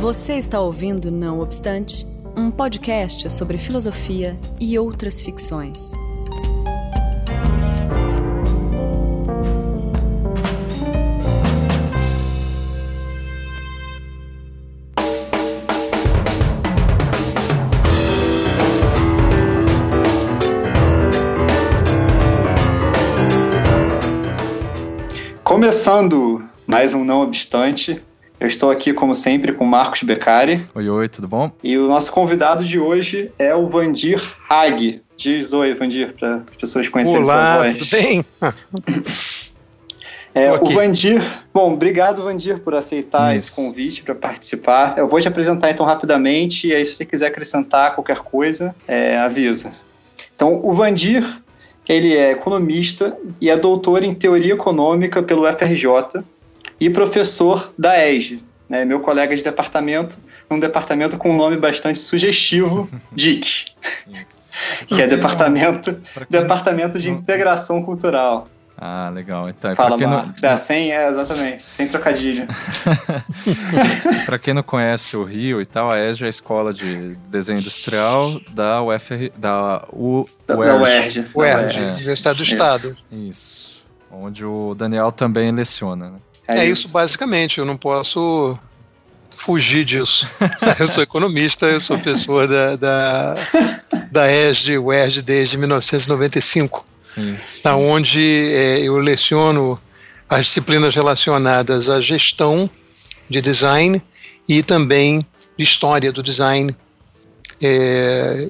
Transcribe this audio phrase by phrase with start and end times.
[0.00, 5.92] Você está ouvindo Não Obstante, um podcast sobre filosofia e outras ficções.
[25.44, 28.02] Começando mais um Não Obstante,
[28.40, 30.58] eu estou aqui, como sempre, com Marcos Beccari.
[30.74, 31.52] Oi, oi, tudo bom?
[31.62, 35.02] E o nosso convidado de hoje é o Vandir Hag.
[35.14, 37.76] Diz oi, Vandir, para as pessoas conhecerem Olá, sua voz.
[37.76, 38.24] tudo bem?
[40.32, 40.70] É, Tô o.
[40.70, 41.20] Vandir,
[41.52, 43.48] bom, obrigado, Vandir, por aceitar Isso.
[43.48, 44.96] esse convite para participar.
[44.96, 49.18] Eu vou te apresentar então rapidamente, e aí, se você quiser acrescentar qualquer coisa, é,
[49.18, 49.72] avisa.
[50.32, 51.26] Então, o Vandir,
[51.88, 56.22] ele é economista e é doutor em teoria econômica pelo FRJ
[56.80, 60.18] e professor da ESG, né, meu colega de departamento,
[60.50, 63.66] um departamento com um nome bastante sugestivo, DIC,
[64.88, 68.46] que é departamento, departamento de Integração Cultural.
[68.82, 69.46] Ah, legal.
[69.46, 70.34] Então, Fala, pra, quem não.
[70.42, 72.46] É, sem, é, exatamente, sem trocadilho.
[74.24, 77.58] pra quem não conhece o Rio e tal, a ESG é a escola de desenho
[77.58, 80.80] industrial da UFR, da U, Da, da UERJ.
[80.80, 81.30] UERJ.
[81.34, 81.92] UERJ, É.
[81.92, 82.52] Universidade do Isso.
[82.54, 82.96] Estado.
[83.10, 83.84] Isso.
[84.10, 86.18] Onde o Daniel também leciona, né?
[86.58, 86.90] É, isso.
[86.92, 88.58] basicamente, eu não posso
[89.30, 90.28] fugir disso.
[90.78, 93.34] eu sou economista, eu sou professor da, da,
[94.10, 97.36] da ESG, UERJ desde 1995, Sim.
[97.62, 99.78] da onde é, eu leciono
[100.28, 102.68] as disciplinas relacionadas à gestão
[103.28, 104.02] de design
[104.48, 105.24] e também
[105.56, 106.74] de história do design
[107.62, 108.48] é,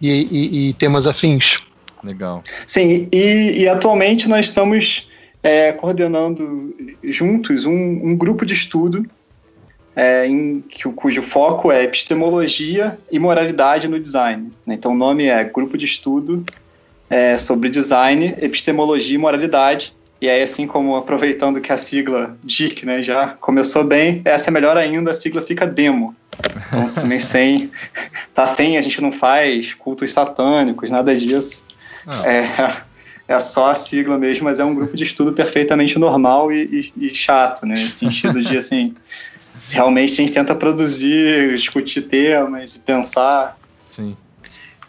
[0.00, 1.58] e, e- e temas afins.
[2.02, 2.44] Legal.
[2.66, 5.08] Sim, e, e atualmente nós estamos
[5.44, 9.06] é, coordenando juntos um, um grupo de estudo
[9.94, 14.50] é, em, que, cujo foco é epistemologia e moralidade no design.
[14.66, 14.74] né?
[14.74, 16.42] Então o nome é Grupo de Estudo
[17.10, 19.94] é, sobre Design, Epistemologia e Moralidade.
[20.18, 24.50] E aí, assim como aproveitando que a sigla DIC né, já começou bem, essa é
[24.50, 26.16] melhor ainda, a sigla fica demo.
[26.68, 27.70] Então também sem.
[28.32, 31.62] Tá sem, a gente não faz cultos satânicos, nada disso.
[32.06, 32.93] Ah, É,
[33.26, 37.06] é só a sigla mesmo, mas é um grupo de estudo perfeitamente normal e, e-
[37.06, 37.74] e chato, né?
[37.74, 38.94] No sentido de, assim,
[39.70, 43.56] realmente a gente tenta produzir, discutir temas e pensar.
[43.88, 44.16] Sim.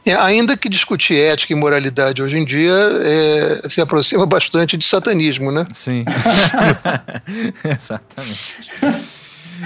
[0.06, 4.86] É, ainda que discutir ética e moralidade hoje em dia é, se aproxima bastante de
[4.86, 5.66] satanismo, né?
[5.74, 6.06] Sim.
[7.64, 8.70] Exatamente.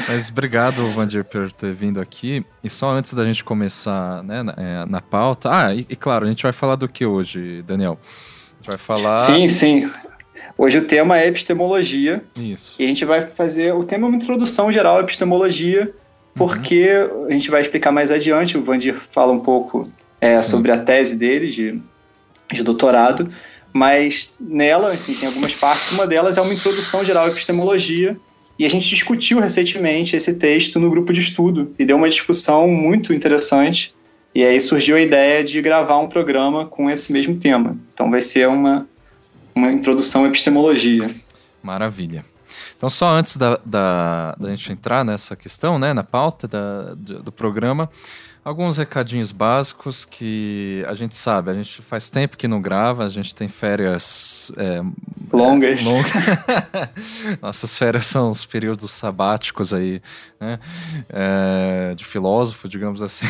[0.08, 2.46] Mas obrigado, Vandir, por ter vindo aqui.
[2.64, 5.50] E só antes da gente começar né, na, é, na pauta.
[5.52, 8.00] Ah, e, e claro, a gente vai falar do que hoje, Daniel?
[8.70, 9.20] Vai falar.
[9.22, 9.92] Sim, sim.
[10.56, 12.76] Hoje o tema é epistemologia Isso.
[12.78, 13.74] e a gente vai fazer.
[13.74, 15.92] O tema é uma introdução geral à epistemologia,
[16.36, 16.88] porque
[17.28, 18.60] a gente vai explicar mais adiante.
[18.60, 19.82] O Vandir fala um pouco
[20.22, 21.82] é, sobre a tese dele de,
[22.52, 23.32] de doutorado,
[23.74, 25.92] mas nela, enfim, tem algumas partes.
[25.92, 28.16] Uma delas é uma introdução geral à epistemologia.
[28.60, 32.68] E a gente discutiu recentemente esse texto no grupo de estudo e deu uma discussão
[32.68, 33.96] muito interessante.
[34.34, 37.76] E aí surgiu a ideia de gravar um programa com esse mesmo tema.
[37.94, 38.88] Então vai ser uma,
[39.56, 41.14] uma introdução à epistemologia.
[41.64, 42.24] Maravilha.
[42.78, 47.24] Então, só antes da, da, da gente entrar nessa questão, né, na pauta da, do,
[47.24, 47.90] do programa,
[48.44, 53.10] alguns recadinhos básicos que a gente sabe, a gente faz tempo que não grava, a
[53.10, 54.82] gente tem férias é,
[55.32, 55.86] Longas.
[55.86, 56.12] é, longas.
[57.42, 60.02] Nossas férias são os períodos sabáticos aí,
[60.40, 60.60] né,
[61.10, 63.28] é, de filósofo, digamos assim.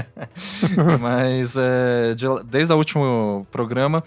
[1.00, 4.02] Mas é, de- desde o último programa,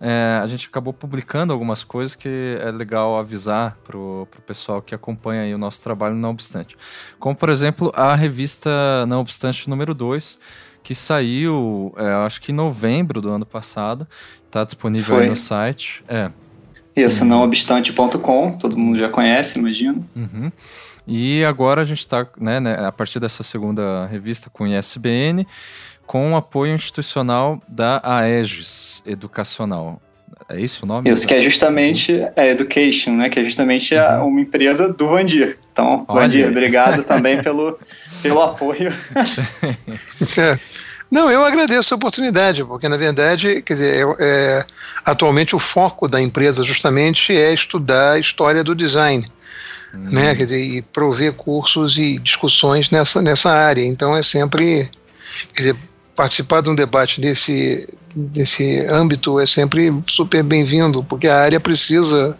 [0.00, 4.94] é, a gente acabou publicando algumas coisas que é legal avisar pro, pro pessoal que
[4.94, 6.76] acompanha aí o nosso trabalho, não obstante.
[7.18, 10.38] Como, por exemplo, a revista Não Obstante número 2,
[10.82, 14.06] que saiu, é, acho que em novembro do ano passado,
[14.44, 15.30] está disponível aí Foi.
[15.30, 16.04] no site.
[16.06, 16.30] É.
[16.94, 20.08] Isso, nãoobstante.com, todo mundo já conhece, imagino.
[20.14, 20.50] Uhum.
[21.06, 25.46] E agora a gente está, né, né, a partir dessa segunda revista com ISBN,
[26.06, 30.00] com o apoio institucional da AEGES Educacional.
[30.48, 31.10] É isso o nome?
[31.10, 33.28] Isso, que é justamente a Education, né?
[33.28, 35.58] Que é justamente a- uma empresa do Vandir.
[35.72, 37.76] Então, Olha Vandir, obrigado também pelo,
[38.22, 38.92] pelo apoio.
[40.38, 40.58] É.
[41.10, 44.64] Não, eu agradeço a oportunidade, porque na verdade, quer dizer, é- é,
[45.04, 49.24] atualmente o foco da empresa justamente é estudar a história do design,
[49.94, 50.34] Hum, né?
[50.34, 53.84] Quer dizer, e prover cursos e discussões nessa, nessa área.
[53.84, 54.88] Então é sempre,
[55.54, 55.76] quer dizer,
[56.16, 62.36] participar de um debate desse, desse âmbito é sempre super bem-vindo, porque a área precisa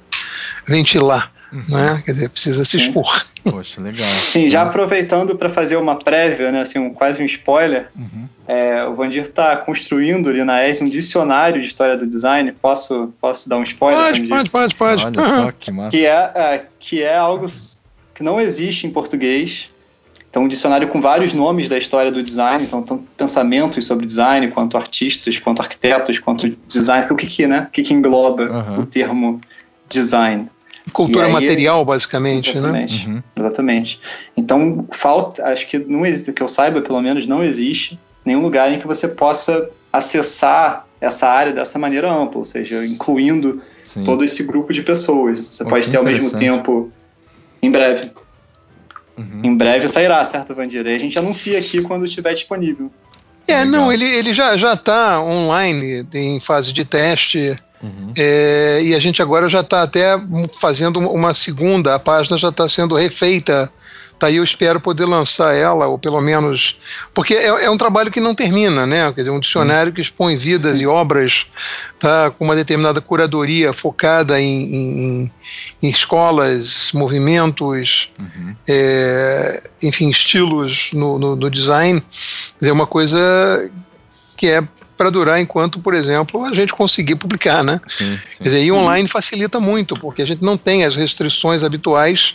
[0.67, 1.63] ventilar, Uhum.
[1.69, 2.03] né?
[2.05, 2.87] Quer dizer, precisa se Sim.
[2.87, 3.25] expor.
[3.45, 4.09] Poxa, legal.
[4.09, 8.29] Sim, já aproveitando para fazer uma prévia, né, assim, um, quase um spoiler, uhum.
[8.49, 12.51] é, o Vandir está construindo ali na ES um dicionário de história do design.
[12.51, 14.03] Posso, posso dar um spoiler?
[14.03, 15.05] Pode, pode, pode, pode.
[15.05, 15.97] Olha só que massa.
[15.97, 17.47] Que é, é, que é algo
[18.13, 19.71] que não existe em português.
[20.37, 24.49] Então, um dicionário com vários nomes da história do design, então, tanto pensamentos sobre design,
[24.49, 27.07] quanto artistas, quanto arquitetos, quanto design.
[27.11, 27.67] O que que, né?
[27.67, 28.81] O que, que engloba uhum.
[28.81, 29.41] o termo
[29.89, 30.51] design?
[30.93, 32.59] Cultura aí, material, basicamente, né?
[32.59, 33.15] exatamente, né?
[33.15, 33.23] Uhum.
[33.35, 34.01] Exatamente.
[34.37, 38.71] Então, falta, acho que não existe, que eu saiba, pelo menos, não existe nenhum lugar
[38.71, 44.05] em que você possa acessar essa área dessa maneira ampla, ou seja, incluindo Sim.
[44.05, 45.39] todo esse grupo de pessoas.
[45.41, 46.93] Você oh, pode ter ao mesmo tempo,
[47.63, 48.11] em breve.
[49.17, 49.41] Uhum.
[49.45, 50.87] Em breve sairá, certo, Vandir?
[50.87, 52.91] Aí a gente anuncia aqui quando estiver disponível.
[53.49, 53.67] É, Legal.
[53.67, 57.57] não, ele, ele já está online, em fase de teste.
[57.83, 58.13] Uhum.
[58.17, 60.19] É, e a gente agora já está até
[60.59, 63.71] fazendo uma segunda, a página já está sendo refeita.
[64.19, 66.79] Tá aí eu espero poder lançar ela, ou pelo menos.
[67.13, 69.13] Porque é, é um trabalho que não termina, né?
[69.13, 70.85] Quer dizer, um dicionário que expõe vidas Sim.
[70.85, 71.47] e obras
[71.99, 75.33] tá, com uma determinada curadoria focada em, em,
[75.83, 78.57] em escolas, movimentos, uhum.
[78.67, 82.03] é, enfim, estilos no, no, no design.
[82.63, 83.71] É uma coisa
[84.37, 84.67] que é
[84.97, 87.81] para durar enquanto, por exemplo, a gente conseguir publicar, né?
[87.87, 88.21] Sim, sim.
[88.39, 92.35] Quer dizer, e online facilita muito, porque a gente não tem as restrições habituais,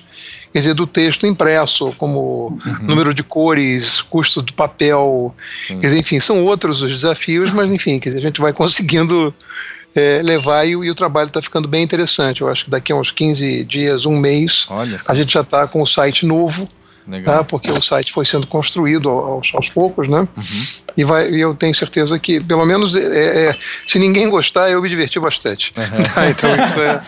[0.53, 2.77] quer dizer, do texto impresso, como uhum.
[2.81, 5.33] número de cores, custo do papel,
[5.67, 5.79] sim.
[5.79, 9.33] quer dizer, enfim, são outros os desafios, mas enfim, quer dizer, a gente vai conseguindo
[9.95, 12.41] é, levar e, e, o trabalho está ficando bem interessante.
[12.41, 14.67] Eu acho que daqui a uns 15 dias, um mês,
[15.07, 16.67] a gente já está com o site novo,
[17.07, 17.37] Legal.
[17.37, 17.43] Tá?
[17.43, 20.19] Porque o site foi sendo construído aos, aos poucos, né?
[20.19, 20.65] Uhum.
[20.95, 23.55] E, vai, e eu tenho certeza que, pelo menos, é, é,
[23.87, 25.73] se ninguém gostar, eu me diverti bastante.
[25.77, 26.03] Uhum.
[26.13, 26.29] Tá?
[26.29, 27.01] Então isso é.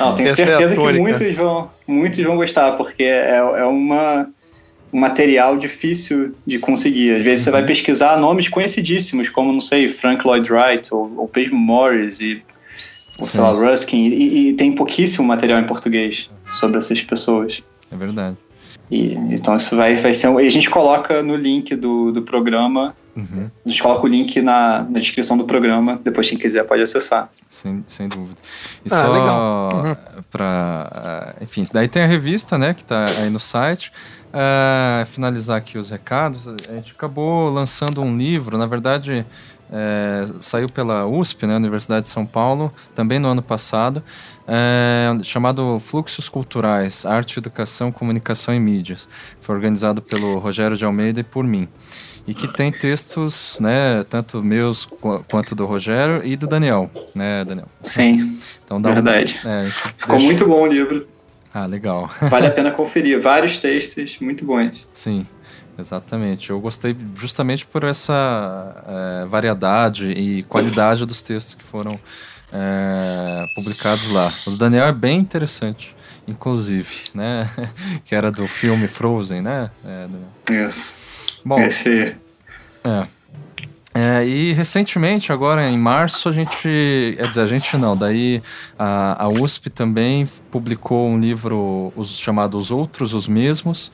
[0.00, 3.64] Não, tenho Essa é certeza é que muitos vão, muitos vão gostar, porque é, é
[3.64, 4.28] uma,
[4.92, 7.14] um material difícil de conseguir.
[7.14, 7.44] Às vezes uhum.
[7.44, 7.66] você vai uhum.
[7.68, 12.42] pesquisar nomes conhecidíssimos, como, não sei, Frank Lloyd Wright ou, ou Pedro Morris e
[13.18, 17.62] ou, sei lá, Ruskin, e, e tem pouquíssimo material em português sobre essas pessoas.
[17.90, 18.36] É verdade.
[18.90, 20.28] E, então isso vai, vai ser.
[20.40, 22.94] E a gente coloca no link do, do programa.
[23.14, 23.50] Uhum.
[23.64, 26.00] A gente coloca o link na, na descrição do programa.
[26.02, 27.30] Depois, quem quiser pode acessar.
[27.48, 28.36] Sem, sem dúvida.
[28.84, 30.22] E ah, só uhum.
[30.30, 31.34] para.
[31.40, 33.92] Enfim, daí tem a revista, né, que está aí no site.
[34.32, 39.26] Uh, finalizar aqui os recados, a gente acabou lançando um livro, na verdade,
[39.72, 44.02] é, saiu pela USP, né, Universidade de São Paulo, também no ano passado
[44.46, 49.08] é, chamado Fluxos Culturais, Arte, Educação, Comunicação e Mídias.
[49.40, 51.68] Foi organizado pelo Rogério de Almeida e por mim.
[52.26, 54.86] E que tem textos, né, tanto meus
[55.28, 57.66] quanto do Rogério e do Daniel, né, Daniel?
[57.80, 59.40] Sim, então, dá verdade.
[59.44, 60.26] Um, é, Ficou deixa...
[60.26, 61.08] muito bom o livro.
[61.52, 62.08] Ah, legal.
[62.30, 63.20] Vale a pena conferir.
[63.20, 64.86] Vários textos muito bons.
[64.92, 65.26] Sim.
[65.78, 66.50] Exatamente.
[66.50, 71.98] Eu gostei justamente por essa é, variedade e qualidade dos textos que foram
[72.52, 74.30] é, publicados lá.
[74.46, 75.96] O Daniel é bem interessante,
[76.28, 77.48] inclusive, né?
[78.04, 79.70] que era do filme Frozen, né?
[79.84, 81.40] É, Isso.
[81.44, 82.14] Bom, Esse...
[82.84, 83.06] é.
[83.94, 86.62] É, e recentemente, agora em março, a gente.
[86.62, 88.42] Quer dizer, a gente não, daí
[88.78, 93.92] a, a USP também publicou um livro os, chamado Os Outros, os Mesmos,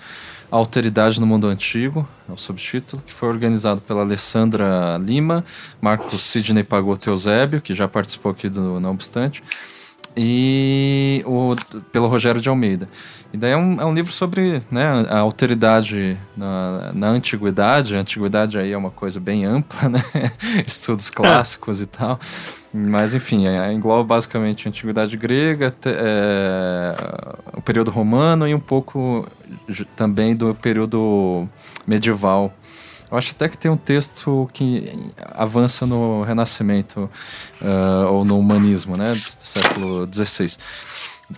[0.51, 5.45] a Alteridade no Mundo Antigo, é o subtítulo, que foi organizado pela Alessandra Lima,
[5.81, 9.43] Marcos Sidney Pagoto Eusébio, que já participou aqui do Não Obstante,
[10.17, 11.55] e o,
[11.93, 12.89] pelo Rogério de Almeida.
[13.33, 17.95] E daí é um, é um livro sobre né, a alteridade na, na antiguidade.
[17.95, 20.03] A antiguidade aí é uma coisa bem ampla, né?
[20.67, 22.19] Estudos clássicos e tal.
[22.73, 26.95] Mas, enfim, é, engloba basicamente a antiguidade grega, é,
[27.55, 29.27] o período romano e um pouco
[29.97, 31.49] também do período
[31.87, 32.53] medieval.
[33.11, 37.11] Eu acho até que tem um texto que avança no Renascimento
[37.61, 39.13] uh, ou no humanismo, né?
[39.13, 40.49] Do século XVI,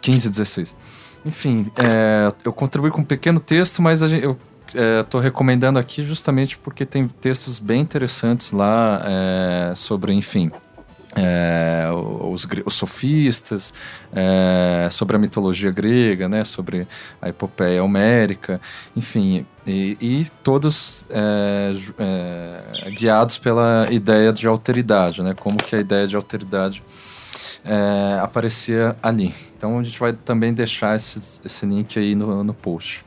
[0.02, 0.74] XV e XVI.
[1.24, 4.36] Enfim, é, eu contribuí com um pequeno texto, mas gente, eu
[5.00, 10.50] estou é, recomendando aqui justamente porque tem textos bem interessantes lá é, sobre, enfim,
[11.16, 13.74] é, os, os, sofistas,
[14.12, 16.86] é, sobre a mitologia grega, né, sobre
[17.20, 18.60] a epopeia homérica,
[18.96, 25.80] enfim, e, e todos é, é guiados pela ideia de alteridade, né, como que a
[25.80, 26.82] ideia de alteridade
[27.64, 29.34] é, aparecia ali.
[29.56, 33.04] Então a gente vai também deixar esse, esse link aí no, no post.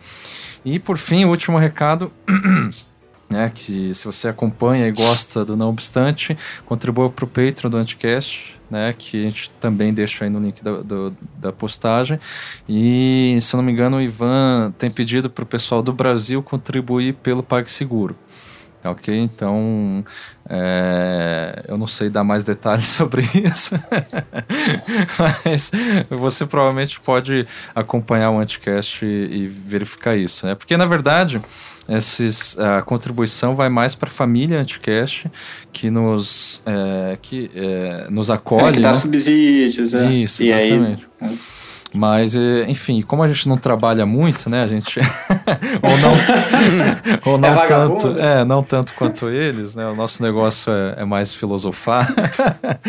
[0.66, 2.12] E por fim, o último recado
[3.30, 7.78] né, que se você acompanha e gosta do Não Obstante, contribua para o Patreon do
[7.78, 12.20] Anticast, né, que a gente também deixa aí no link da, do, da postagem.
[12.68, 16.42] E, se eu não me engano, o Ivan tem pedido para o pessoal do Brasil
[16.42, 18.16] contribuir pelo PagSeguro.
[18.84, 19.18] Ok?
[19.18, 20.04] Então,
[20.50, 23.80] é, eu não sei dar mais detalhes sobre isso,
[25.18, 25.72] mas
[26.10, 30.56] você provavelmente pode acompanhar o Anticast e, e verificar isso, né?
[30.56, 31.42] Porque, na verdade,
[31.88, 35.32] esses, a contribuição vai mais para a família Anticast,
[35.72, 38.68] que nos, é, que, é, nos acolhe.
[38.68, 38.94] É, que dá né?
[38.94, 40.12] subsídios, é.
[40.12, 41.08] Isso, exatamente.
[41.22, 41.38] E aí,
[41.94, 44.62] mas, é, enfim, como a gente não trabalha muito, né?
[44.62, 45.00] A gente.
[45.84, 46.14] ou não,
[47.34, 48.08] ou não é tanto.
[48.18, 49.86] É, não tanto quanto eles, né?
[49.86, 52.12] O nosso negócio é, é mais filosofar.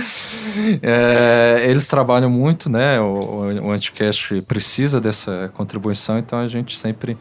[0.82, 2.98] é, eles trabalham muito, né?
[2.98, 3.18] O,
[3.64, 7.18] o Anticast precisa dessa contribuição, então a gente sempre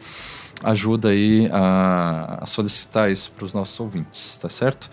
[0.62, 4.88] ajuda aí a, a solicitar isso para os nossos ouvintes, tá certo?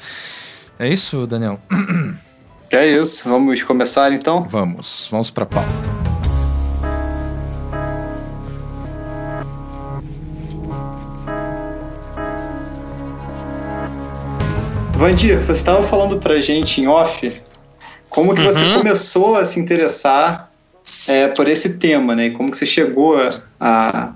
[0.77, 1.57] É isso, Daniel?
[2.69, 3.29] É isso.
[3.29, 4.43] Vamos começar então?
[4.49, 6.10] Vamos, vamos para a pauta.
[15.01, 17.41] Vandir, você estava falando pra gente em off
[18.07, 18.45] como que uhum.
[18.45, 20.51] você começou a se interessar
[21.07, 22.29] é, por esse tema, né?
[22.29, 23.15] Como que você chegou
[23.59, 24.13] a,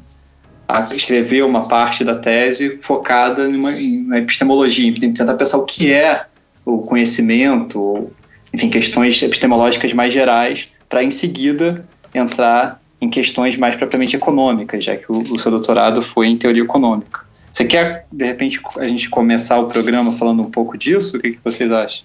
[0.68, 5.92] a escrever uma parte da tese focada numa, na epistemologia, em tentar pensar o que
[5.92, 6.28] é
[6.64, 8.12] o conhecimento,
[8.54, 14.96] enfim, questões epistemológicas mais gerais, para em seguida entrar em questões mais propriamente econômicas, já
[14.96, 17.25] que o, o seu doutorado foi em teoria econômica.
[17.56, 21.16] Você quer, de repente, a gente começar o programa falando um pouco disso?
[21.16, 22.04] O que, que vocês acham?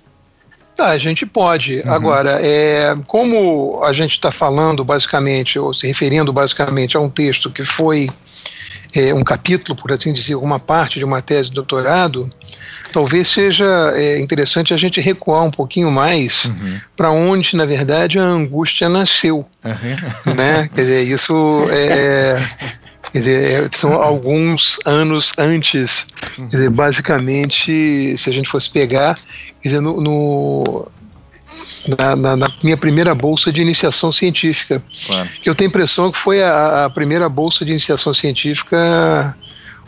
[0.76, 1.80] Tá, a gente pode.
[1.80, 1.92] Uhum.
[1.92, 7.50] Agora, é, como a gente está falando basicamente, ou se referindo basicamente a um texto
[7.50, 8.08] que foi
[8.94, 12.30] é, um capítulo, por assim dizer, uma parte de uma tese de doutorado,
[12.92, 13.66] talvez seja
[13.96, 16.78] é, interessante a gente recuar um pouquinho mais uhum.
[16.96, 19.44] para onde, na verdade, a angústia nasceu.
[19.64, 20.34] Uhum.
[20.34, 20.70] Né?
[20.72, 22.40] Quer dizer, isso é,
[23.12, 26.06] Quer dizer, é, são alguns anos antes.
[26.36, 29.18] Quer dizer, basicamente, se a gente fosse pegar,
[29.60, 30.88] quer dizer, no, no
[31.98, 34.82] na, na, na, minha primeira bolsa de iniciação científica.
[35.06, 35.28] Claro.
[35.44, 39.36] Eu tenho a impressão que foi a, a, primeira bolsa de iniciação científica,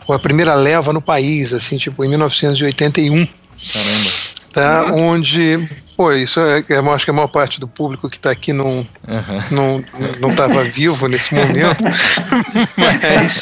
[0.07, 3.27] ou a primeira leva no país, assim, tipo, em 1981.
[3.73, 4.09] Caramba.
[4.51, 5.07] Tá, uhum.
[5.07, 8.51] Onde Pô, isso é, eu acho que a maior parte do público que está aqui
[8.51, 9.39] não uhum.
[9.51, 9.85] não
[10.19, 11.83] não estava vivo nesse momento,
[12.75, 13.41] mas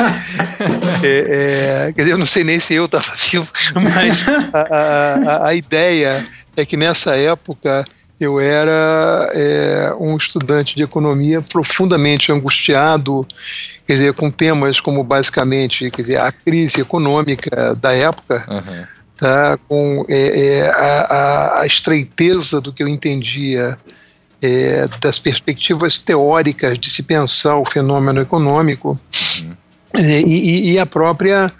[1.01, 5.47] é, é, quer dizer, eu não sei nem se eu estava vivo, mas a, a,
[5.47, 6.25] a, ideia
[6.57, 7.85] é que nessa época
[8.19, 13.25] eu era é, um estudante de economia profundamente angustiado,
[13.87, 18.45] quer dizer, com temas como basicamente, quer dizer, a crise econômica da época.
[18.47, 19.55] Uhum tá?
[19.69, 23.77] com é, é, a, a, estreiteza do que eu entendia
[24.41, 28.99] é, das perspectivas teóricas de se pensar o fenômeno econômico
[29.39, 29.55] uhum.
[30.03, 31.53] e, e, a própria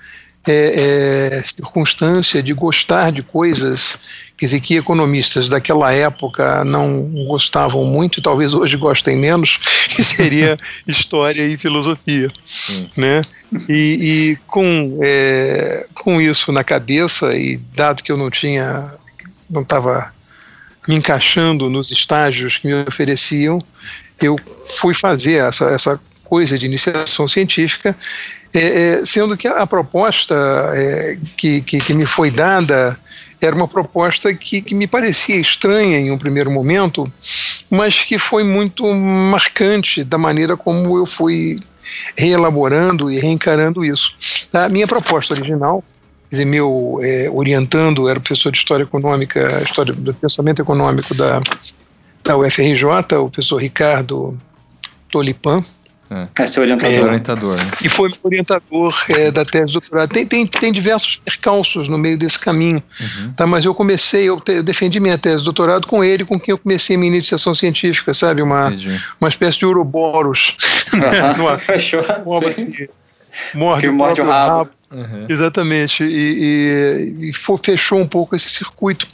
[0.48, 4.00] é, é, circunstância de gostar de coisas
[4.42, 9.60] quer dizer, que economistas daquela época não gostavam muito, e talvez hoje gostem menos,
[9.96, 10.58] que seria
[10.88, 12.28] história e filosofia,
[12.98, 13.22] né?
[13.70, 18.92] E, e com, é, com isso na cabeça, e dado que eu não tinha,
[19.48, 20.12] não estava
[20.88, 23.60] me encaixando nos estágios que me ofereciam,
[24.20, 24.40] eu
[24.80, 26.00] fui fazer essa, essa
[26.32, 27.94] coisa de iniciação científica,
[28.56, 28.60] é,
[29.02, 30.34] é, sendo que a, proposta
[30.74, 32.98] é, que, que, que, me foi dada
[33.42, 37.04] era uma proposta que, que me parecia estranha em um primeiro momento,
[37.70, 41.60] mas que foi muito marcante da maneira como eu fui
[42.18, 44.16] reelaborando e reencarando isso.
[44.54, 45.84] A minha proposta original
[46.46, 51.42] meu é, orientando era professor de História Econômica, História do Pensamento Econômico da,
[52.24, 54.40] da UFRJ, o professor Ricardo
[55.12, 55.62] Tolipan,
[56.12, 56.94] é, é seu orientador.
[56.94, 57.72] É, orientador né?
[57.82, 60.10] E foi orientador é, da tese do doutorado.
[60.10, 63.34] Tem, tem, tem diversos percalços no meio desse caminho, uhum.
[63.34, 63.48] tá?
[63.48, 66.52] mas eu comecei, eu, te, eu, defendi minha tese de doutorado com ele, com quem
[66.52, 68.42] eu comecei minha iniciação científica, sabe?
[68.42, 68.74] Uma,
[69.22, 70.58] uma espécie de Ouroboros.
[70.92, 71.58] Uhum.
[71.58, 72.04] Fechou.
[73.54, 74.58] Morde, o morde o rabo.
[74.58, 74.70] rabo.
[74.92, 75.26] Uhum.
[75.30, 76.04] Exatamente.
[76.04, 77.34] E, e, e
[77.64, 79.08] fechou um pouco esse circuito.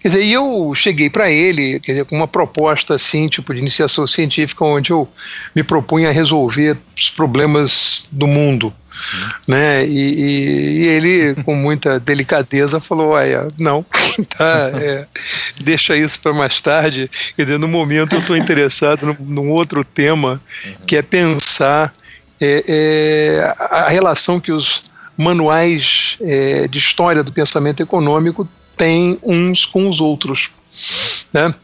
[0.00, 3.60] Quer dizer, e eu cheguei para ele, quer dizer, com uma proposta assim, tipo de
[3.60, 5.08] iniciação científica, onde eu
[5.54, 8.72] me propunha a resolver os problemas do mundo.
[8.90, 9.30] Uhum.
[9.48, 9.86] Né?
[9.86, 13.84] E, e, e, ele, com muita delicadeza, falou: Olha, não,
[14.36, 15.06] tá, é,
[15.60, 17.10] deixa isso para mais tarde.
[17.36, 20.74] Quer dizer, no momento eu estou interessado num, num, outro tema, uhum.
[20.86, 21.92] que é pensar
[22.40, 24.89] é, é, a relação que os
[25.20, 30.50] manuais é, de história do pensamento econômico têm uns com os outros.
[31.30, 31.54] Né?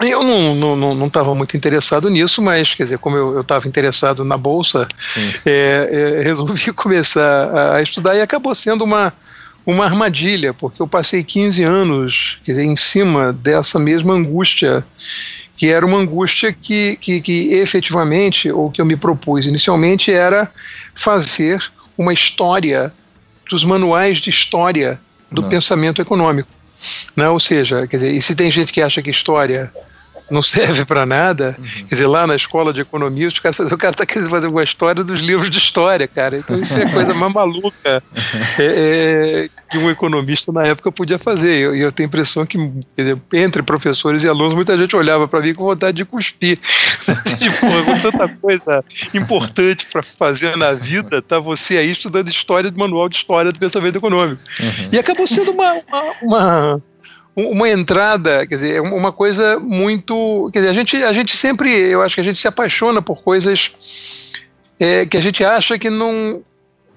[0.00, 4.88] Eu não estava muito interessado nisso, mas, quer dizer, como eu estava interessado na Bolsa,
[5.44, 9.12] é, é, resolvi começar a, a, estudar e acabou sendo uma,
[9.66, 14.84] uma armadilha, porque eu passei 15 anos quer dizer, em cima dessa mesma angústia,
[15.54, 20.50] que era uma angústia que, que, que efetivamente, ou que eu me propus inicialmente, era
[20.94, 21.62] fazer
[21.96, 22.92] uma história
[23.48, 25.00] dos manuais de história
[25.30, 25.48] do Não.
[25.48, 26.48] pensamento econômico.
[27.14, 27.28] Né?
[27.28, 29.72] Ou seja, quer dizer, e se tem gente que acha que história
[30.30, 31.56] não serve para nada.
[31.58, 31.86] Uhum.
[31.88, 34.62] Quer dizer, lá na escola de economia, os caras, o cara está querendo fazer uma
[34.62, 36.38] história dos livros de história, cara.
[36.38, 38.02] Então isso é a coisa mais maluca
[38.58, 41.58] é, é, que um economista na época podia fazer.
[41.58, 42.58] E eu, eu, tenho a impressão que,
[42.96, 46.58] dizer, entre professores e alunos, muita gente olhava para mim com vontade de cuspir.
[47.38, 52.78] tipo, com tanta coisa importante para fazer na vida, tá você aí estudando história do
[52.78, 54.42] manual de história do pensamento econômico.
[54.60, 54.88] Uhum.
[54.92, 56.82] E acabou sendo uma, uma, uma
[57.36, 60.48] uma entrada, quer dizer, uma coisa muito.
[60.52, 63.22] Quer dizer, a gente, a gente sempre, eu acho que a gente se apaixona por
[63.22, 63.72] coisas
[64.80, 66.42] é, que a gente acha que não,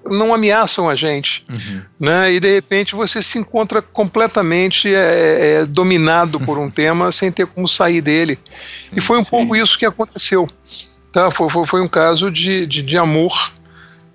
[0.04, 1.44] não ameaçam a gente.
[1.46, 1.82] Uhum.
[2.00, 2.32] Né?
[2.32, 7.46] E de repente você se encontra completamente é, é, dominado por um tema sem ter
[7.46, 8.38] como sair dele.
[8.96, 9.30] E foi um Sim.
[9.30, 10.46] pouco isso que aconteceu.
[11.12, 11.30] Tá?
[11.30, 13.52] Foi, foi, foi um caso de, de, de amor.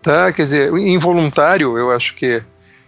[0.02, 0.32] Tá?
[0.34, 2.42] Quer dizer, involuntário, eu acho que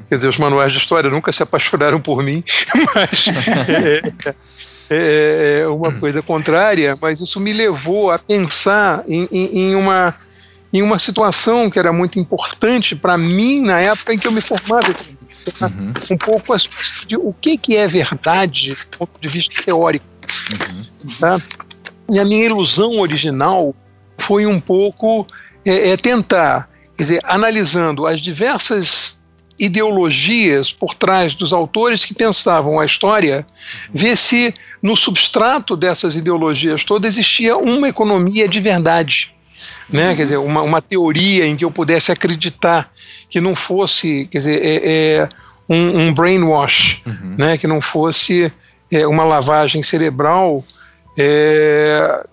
[0.08, 2.44] Quer dizer, os manuais de história nunca se apaixonaram por mim,
[2.96, 4.36] mas é, é,
[4.90, 10.16] é, é, uma coisa contrária, mas isso me levou a pensar em, em, em uma,
[10.72, 14.42] em uma situação que era muito importante para mim na época em que eu me
[14.42, 14.88] formava.
[15.62, 15.94] Uhum.
[16.12, 16.56] Um pouco
[17.06, 20.06] de o que, que é verdade do ponto de vista teórico.
[20.52, 21.16] Uhum.
[21.20, 21.38] Tá?
[22.10, 23.76] E a minha ilusão original
[24.18, 25.28] foi um pouco
[25.66, 29.17] é, é tentar, quer dizer, analisando as diversas
[29.60, 33.46] ideologias por trás dos autores que pensavam a história,
[33.92, 39.34] ver se no substrato dessas ideologias todas existia uma economia de verdade.
[39.90, 40.16] Né?
[40.16, 42.92] Quer dizer, uma, uma teoria em que eu pudesse acreditar
[43.30, 45.30] que não fosse, quer dizer, é, é
[45.68, 47.36] um, um, brainwash, uhum.
[47.38, 47.58] né?
[47.58, 48.52] que não fosse
[48.92, 50.64] é, uma lavagem cerebral
[51.18, 52.24] é,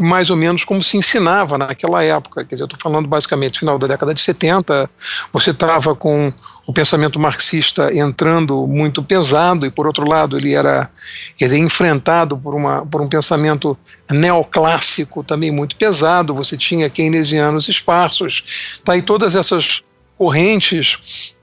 [0.00, 2.44] mais ou menos como se ensinava naquela época.
[2.44, 4.90] Quer dizer, eu estou falando basicamente final da década de 70,
[5.32, 6.32] você estava com
[6.66, 10.90] o pensamento marxista entrando muito pesado, e por outro lado ele era
[11.36, 13.76] quer dizer, enfrentado por, uma, por um pensamento
[14.10, 18.96] neoclássico também muito pesado, você tinha keynesianos esparsos, tá?
[18.96, 19.82] e todas essas
[20.16, 21.34] correntes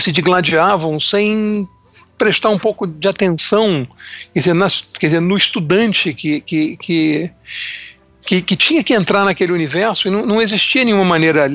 [0.00, 1.68] se digladiavam sem
[2.18, 3.86] prestar um pouco de atenção
[4.34, 7.30] quer dizer, nas, quer dizer no estudante que, que, que,
[8.26, 11.48] que, que tinha que entrar naquele universo e não, não existia nenhuma maneira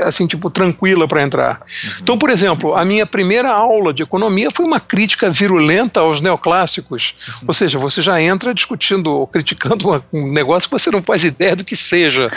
[0.00, 1.60] assim, tipo, tranquila para entrar.
[1.60, 1.90] Uhum.
[2.02, 7.14] Então, por exemplo, a minha primeira aula de economia foi uma crítica virulenta aos neoclássicos.
[7.26, 7.48] Uhum.
[7.48, 11.56] Ou seja, você já entra discutindo ou criticando um negócio que você não faz ideia
[11.56, 12.28] do que seja,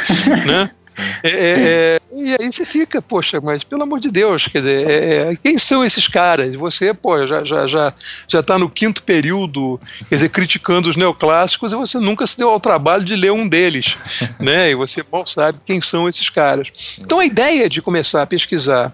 [0.45, 0.71] né?
[1.23, 4.89] É, é, é, e aí você fica, poxa, mas pelo amor de Deus, quer dizer,
[4.89, 6.55] é, é quem são esses caras?
[6.55, 7.93] Você, pô, já já já
[8.27, 9.79] já está no quinto período,
[10.09, 13.47] quer dizer, criticando os neoclássicos e você nunca se deu ao trabalho de ler um
[13.47, 13.97] deles,
[14.39, 14.71] né?
[14.71, 16.97] E você mal sabe quem são esses caras.
[16.99, 18.93] Então a ideia de começar a pesquisar,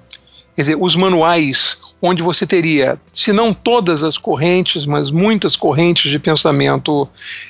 [0.55, 6.09] quer dizer, os manuais onde você teria, se não todas as correntes, mas muitas correntes
[6.09, 7.07] de pensamento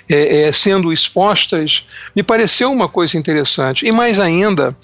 [0.09, 1.83] é, é, sendo expostas,
[2.15, 3.85] me pareceu uma coisa interessante.
[3.85, 4.75] E mais ainda,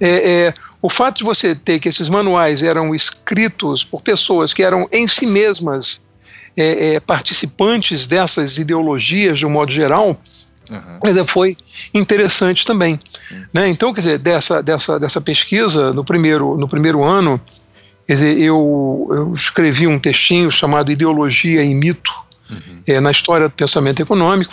[0.00, 4.62] é, é, o fato de você ter que esses manuais eram escritos por pessoas que
[4.62, 6.00] eram em si mesmas
[6.56, 10.18] é, é, participantes dessas ideologias de um modo geral,
[10.70, 11.24] Uhum.
[11.26, 11.56] foi
[11.92, 13.00] interessante também.
[13.32, 13.44] Uhum.
[13.52, 13.68] Né?
[13.68, 17.40] Então, quer dizer, dessa, dessa, dessa pesquisa, no primeiro, no primeiro ano,
[18.10, 22.12] Quer dizer, eu, eu escrevi um textinho chamado Ideologia e Mito
[22.50, 22.82] uhum.
[22.84, 24.52] é, na história do pensamento econômico,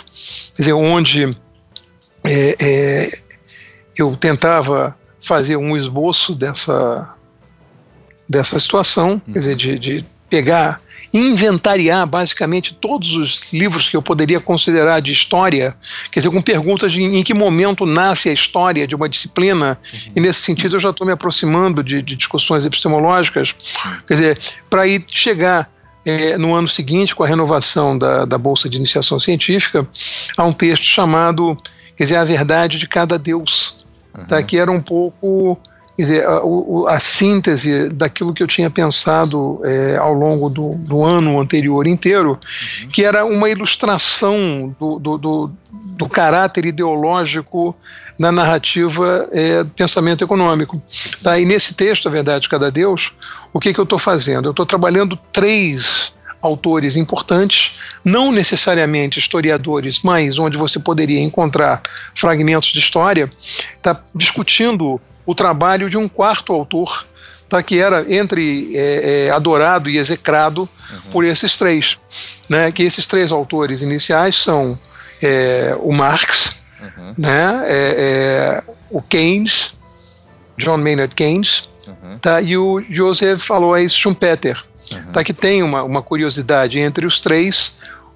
[0.54, 1.24] quer dizer, onde
[2.22, 3.10] é, é,
[3.96, 7.08] eu tentava fazer um esboço dessa,
[8.28, 9.32] dessa situação, uhum.
[9.32, 10.80] quer dizer, de, de pegar,
[11.12, 15.74] inventariar basicamente todos os livros que eu poderia considerar de história,
[16.10, 20.12] quer dizer, com perguntas de em que momento nasce a história de uma disciplina, uhum.
[20.16, 23.54] e nesse sentido eu já estou me aproximando de, de, discussões epistemológicas,
[24.06, 24.38] quer dizer,
[24.68, 25.70] para ir chegar
[26.04, 29.86] é, no ano seguinte, com a renovação da, da Bolsa de Iniciação Científica,
[30.36, 31.56] a um texto chamado,
[31.96, 33.76] quer dizer, A Verdade de Cada Deus,
[34.12, 34.26] tá, uhum.
[34.26, 35.58] tá, que era um pouco
[35.98, 36.40] quer dizer, a,
[36.94, 42.38] a, síntese daquilo que eu tinha pensado é, ao longo do, do, ano anterior inteiro,
[42.82, 42.88] uhum.
[42.88, 47.74] que era uma ilustração do, do, do, do caráter ideológico
[48.16, 50.80] na narrativa é, do pensamento econômico.
[51.20, 51.36] Tá?
[51.36, 53.12] E nesse texto, A Verdade de Cada Deus,
[53.52, 54.46] o que, que eu estou fazendo?
[54.46, 61.82] Eu estou trabalhando três autores importantes, não necessariamente historiadores, mas onde você poderia encontrar
[62.14, 63.28] fragmentos de história,
[63.76, 67.06] está discutindo o trabalho de um quarto autor,
[67.50, 71.10] tá, que era entre é, é, adorado e execrado uhum.
[71.10, 71.98] por esses três.
[72.48, 74.78] Né, que esses três autores iniciais são
[75.22, 77.14] é, o Marx, uhum.
[77.18, 79.74] né, é, é, o Keynes,
[80.56, 82.18] John Maynard Keynes, uhum.
[82.20, 84.64] tá, e o Joseph Alois Schumpeter.
[84.90, 85.12] Uhum.
[85.12, 87.74] Tá, que tem uma, uma curiosidade entre os três,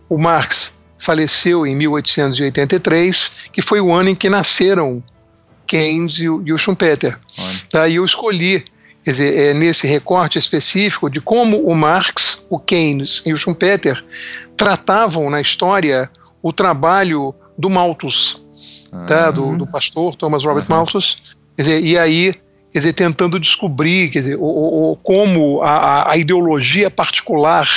[0.09, 5.03] o Marx faleceu em 1883, que foi o ano em que nasceram
[5.73, 7.19] Keynes e o, e o Schumpeter.
[7.71, 8.63] Tá, e eu escolhi
[9.03, 14.05] quer dizer, é, nesse recorte específico de como o Marx, o Keynes e o Schumpeter
[14.57, 16.09] tratavam na história
[16.41, 18.45] o trabalho do Malthus,
[18.93, 19.07] uhum.
[19.07, 19.57] tá, do, ah.
[19.57, 20.77] do pastor Thomas Robert uhum.
[20.77, 21.23] Malthus,
[21.57, 22.35] dizer, e aí
[22.73, 27.69] quer dizer, tentando descobrir quer dizer, o, o, como a, a, ideologia particular,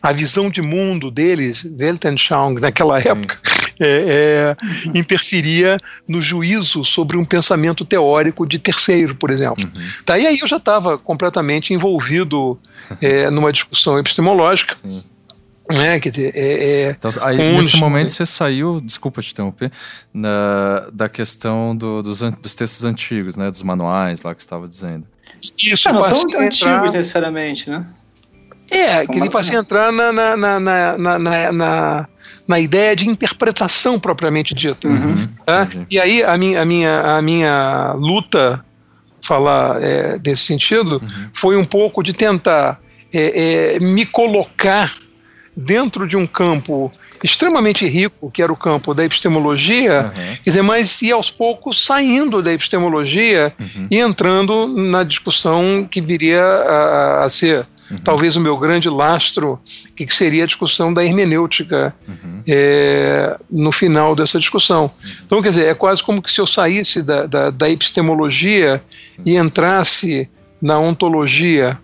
[0.00, 3.36] a visão de mundo deles, Weltanschauung, naquela sim, época.
[3.80, 9.64] É, é, interferia no juízo sobre um pensamento teórico de terceiro, por exemplo.
[9.64, 9.82] Uhum.
[10.04, 12.58] Daí aí eu já estava completamente envolvido
[13.00, 14.74] é, numa discussão epistemológica.
[14.74, 15.04] Sim
[15.70, 16.00] né?
[16.00, 19.70] Dizer, é, é então, aí, nesse momento você saiu, desculpa te interromper,
[20.12, 23.50] na, da questão do, dos, dos textos antigos, né?
[23.50, 25.06] Dos manuais lá que você estava dizendo.
[25.58, 27.86] Isso, ah, não são antigos necessariamente, né?
[28.70, 32.08] É, que ele passei a entrar na, na, na, na, na, na,
[32.46, 34.86] na, ideia de interpretação propriamente dita.
[34.86, 35.68] Uhum, tá?
[35.90, 38.62] E aí a minha, a minha, a minha luta,
[39.22, 41.30] falar é, desse sentido, uhum.
[41.32, 42.78] foi um pouco de tentar
[43.12, 44.92] é, é, me colocar
[45.56, 46.92] dentro de um campo
[47.24, 50.36] extremamente rico, que era o campo da epistemologia, uhum.
[50.44, 53.88] dizer, mas e aos poucos saindo da epistemologia uhum.
[53.90, 57.98] e entrando na discussão que viria a, a ser uhum.
[57.98, 59.58] talvez o meu grande lastro,
[59.94, 62.42] que seria a discussão da hermenêutica uhum.
[62.46, 64.84] é, no final dessa discussão.
[64.84, 65.10] Uhum.
[65.26, 68.82] Então, quer dizer, é quase como que se eu saísse da, da, da epistemologia
[69.24, 70.28] e entrasse
[70.60, 71.78] na ontologia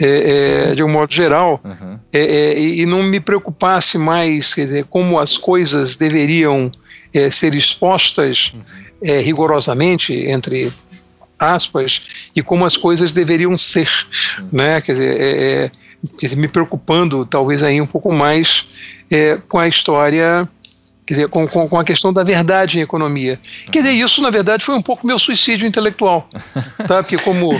[0.00, 1.98] é, é, de um modo geral, uhum.
[2.12, 6.70] é, e não me preocupasse mais dizer, como as coisas deveriam
[7.12, 8.60] é, ser expostas uhum.
[9.02, 10.72] É, rigorosamente, entre
[11.38, 13.88] aspas, e como as coisas deveriam ser,
[14.52, 14.80] né?
[14.80, 15.70] quer dizer, é,
[16.20, 18.68] dizer, me preocupando talvez aí um pouco mais
[19.48, 20.48] com a história
[21.06, 23.38] quer dizer, com, com, com, a questão da verdade em economia.
[23.70, 26.28] Quer dizer, isso, na verdade, foi um pouco meu suicídio intelectual.
[26.86, 27.02] Tá?
[27.02, 27.52] Porque como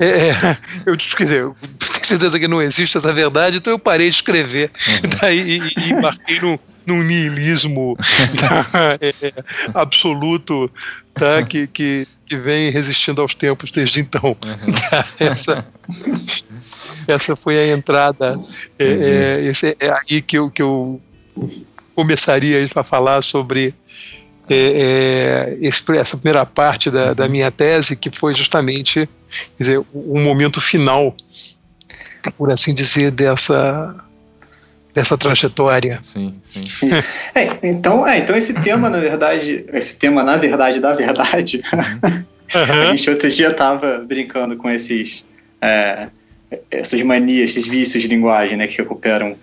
[0.00, 0.56] é, é,
[0.86, 4.16] eu quer dizer, eu tenho certeza que não existe essa verdade, então eu parei de
[4.16, 5.10] escrever uhum.
[5.20, 7.96] daí, e, e embarquei num, num niilismo
[8.38, 8.66] tá,
[9.00, 9.32] é,
[9.72, 10.70] absoluto
[11.14, 14.36] tá, que, que, que vem resistindo aos tempos desde então.
[14.44, 14.74] Uhum.
[15.18, 15.66] Essa,
[17.06, 18.38] essa foi a entrada.
[18.78, 21.00] É, é, esse é aí que eu, que eu
[21.94, 23.74] começaria a falar sobre
[24.48, 29.08] é, é, essa primeira parte da, da, minha tese, que foi justamente
[29.58, 31.14] dizer, o, momento final,
[32.36, 33.96] por assim dizer, dessa,
[34.94, 35.98] dessa trajetória.
[36.02, 36.90] Sim, sim.
[37.34, 42.82] É, então, é, então esse tema, na verdade, esse tema, na verdade, da verdade, uhum.
[42.82, 45.24] a gente outro dia estava brincando com esses.
[45.60, 46.08] É,
[46.70, 49.36] essas manias, esses vícios de linguagem, né, que recuperam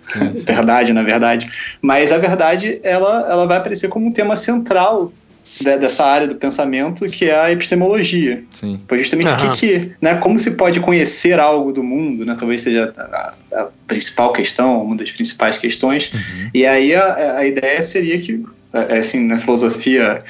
[0.46, 1.50] verdade, na verdade.
[1.82, 5.12] Mas a verdade, ela, ela vai aparecer como um tema central
[5.60, 8.42] de, dessa área do pensamento, que é a epistemologia.
[8.50, 8.80] Sim.
[8.86, 12.62] Pois justamente o que, que, né, como se pode conhecer algo do mundo, né, talvez
[12.62, 16.10] seja a, a principal questão, uma das principais questões.
[16.12, 16.50] Uhum.
[16.54, 20.22] E aí a, a ideia seria que, é, assim, na filosofia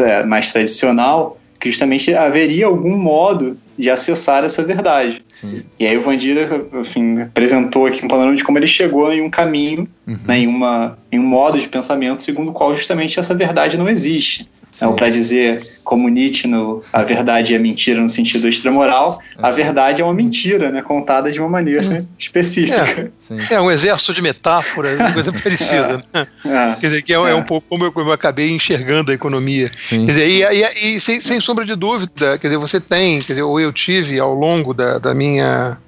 [0.00, 5.22] é, mais tradicional, que justamente haveria algum modo de acessar essa verdade.
[5.32, 5.62] Sim.
[5.78, 9.28] E aí o Vandira, enfim, apresentou aqui um panorama de como ele chegou em um
[9.28, 10.18] caminho, uhum.
[10.26, 13.88] né, em, uma, em um modo de pensamento segundo o qual justamente essa verdade não
[13.88, 14.48] existe.
[14.76, 20.02] Então, para dizer, como Nietzsche, no, a verdade é mentira no sentido extramoral, a verdade
[20.02, 22.06] é uma mentira, né, contada de uma maneira uhum.
[22.18, 23.10] específica.
[23.50, 26.02] É, é, um exército de metáforas, coisa parecida.
[26.12, 26.18] é.
[26.18, 26.26] Né?
[26.44, 26.80] É.
[26.80, 29.70] Quer dizer, que é, é, um pouco como eu, como eu, acabei enxergando a economia.
[29.74, 30.04] Sim.
[30.04, 33.32] Quer dizer, e, e, e sem, sem, sombra de dúvida, quer dizer, você tem, quer
[33.32, 35.78] dizer, ou eu tive ao longo da, da minha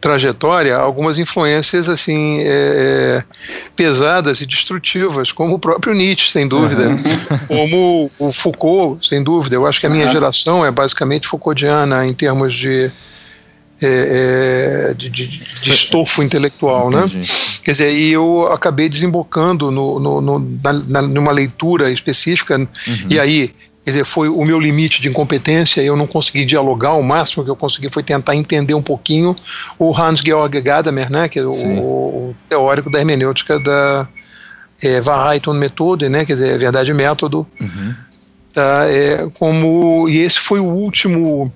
[0.00, 3.24] trajetória algumas influências assim é, é,
[3.74, 7.38] pesadas e destrutivas, como o próprio Nietzsche, sem dúvida, uhum.
[7.48, 9.56] como o Foucault, sem dúvida.
[9.56, 10.12] Eu acho que a minha uhum.
[10.12, 12.90] geração é basicamente Foucaultiana em termos de
[13.82, 17.00] é, é, de, de, de, estofo intelectual, né?
[17.00, 17.18] Entendi.
[17.18, 17.24] né?
[17.62, 22.68] Quer dizer, e eu acabei desembocando no, no, no na, numa leitura específica, uhum.
[23.10, 23.54] e aí
[23.84, 27.50] quer dizer, foi o meu limite de incompetência, eu não consegui dialogar, o máximo que
[27.50, 29.36] eu consegui foi tentar entender um pouquinho
[29.78, 34.08] o Hans-Georg Gadamer, né, que é o, o, teórico da hermenêutica da
[34.82, 35.46] é, Wahrheit
[36.08, 37.94] né, quer dizer, verdade e método, uhum.
[38.54, 41.52] tá, é, como, e esse foi o último,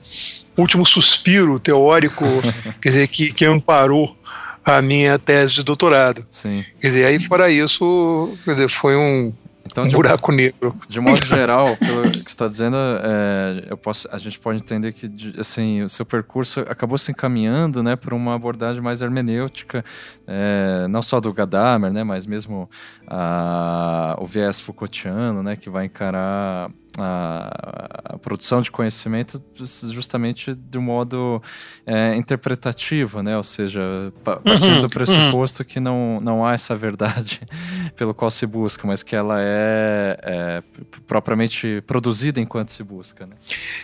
[0.55, 2.27] último suspiro teórico,
[2.83, 4.15] quer dizer, que, que amparou
[4.63, 6.27] a minha tese de doutorado.
[6.31, 6.63] Sim.
[6.79, 9.33] Quer dizer, aí fora isso, quer dizer, foi um
[9.71, 10.75] então, um buraco negro.
[10.89, 14.93] De modo geral, pelo que você está dizendo, é, eu posso, a gente pode entender
[14.93, 19.85] que assim, o seu percurso acabou se encaminhando né, para uma abordagem mais hermenêutica,
[20.27, 22.69] é, não só do Gadamer, né, mas mesmo
[23.07, 29.43] a, o viés Foucaultiano, né, que vai encarar a, a, produção de conhecimento
[29.91, 31.43] justamente de um modo
[31.87, 33.37] é, interpretativo, né?
[33.37, 33.81] Ou seja,
[34.23, 35.69] partindo uhum, do pressuposto uhum.
[35.69, 37.41] que não, não há essa verdade
[37.97, 40.63] pelo qual se busca, mas que ela é, é
[41.07, 43.37] propriamente produzida enquanto se busca, né?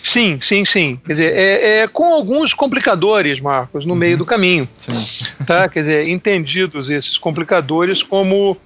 [0.02, 1.00] Sim, sim, sim.
[1.04, 3.98] Quer dizer, é, é com alguns complicadores, Marcos, no uhum.
[3.98, 4.68] meio do caminho.
[4.78, 4.92] Sim.
[5.44, 5.68] Tá?
[5.68, 8.56] Quer dizer, entendidos esses complicadores como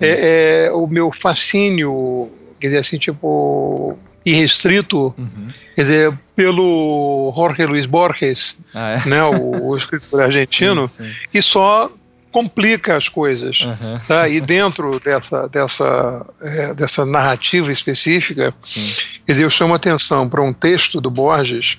[0.00, 5.48] é, é, o meu fascínio quer dizer assim, tipo, irrestrito, uhum.
[5.74, 9.08] quer dizer, pelo Jorge Luiz Borges, ah, é?
[9.08, 11.10] né, o, o, escritor argentino, sim, sim.
[11.30, 11.90] que só
[12.30, 13.98] complica as coisas, uhum.
[14.06, 14.28] tá?
[14.28, 18.92] E dentro dessa dessa é, dessa narrativa específica, sim.
[19.26, 21.78] quer dizer, eu chamo atenção para um texto do Borges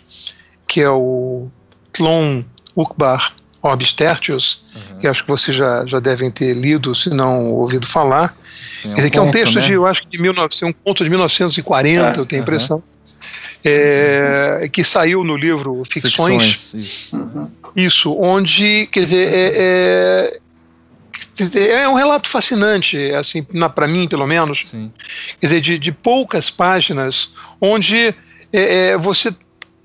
[0.69, 1.49] que é o
[1.91, 2.43] Tlon
[2.75, 4.99] Ukbar Orbis Tertius, uhum.
[4.99, 8.35] que acho que vocês já, já devem ter lido, se não ouvido falar.
[8.41, 9.67] Sim, dizer, um que é um texto né?
[9.67, 12.77] de, eu acho que de 19, um conto de 1940, é, eu tenho a impressão.
[12.77, 12.83] Uhum.
[13.65, 16.71] É, que saiu no livro Ficções.
[16.71, 17.15] Ficções isso.
[17.17, 17.51] Uhum.
[17.75, 18.17] isso.
[18.17, 20.39] onde, quer dizer, é,
[21.57, 23.45] é, é um relato fascinante, assim,
[23.75, 24.63] para mim, pelo menos.
[24.65, 24.89] Sim.
[25.41, 28.15] Quer dizer, de, de poucas páginas, onde
[28.53, 29.35] é, é, você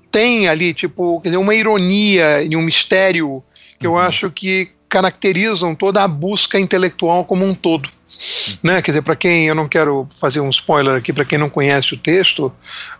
[0.09, 3.43] tem ali, tipo, quer dizer, uma ironia e um mistério
[3.79, 3.99] que eu uhum.
[3.99, 7.87] acho que caracterizam toda a busca intelectual como um todo.
[7.87, 8.57] Uhum.
[8.63, 8.81] Né?
[8.81, 11.93] Quer dizer, para quem, eu não quero fazer um spoiler aqui para quem não conhece
[11.93, 12.51] o texto,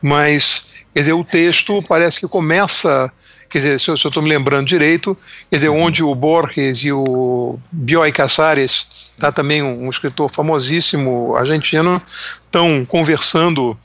[0.02, 3.12] mas quer dizer, o texto parece que começa,
[3.50, 5.18] quer dizer, se eu estou me lembrando direito,
[5.50, 11.36] quer dizer, onde o Borges e o Bioy Casares, tá também um, um escritor famosíssimo
[11.36, 12.02] argentino,
[12.46, 13.78] estão conversando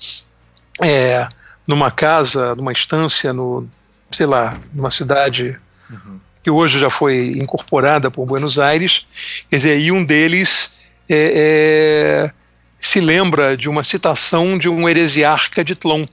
[0.83, 1.29] é,
[1.67, 3.69] numa casa, numa estância, no,
[4.11, 5.57] sei lá, numa cidade
[5.89, 9.07] uhum que hoje já foi incorporada por Buenos Aires,
[9.51, 10.73] quer dizer, e um deles
[11.09, 12.33] é, é,
[12.79, 16.05] se lembra de uma citação de um heresiarca de Tlon,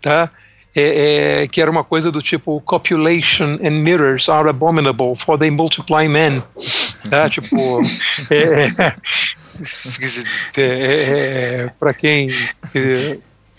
[0.00, 0.30] tá?
[0.76, 5.48] É, é, que era uma coisa do tipo copulation and mirrors are abominable for they
[5.48, 6.42] multiply men.
[7.08, 7.30] Tá?
[7.30, 7.80] Tipo
[8.28, 8.96] é,
[10.56, 12.28] é, para quem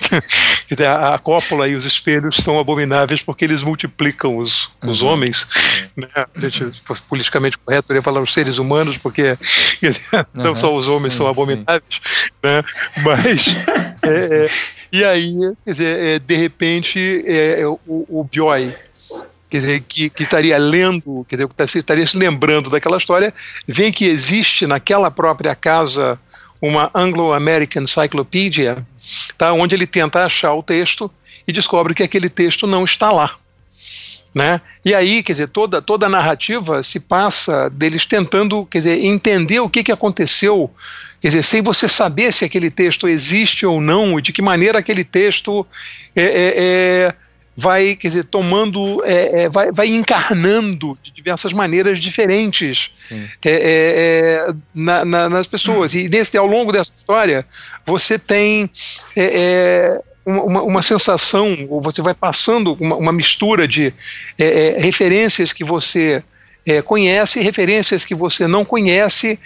[0.88, 5.10] a, a cópula e os espelhos são abomináveis porque eles multiplicam os, os uhum.
[5.10, 5.48] homens.
[5.96, 6.08] Né?
[6.16, 9.38] A gente, politicamente correto, poderia falar os seres humanos, porque
[10.34, 10.56] não uhum.
[10.56, 12.02] só os homens sim, são abomináveis,
[12.44, 12.64] né?
[13.04, 13.46] mas.
[14.06, 14.50] É, é,
[14.92, 18.72] e aí, dizer, é, de repente, é, é o, o Bioy
[19.50, 23.34] quer dizer, que, que estaria lendo, quer dizer, estaria se lembrando daquela história,
[23.68, 26.20] vê que existe naquela própria casa
[26.68, 28.86] uma Anglo-American Encyclopedia,
[29.38, 31.12] tá, onde ele tenta achar o texto
[31.48, 33.36] e descobre que aquele texto não está lá.
[34.34, 34.60] Né?
[34.84, 39.62] E aí, quer dizer, toda, toda a narrativa se passa deles tentando, quer dizer, entender
[39.62, 40.70] o que, que aconteceu,
[41.22, 44.80] quer dizer, sem você saber se aquele texto existe ou não, e de que maneira
[44.80, 45.66] aquele texto
[46.14, 47.14] é, é, é
[47.56, 52.92] vai, quer dizer, tomando, é, é, vai, vai encarnando de diversas maneiras diferentes
[53.46, 55.94] é, é, é, na, na, nas pessoas.
[55.94, 57.46] E nesse, ao longo dessa história,
[57.86, 58.70] você tem
[59.16, 63.94] é, uma, uma, sensação, ou você vai passando uma, uma mistura de
[64.78, 66.22] referências que você
[66.84, 69.40] conhece e referências que você não conhece.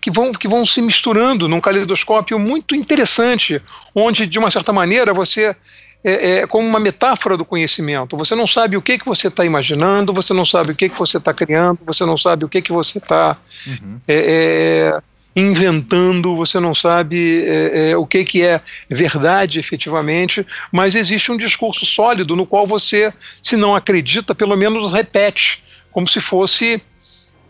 [0.00, 3.62] que, vão, que vão se misturando num caleidoscópio muito interessante,
[3.94, 5.54] onde, de uma certa maneira, você
[6.02, 8.16] é, é, como uma metáfora do conhecimento.
[8.16, 10.98] Você não sabe o que, que você está imaginando, você não sabe o que, que
[10.98, 14.00] você está criando, você não sabe o que, que você está uhum.
[14.06, 15.02] é, é
[15.36, 21.36] inventando, você não sabe é, é, o que, que é verdade efetivamente, mas existe um
[21.36, 26.82] discurso sólido no qual você, se não acredita, pelo menos repete, como se fosse,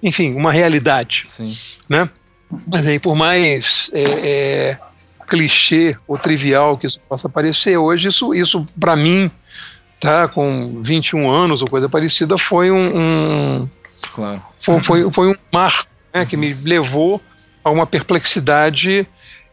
[0.03, 1.25] enfim, uma realidade.
[1.29, 1.57] Sim.
[1.89, 2.09] Né?
[2.67, 4.79] Mas aí, por mais é, é,
[5.29, 9.31] clichê ou trivial que isso possa parecer, hoje isso, isso para mim,
[10.01, 13.69] tá, com 21 anos ou coisa parecida, foi um, um
[14.13, 14.43] claro.
[14.59, 17.21] foi, foi, foi um marco né, que me levou
[17.63, 19.07] a uma perplexidade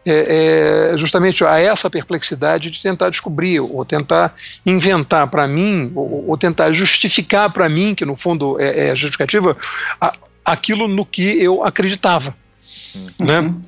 [0.07, 6.29] é, é, justamente a essa perplexidade de tentar descobrir, ou tentar inventar para mim, ou,
[6.29, 9.57] ou, tentar justificar para mim, que no fundo é, é justificativa,
[9.99, 10.13] a,
[10.45, 12.35] aquilo no que eu acreditava.
[13.19, 13.39] Né?
[13.39, 13.61] Uhum.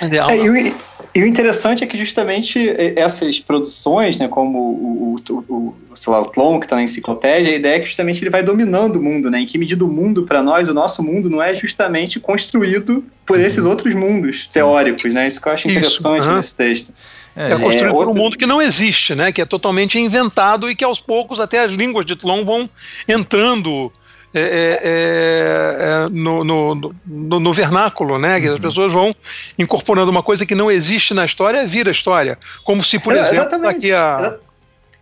[0.00, 0.74] É, e, o,
[1.14, 6.20] e, o, interessante é que justamente essas produções, né, como o, o, o sei lá,
[6.20, 9.02] o Tlon, que está na enciclopédia, a ideia é que justamente ele vai dominando o
[9.02, 9.40] mundo, né?
[9.40, 13.38] Em que medida o mundo, para nós, o nosso mundo, não é justamente construído por
[13.38, 13.44] uhum.
[13.44, 15.28] esses outros mundos teóricos, né?
[15.28, 16.92] Isso que eu acho interessante Isso, nesse texto.
[17.36, 18.12] É, é construído é, por outro...
[18.12, 19.32] um mundo que não existe, né?
[19.32, 22.68] Que é totalmente inventado e que aos poucos até as línguas de Tlon vão
[23.08, 23.90] entrando
[24.34, 28.40] é, é, é, no, no, no, no, vernáculo, né?
[28.40, 28.60] Que as uhum.
[28.60, 29.14] pessoas vão
[29.56, 32.36] incorporando uma coisa que não existe na história, vira história.
[32.64, 34.36] Como se, por exemplo, daqui a.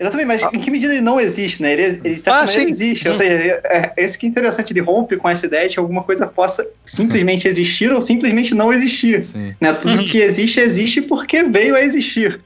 [0.03, 0.51] Exatamente, mas ah.
[0.53, 1.73] em que medida ele não existe, né?
[1.75, 3.09] Ele, ele ah, existe.
[3.09, 5.81] Ou seja, é, é, esse que é interessante, ele rompe com essa ideia de que
[5.81, 9.25] alguma coisa possa simplesmente existir ou simplesmente não existir.
[9.61, 9.73] Né?
[9.75, 10.05] Tudo uhum.
[10.05, 12.41] que existe, existe porque veio a existir.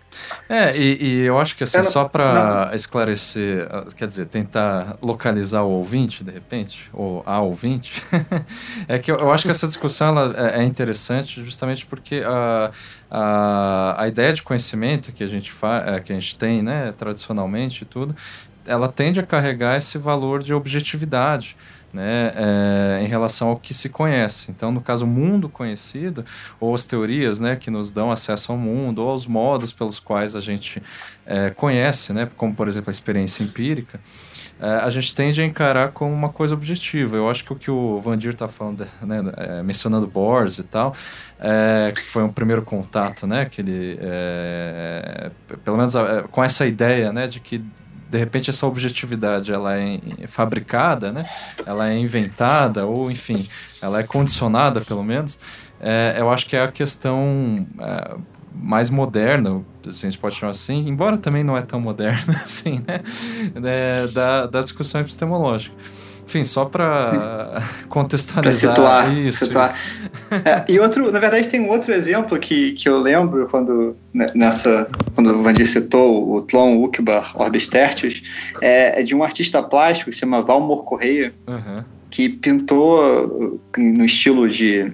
[0.48, 5.62] É, e, e, eu acho que assim, só para esclarecer, ah, quer dizer, tentar localizar
[5.62, 8.02] o ouvinte, de repente, ou a ouvinte,
[8.88, 12.70] é que eu, eu, acho que essa discussão ela é, é interessante justamente porque a,
[13.10, 16.92] a, a ideia de conhecimento que a gente, fa, é, que a gente tem, né,
[16.96, 18.14] tradicionalmente e tudo,
[18.66, 21.56] ela tende a carregar esse valor de objetividade
[21.96, 24.50] né, é, em relação ao que se conhece.
[24.50, 26.24] Então, no caso, o mundo conhecido,
[26.60, 30.36] ou as teorias né, que nos dão acesso ao mundo, ou os modos pelos quais
[30.36, 30.82] a gente
[31.24, 33.98] é, conhece, né, como, por exemplo, a experiência empírica,
[34.60, 37.16] é, a gente tende a encarar como uma coisa objetiva.
[37.16, 40.94] Eu acho que o que o Vandir está falando, né, mencionando Bohr e tal,
[41.40, 43.98] é, que foi um primeiro contato, né, que ele,
[45.64, 45.94] pelo menos
[46.30, 47.64] com essa ideia, né, de que
[48.08, 51.24] de repente essa objetividade ela é fabricada, né?
[51.64, 53.48] Ela é inventada ou enfim,
[53.82, 55.38] ela é condicionada pelo menos.
[55.80, 58.16] É, eu acho que é a questão é,
[58.54, 62.82] mais moderna, se a gente pode chamar assim, embora também não é tão moderna assim,
[62.86, 63.00] né?
[63.62, 65.74] É, da, da discussão epistemológica.
[66.26, 69.44] Enfim, só para contextualizar pra situar, isso.
[69.44, 69.68] Situar.
[69.70, 70.42] isso.
[70.44, 74.26] É, e outro, na verdade, tem um outro exemplo que, que eu lembro quando né,
[74.34, 78.22] nessa quando o Vandir citou o Tlon Ukbar Orbis Tertius,
[78.60, 81.84] é, é, de um artista plástico que se chama Valmor Correia, uhum.
[82.10, 84.92] que pintou no estilo de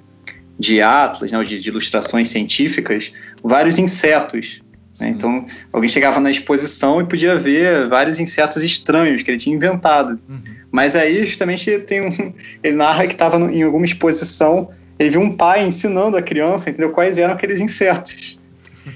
[0.58, 3.10] de atlas, né, de, de ilustrações científicas,
[3.42, 4.60] vários insetos
[5.02, 5.08] né?
[5.08, 10.18] Então, alguém chegava na exposição e podia ver vários insetos estranhos que ele tinha inventado.
[10.28, 10.40] Uhum.
[10.70, 15.36] Mas aí, justamente, tem um, ele narra que estava em alguma exposição, ele viu um
[15.36, 16.90] pai ensinando a criança, entendeu?
[16.90, 18.40] Quais eram aqueles insetos.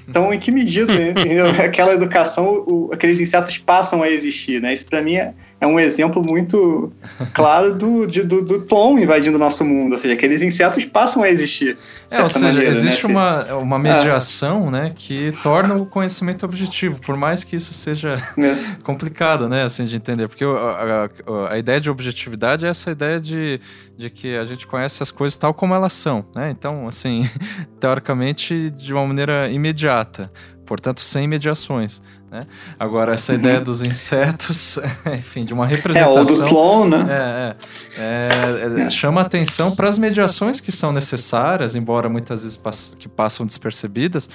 [0.09, 1.47] Então, em que medida entendeu?
[1.64, 4.73] aquela educação, o, aqueles insetos passam a existir, né?
[4.73, 6.92] Isso para mim é, é um exemplo muito
[7.33, 9.92] claro do, de, do, do Tom invadindo o nosso mundo.
[9.92, 11.79] Ou seja, aqueles insetos passam a existir.
[12.12, 12.77] É, ou seja, maneira, né?
[12.77, 13.12] existe né?
[13.12, 14.71] uma, uma mediação é.
[14.71, 18.16] né, que torna o conhecimento objetivo, por mais que isso seja
[18.85, 20.29] complicado né, assim, de entender.
[20.29, 23.59] Porque a, a, a, ideia de objetividade é essa ideia de,
[23.97, 26.23] de que a gente conhece as coisas tal como elas são.
[26.35, 26.51] Né?
[26.51, 27.29] Então, assim,
[27.81, 30.31] teoricamente, de uma maneira imediata
[30.66, 32.03] portanto sem mediações.
[32.37, 32.42] Né?
[32.79, 33.38] Agora, essa uhum.
[33.38, 34.79] ideia dos insetos,
[35.16, 36.16] enfim, de uma representação.
[36.16, 37.07] É, ou do clone, né?
[37.09, 37.57] É,
[37.99, 43.09] é, é, chama atenção para as mediações que são necessárias, embora muitas vezes pass que
[43.09, 44.29] passam despercebidas,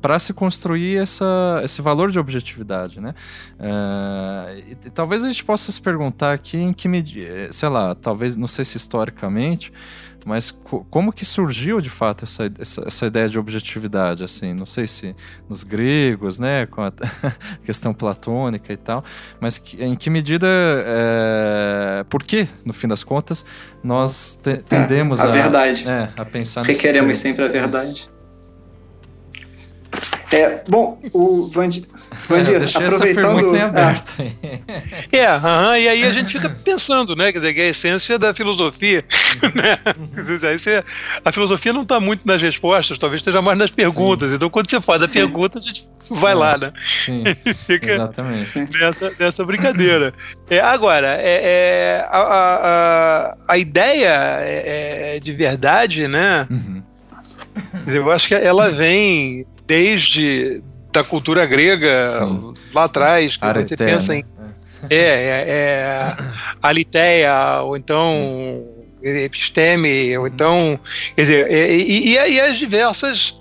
[0.00, 3.14] para se construir essa, esse valor de objetividade, né?
[3.60, 7.94] Uh, e, e, talvez a gente possa se perguntar aqui em que medida, sei lá,
[7.94, 9.72] talvez, não sei se historicamente,
[10.24, 14.66] mas co como que surgiu de fato essa, essa, essa, ideia de objetividade, assim, não
[14.66, 15.14] sei se
[15.48, 16.92] nos gregos, né, com a
[17.64, 19.04] questão platônica e tal,
[19.40, 23.44] mas que, em que medida, é, por que, no fim das contas,
[23.82, 25.88] nós te tendemos é, a, a, verdade.
[25.88, 28.11] É, a pensar Porque queremos sempre a verdade.
[30.32, 31.84] É, bom, o Vandir,
[32.26, 33.54] Vandir é, aproveitando...
[33.54, 37.54] Essa aberta é, é uh -huh, e aí a gente fica pensando, né, quer dizer,
[37.54, 39.04] que é a essência da filosofia,
[39.54, 39.78] né?
[41.22, 44.36] a filosofia não está muito nas respostas, talvez esteja mais nas perguntas, Sim.
[44.36, 45.20] então quando você faz a Sim.
[45.20, 46.38] pergunta, a gente vai Sim.
[46.38, 46.72] lá, né?
[47.04, 47.24] Sim,
[47.66, 48.58] fica exatamente.
[48.80, 50.14] Nessa, nessa brincadeira.
[50.48, 56.82] É, agora, é, é a, a, a, ideia é, é, de verdade, né, uhum
[57.86, 60.62] Eu acho que ela vem desde
[60.92, 62.52] da cultura grega Sim.
[62.74, 64.22] lá atrás, que você pensa em
[64.90, 66.16] é, é, é
[66.62, 68.66] Alitéia, ou então
[69.02, 70.78] episteme, ou então.
[71.16, 73.40] Quer dizer, e, e, e as diversas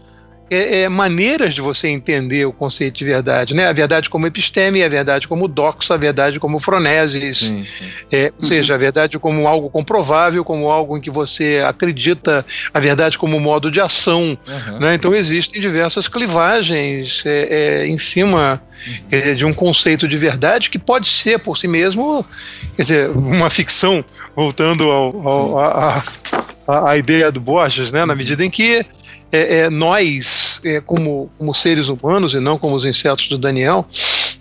[0.52, 3.68] é, é, maneiras de você entender o conceito de verdade, né?
[3.68, 7.86] A verdade como episteme, a verdade como doxo, a verdade como fronesis, sim, sim.
[8.12, 12.80] É, ou seja, a verdade como algo comprovável, como algo em que você acredita, a
[12.82, 14.80] verdade como modo de ação, uhum.
[14.80, 14.94] né?
[14.94, 18.62] Então existem diversas clivagens é, é em cima
[19.10, 19.36] uhum.
[19.36, 22.26] de um conceito de verdade que pode ser por si mesmo,
[22.76, 24.04] quer dizer, uma ficção,
[24.36, 26.04] voltando ao, ao a,
[26.68, 28.04] a, a, ideia do Borges, né?
[28.06, 28.86] Na medida em que
[29.32, 33.88] é, é, nós, é, como, como seres humanos e não como os insetos do Daniel,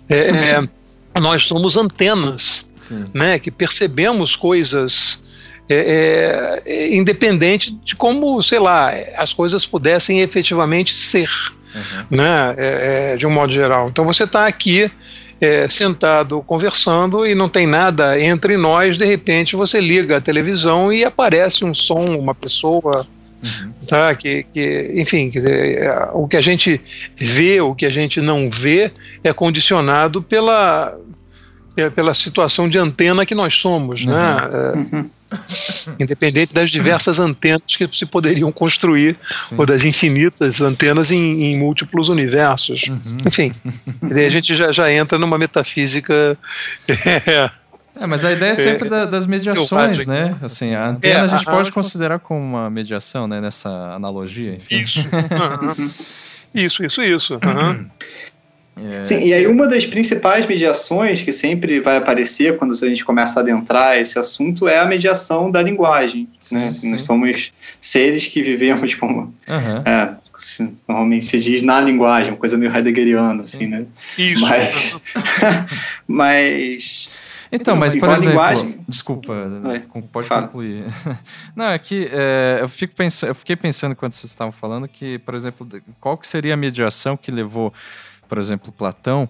[0.09, 0.69] é, é,
[1.19, 2.69] nós somos antenas,
[3.13, 5.23] né, que percebemos coisas
[5.69, 11.29] é, é, independente de como, sei lá, as coisas pudessem efetivamente ser,
[11.73, 12.17] uhum.
[12.17, 13.87] né, é, de um modo geral.
[13.87, 14.91] Então você está aqui
[15.39, 20.91] é, sentado conversando e não tem nada entre nós, de repente você liga a televisão
[20.91, 23.07] e aparece um som, uma pessoa,
[23.43, 23.71] Uhum.
[23.87, 24.15] Tá?
[24.15, 26.79] Que, que, enfim, dizer, é, o que a gente
[27.17, 28.91] vê, o que a gente não vê,
[29.23, 30.97] é condicionado pela,
[31.75, 34.13] é, pela situação de antena que nós somos, né?
[34.13, 34.75] uhum.
[34.75, 34.87] né?
[34.93, 35.09] Uhum.
[35.99, 39.17] Independente das diversas antenas que se poderiam construir,
[39.47, 39.55] Sim.
[39.57, 42.83] ou das infinitas antenas em, em múltiplos universos.
[42.89, 43.17] Uhum.
[43.25, 43.51] Enfim,
[44.03, 46.37] a gente já, já entra numa metafísica.
[47.25, 47.49] É,
[47.99, 50.35] é, mas a ideia é sempre é, da, das mediações, né?
[50.41, 51.71] Assim, a antena é, a gente a, pode a...
[51.73, 53.41] considerar como uma mediação, né?
[53.41, 54.53] Nessa analogia.
[54.53, 54.83] Enfim.
[54.83, 54.99] Isso.
[55.01, 55.89] Uhum.
[56.55, 57.33] isso, isso, isso.
[57.35, 57.85] Uhum.
[58.77, 59.03] É...
[59.03, 63.39] Sim, e aí uma das principais mediações que sempre vai aparecer quando a gente começa
[63.39, 66.27] a adentrar esse assunto é a mediação da linguagem.
[66.41, 66.67] Sim, né?
[66.69, 69.33] Assim, nós somos seres que vivemos como.
[69.47, 69.83] Uhum.
[69.85, 70.15] É,
[70.87, 73.85] normalmente se diz na linguagem, uma coisa meio heideggeriana, assim, né?
[74.17, 74.41] Isso.
[74.41, 75.01] Mas,
[76.07, 77.09] mas
[77.51, 78.85] então, mas por exemplo, linguagem...
[78.87, 79.33] desculpa,
[80.11, 80.43] pode Fala.
[80.43, 80.85] concluir.
[81.55, 85.19] Não, é que é, eu, fico pensando, eu fiquei pensando quando vocês estavam falando que,
[85.19, 85.67] por exemplo,
[85.99, 87.73] qual que seria a mediação que levou,
[88.27, 89.29] por exemplo, Platão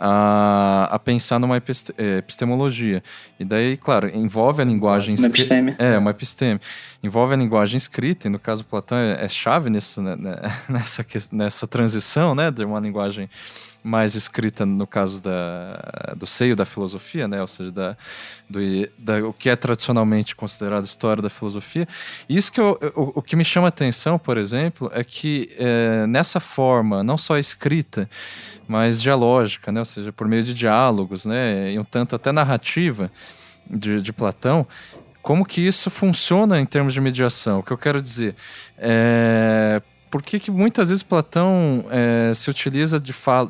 [0.00, 3.02] a, a pensar numa é, epistemologia.
[3.38, 5.54] E daí, claro, envolve a linguagem escrita.
[5.78, 6.58] É, uma episteme.
[7.02, 10.36] Envolve a linguagem escrita, e no caso Platão é, é chave nessa, né, né
[10.68, 13.28] nessa, nessa transição né, de uma linguagem
[13.82, 17.40] mais escrita no caso da, do seio da filosofia, né?
[17.40, 17.96] ou seja, da,
[18.48, 18.60] do,
[18.98, 21.88] da, o que é tradicionalmente considerado história da filosofia.
[22.28, 26.06] Isso que eu, o, o que me chama a atenção, por exemplo, é que é,
[26.06, 28.08] nessa forma, não só escrita,
[28.68, 29.80] mas dialógica, né?
[29.80, 31.72] ou seja, por meio de diálogos, né?
[31.72, 33.10] e um tanto até narrativa
[33.68, 34.66] de, de Platão,
[35.22, 37.60] como que isso funciona em termos de mediação?
[37.60, 38.34] O que eu quero dizer
[38.78, 43.00] é, por que, que muitas vezes Platão é, se utiliza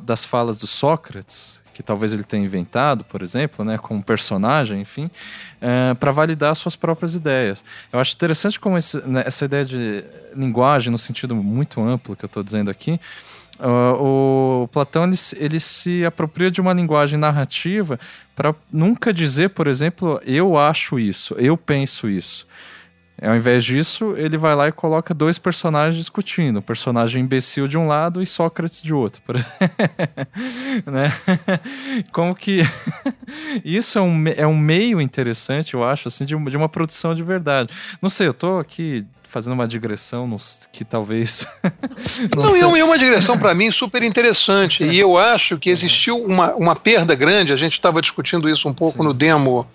[0.02, 5.10] das falas do Sócrates, que talvez ele tenha inventado, por exemplo, né, como personagem, enfim,
[5.60, 7.64] é, para validar suas próprias ideias.
[7.90, 10.04] Eu acho interessante como esse, né, essa ideia de
[10.36, 13.00] linguagem, no sentido muito amplo que eu estou dizendo aqui,
[13.60, 18.00] Uh, o Platão ele, ele, se apropria de uma linguagem narrativa
[18.34, 22.46] para nunca dizer, por exemplo, eu acho isso, eu penso isso.
[23.22, 27.76] Ao invés disso, ele vai lá e coloca dois personagens discutindo, o personagem imbecil de
[27.76, 29.20] um lado e Sócrates de outro.
[30.90, 31.12] né?
[32.12, 32.60] Como que
[33.62, 37.22] isso é um, é um meio interessante, eu acho, assim, de, de uma produção de
[37.22, 37.74] verdade.
[38.00, 40.36] Não sei, eu tô aqui fazendo uma digressão
[40.72, 41.46] que talvez.
[42.36, 44.82] não, não é uma digressão para mim super interessante.
[44.82, 48.74] E eu acho que existiu uma, uma perda grande, a gente estava discutindo isso um
[48.74, 49.04] pouco Sim.
[49.04, 49.66] no demo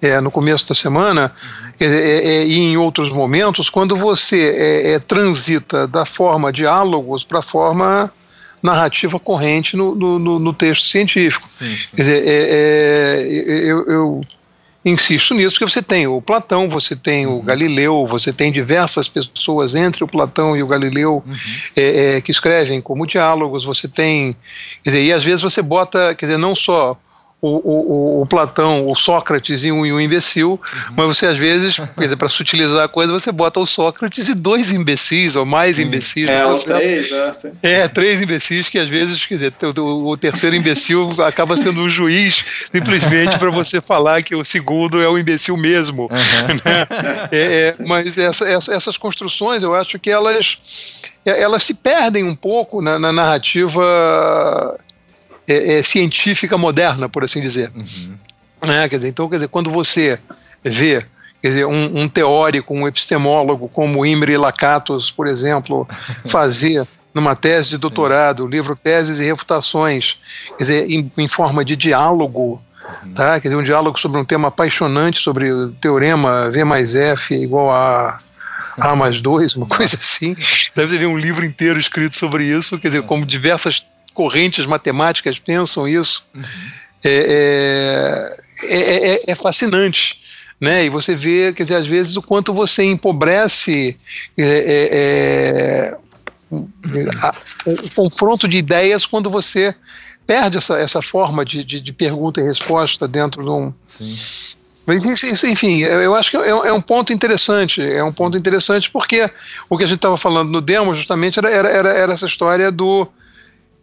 [0.00, 1.32] é, no começo da semana
[1.80, 7.24] é, é, é, e em outros momentos, quando você é, é, transita da forma diálogos
[7.24, 8.12] para a forma
[8.62, 11.48] narrativa corrente no, no, no texto científico.
[11.50, 11.96] Sim, sim.
[11.96, 12.22] Quer dizer,
[13.66, 14.20] eu, eu,
[14.84, 17.38] insisto nisso, porque você tem o Platão, você tem uhum.
[17.38, 22.20] o Galileu, você tem diversas pessoas entre o Platão e o Galileu uhum.
[22.22, 24.36] que escrevem como diálogos, você tem.
[24.82, 26.96] Quer dizer, e às vezes você bota, quer dizer, não só
[27.46, 30.94] o, o, o, Platão, o Sócrates e um, e um imbecil, uhum.
[30.96, 31.76] mas você às vezes,
[32.18, 35.82] para sutilizar a coisa, você bota o Sócrates e dois imbecis, ou mais Sim.
[35.82, 36.28] imbecis.
[36.28, 37.10] É, os três,
[37.62, 41.82] é, é, três imbecis que às vezes, quer dizer, o, o terceiro imbecil acaba sendo
[41.82, 46.04] um juiz simplesmente para você falar que o segundo é o imbecil mesmo.
[46.04, 46.54] Uhum.
[46.64, 46.86] Né?
[47.30, 50.58] É, é, mas essa, essa, essas construções, eu acho que elas
[51.24, 54.78] elas se perdem um pouco na, na narrativa
[55.46, 57.70] é, é, científica moderna, por assim dizer.
[57.74, 58.14] Uhum.
[58.62, 60.18] É, quer dizer, então, quer dizer, quando você
[60.62, 61.04] vê
[61.42, 65.86] quer dizer, um, um teórico, um epistemólogo como Imre Lakatos, por exemplo,
[66.24, 70.18] fazia numa tese de doutorado, livro Teses e Refutações,
[70.56, 72.62] quer dizer, em, em forma de diálogo,
[73.04, 73.12] uhum.
[73.12, 73.38] tá?
[73.38, 77.70] quer dizer, um diálogo sobre um tema apaixonante, sobre o teorema V mais F igual
[77.70, 78.16] a
[78.78, 80.34] A mais 2, uma coisa assim.
[80.74, 83.84] Deve haver um livro inteiro escrito sobre isso, quer dizer, como diversas
[84.14, 86.24] correntes matemáticas pensam isso.
[86.34, 86.42] Uhum.
[87.04, 90.22] É, é, é, é, fascinante.
[90.58, 90.86] Né?
[90.86, 93.98] E você vê, quer dizer, às vezes o quanto você empobrece
[94.38, 95.94] é,
[97.20, 97.34] a,
[97.66, 99.74] o confronto de ideias quando você
[100.26, 103.74] perde essa, essa forma de, de, de pergunta e resposta dentro de um.
[103.86, 104.16] Sim.
[104.86, 107.82] Mas isso, isso, enfim, eu acho que é, é, um ponto interessante.
[107.82, 109.28] É um ponto interessante porque
[109.68, 113.08] o que a gente estava falando no demo justamente era, era, era essa história do,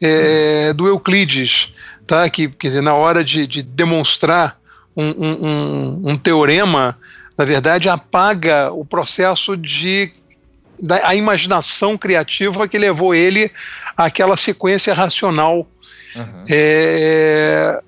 [0.01, 1.73] é, do Euclides,
[2.07, 2.29] tá?
[2.29, 4.59] que quer dizer, na hora de, de demonstrar
[4.95, 6.97] um, um, um, um teorema,
[7.37, 10.11] na verdade apaga o processo de
[10.81, 13.51] da, a imaginação criativa que levou ele
[13.95, 15.67] àquela sequência racional
[16.15, 16.45] uhum.
[16.49, 17.81] é,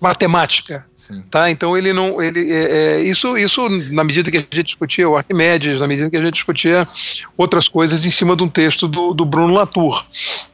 [0.00, 0.87] matemática.
[1.08, 1.22] Sim.
[1.30, 1.50] Tá?
[1.50, 2.22] Então ele não.
[2.22, 6.10] Ele, é, é, isso, isso, na medida que a gente discutia o Arquimedes, na medida
[6.10, 6.86] que a gente discutia
[7.36, 10.04] outras coisas em cima de um texto do, do Bruno Latour.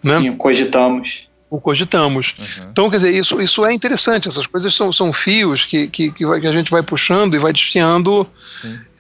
[0.03, 0.21] Né?
[0.21, 2.35] Sim, cogitamos o cogitamos.
[2.39, 2.69] Uhum.
[2.73, 6.25] Então, quer dizer, isso, isso é interessante, essas coisas são, são fios que, que, que,
[6.25, 8.27] a gente vai puxando e vai desfiando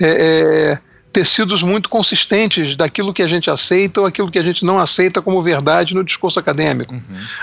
[0.00, 0.06] é,
[0.70, 0.78] é,
[1.14, 5.22] tecidos muito consistentes daquilo que a gente aceita ou aquilo que a gente não aceita
[5.22, 6.92] como verdade no discurso acadêmico.
[6.92, 7.00] Uhum.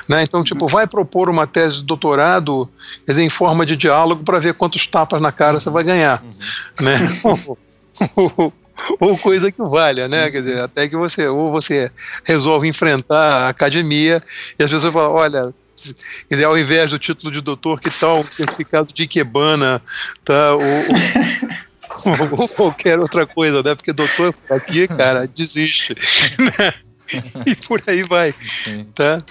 [0.10, 0.24] Né?
[0.24, 2.70] Então, tipo, vai propor uma tese de doutorado
[3.06, 6.22] quer dizer, em forma de diálogo para ver quantos tapas na cara você vai ganhar.
[6.22, 6.86] Uhum.
[6.86, 8.52] Né?
[9.00, 10.30] ou coisa que valha, né?
[10.30, 11.90] Quer dizer, até que você ou você
[12.26, 14.22] resolve enfrentar a academia
[14.60, 15.54] e as pessoas falam, olha,
[16.30, 19.82] dizer, ao invés do título de doutor, que tal um certificado de Ikebana,
[20.26, 20.56] tá?
[20.56, 21.71] Ou, ou
[22.38, 23.76] ou qualquer outra coisa, né?
[23.76, 25.96] Porque doutor aqui, cara, desiste.
[26.38, 26.74] Né?
[27.46, 28.34] E por aí vai.
[28.64, 28.86] Sim.
[28.96, 29.22] Tá?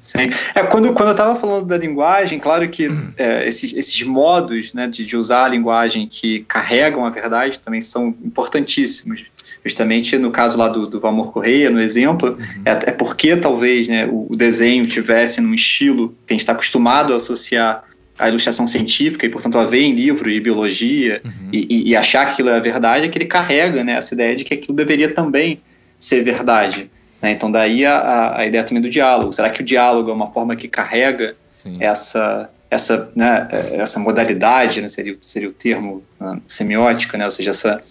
[0.00, 0.30] Sim.
[0.54, 4.86] É, quando, quando eu estava falando da linguagem, claro que é, esses, esses modos né,
[4.86, 9.26] de, de usar a linguagem que carregam a verdade também são importantíssimos
[9.64, 12.62] justamente no caso lá do, do Valmor Correia, no exemplo, uhum.
[12.64, 16.52] é, é, porque talvez né, o, o, desenho tivesse num estilo que a gente está
[16.52, 17.84] acostumado a associar
[18.18, 21.48] a ilustração científica e, portanto, a ver em livro e biologia uhum.
[21.52, 24.44] e, e, achar que aquilo é verdade, é que ele carrega né, essa ideia de
[24.44, 25.60] que aquilo deveria também
[25.98, 26.90] ser verdade.
[27.22, 27.32] Né?
[27.32, 29.32] Então, daí a, a ideia também do diálogo.
[29.32, 31.36] Será que o diálogo é uma forma que carrega
[31.80, 37.50] essa essa, né, essa modalidade, né, seria, seria o termo uh, semiótica, né, ou seja,
[37.50, 37.82] essa,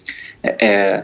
[0.44, 1.04] é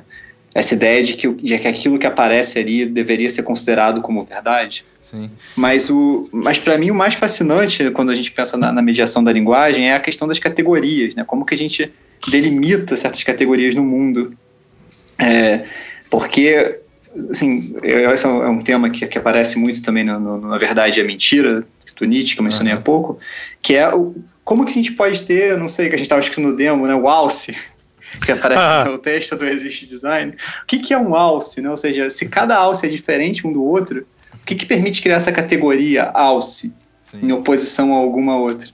[0.54, 4.86] essa ideia de que, de que aquilo que aparece ali deveria ser considerado como verdade.
[5.02, 5.30] Sim.
[5.56, 9.24] Mas, o, mas para mim o mais fascinante quando a gente pensa na, na, mediação
[9.24, 11.24] da linguagem é a questão das categorias, né?
[11.26, 11.92] Como que a gente
[12.30, 14.38] delimita certas categorias no mundo.
[15.18, 15.66] É,
[16.10, 16.80] porque,
[17.30, 21.04] assim, esse é um tema que, que aparece muito também no, no, na Verdade é
[21.04, 21.66] Mentira,
[21.98, 22.80] do Nietzsche, que eu mencionei uhum.
[22.80, 23.20] há pouco,
[23.62, 26.22] que é o, como que a gente pode ter, não sei, que a gente estava
[26.22, 27.56] escrevendo no demo, né, o alce,
[28.20, 28.86] que aparece ah.
[28.86, 30.34] no texto do Exist Design.
[30.64, 31.62] O que, que é um alce?
[31.62, 31.70] Né?
[31.70, 35.16] Ou seja, se cada alce é diferente um do outro, o que, que permite criar
[35.16, 37.20] essa categoria alce Sim.
[37.24, 38.68] em oposição a alguma outra?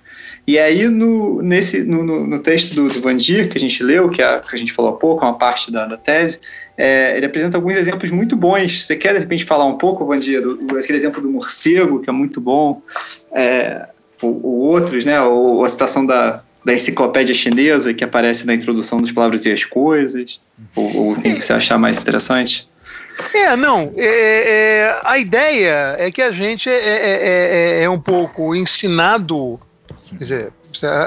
[0.50, 4.10] E aí, no, nesse, no, no texto do, do Van Dier, que a gente leu,
[4.10, 6.40] que, é a, que a gente falou há pouco, é uma parte da, da tese,
[6.76, 8.86] é, ele apresenta alguns exemplos muito bons.
[8.86, 12.00] Você quer, de repente, falar um pouco, Van Dier, do, do, aquele exemplo do morcego,
[12.00, 12.82] que é muito bom,
[13.32, 13.90] é,
[14.22, 15.22] ou, ou outros, né?
[15.22, 19.64] Ou a citação da, da enciclopédia chinesa que aparece na introdução das palavras e as
[19.64, 20.40] coisas?
[20.76, 22.70] Ou, ou o que você achar mais interessante?
[23.34, 23.94] É, não.
[23.98, 29.60] É, é, a ideia é que a gente é, é, é, é um pouco ensinado.
[30.10, 30.54] Quer dizer,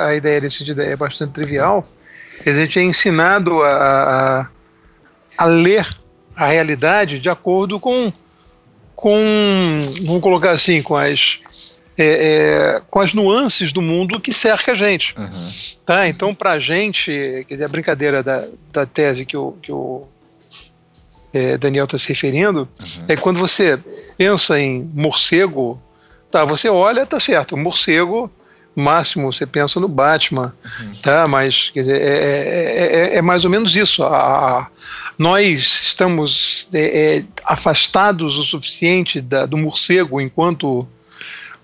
[0.00, 1.86] a ideia desse é bastante trivial.
[2.44, 4.48] A gente é ensinado a, a,
[5.38, 5.86] a ler
[6.34, 8.12] a realidade de acordo com,
[8.94, 11.40] com, vamos colocar assim, com as
[11.96, 12.04] é,
[12.76, 15.14] é, com as nuances do mundo que cerca a gente.
[15.18, 15.50] Uhum.
[15.84, 16.08] Tá?
[16.08, 20.06] Então, para a gente, quer dizer, a brincadeira da, da tese que o, que o
[21.32, 23.04] é, Daniel está se referindo uhum.
[23.08, 23.78] é quando você
[24.16, 25.80] pensa em morcego,
[26.30, 26.44] tá?
[26.44, 28.30] Você olha, tá certo, morcego
[28.74, 30.94] máximo você pensa no Batman, uhum.
[31.02, 31.28] tá?
[31.28, 34.02] Mas quer dizer, é, é, é, é, mais ou menos isso.
[34.02, 34.66] A, a,
[35.18, 36.68] nós estamos
[37.44, 40.86] afastados o suficiente da, do morcego enquanto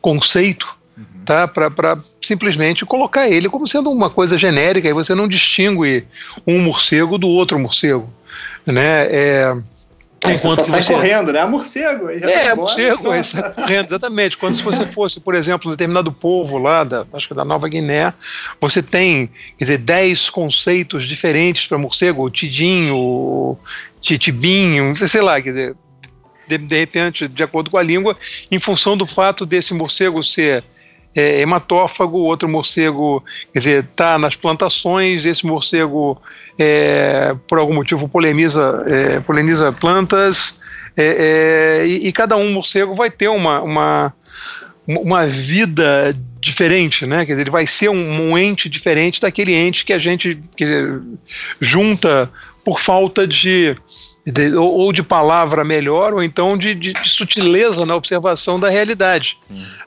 [0.01, 1.05] conceito uhum.
[1.25, 1.49] tá?
[1.49, 6.07] para simplesmente colocar ele como sendo uma coisa genérica e você não distingue
[6.47, 8.09] um morcego do outro morcego.
[8.67, 9.07] Né?
[9.11, 9.57] É,
[10.25, 10.93] Aí você só sai você...
[10.93, 11.41] correndo, né?
[11.41, 12.11] É morcego.
[12.11, 14.37] é, morcego, aí sai correndo, exatamente.
[14.37, 17.69] Quando se você fosse, por exemplo, um determinado povo lá, da, acho que da Nova
[17.69, 18.13] Guiné,
[18.61, 23.59] você tem, quer dizer, 10 conceitos diferentes para morcego, o tidinho, o
[24.01, 25.77] titibinho, sei lá, quer dizer,
[26.49, 28.17] de, de repente, de acordo com a língua,
[28.51, 30.65] em função do fato desse morcego ser
[31.15, 36.21] é, hematófago, outro morcego, quer dizer, está nas plantações, esse morcego,
[36.59, 40.61] é, por algum motivo, polemiza, é, plantas,
[40.97, 44.15] é, é, e, e, cada um morcego vai ter uma, uma,
[44.97, 47.27] uma vida diferente, né?
[47.27, 51.01] Quer dizer, ele vai ser um, um ente diferente daquele ente que a gente dizer,
[51.61, 52.31] junta
[52.65, 53.77] por falta de
[54.31, 59.39] de, ou de palavra melhor, ou então de, de, de sutileza na observação da realidade.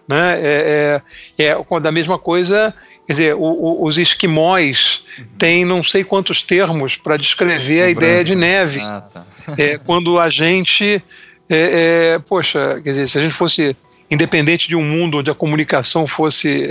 [0.08, 0.40] Né?
[0.42, 1.02] É,
[1.38, 2.74] é, é, da mesma coisa,
[3.06, 5.26] quer dizer, o, o, os esquimós uhum.
[5.38, 8.82] têm não sei quantos termos para descrever a ideia de neve.
[8.82, 9.26] Ah, tá.
[9.58, 11.04] é, quando a gente,
[11.48, 13.76] é, é, poxa, quer dizer, se a gente fosse
[14.12, 16.68] independente de um mundo onde a comunicação fosse é,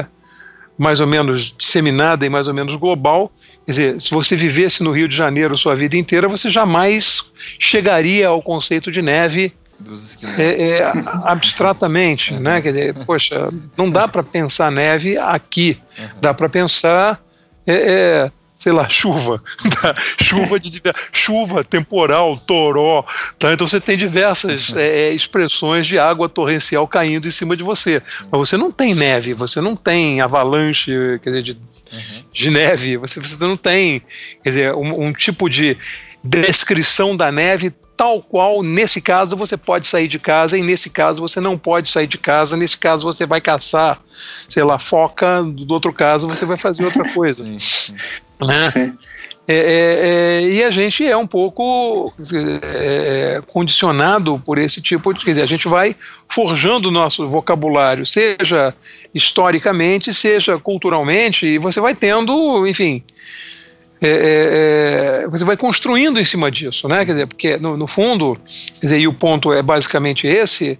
[0.00, 0.06] é
[0.78, 3.30] mais ou menos disseminada e mais ou menos global.
[3.66, 7.22] Quer dizer, se você vivesse no Rio de Janeiro sua vida inteira, você jamais
[7.58, 9.52] chegaria ao conceito de neve
[10.38, 10.92] é, é,
[11.24, 12.62] abstratamente, né?
[12.62, 15.78] Quer dizer, poxa, não dá para pensar neve aqui,
[16.20, 17.20] dá para pensar
[17.66, 18.30] é, é
[18.62, 19.42] sei lá, chuva,
[19.82, 19.92] tá?
[20.22, 23.04] chuva de chuva temporal, toró,
[23.36, 23.52] tá?
[23.52, 28.00] Então você tem diversas é, é, expressões de água torrencial caindo em cima de você,
[28.30, 30.92] mas você não tem neve, você não tem avalanche,
[31.24, 32.22] quer dizer, de, uhum.
[32.32, 34.00] de neve, você, você não tem,
[34.44, 35.76] quer dizer, um, um tipo de
[36.22, 41.20] descrição da neve tal qual, nesse caso, você pode sair de casa e nesse caso
[41.20, 44.00] você não pode sair de casa, nesse caso você vai caçar,
[44.48, 47.46] sei lá, foca, do outro caso você vai fazer outra coisa.
[47.46, 47.94] Sim, sim.
[48.46, 48.70] Né?
[48.70, 48.92] Sim.
[49.46, 52.12] É, é, é, e a gente é um pouco
[52.62, 55.24] é, condicionado por esse tipo de.
[55.24, 55.96] Quer dizer, a gente vai
[56.28, 58.72] forjando o nosso vocabulário, seja
[59.12, 63.02] historicamente, seja culturalmente, e você vai tendo, enfim.
[64.00, 67.04] É, é, você vai construindo em cima disso, né?
[67.04, 68.36] Quer dizer, porque no, no fundo,
[68.80, 70.78] quer dizer, e o ponto é basicamente esse,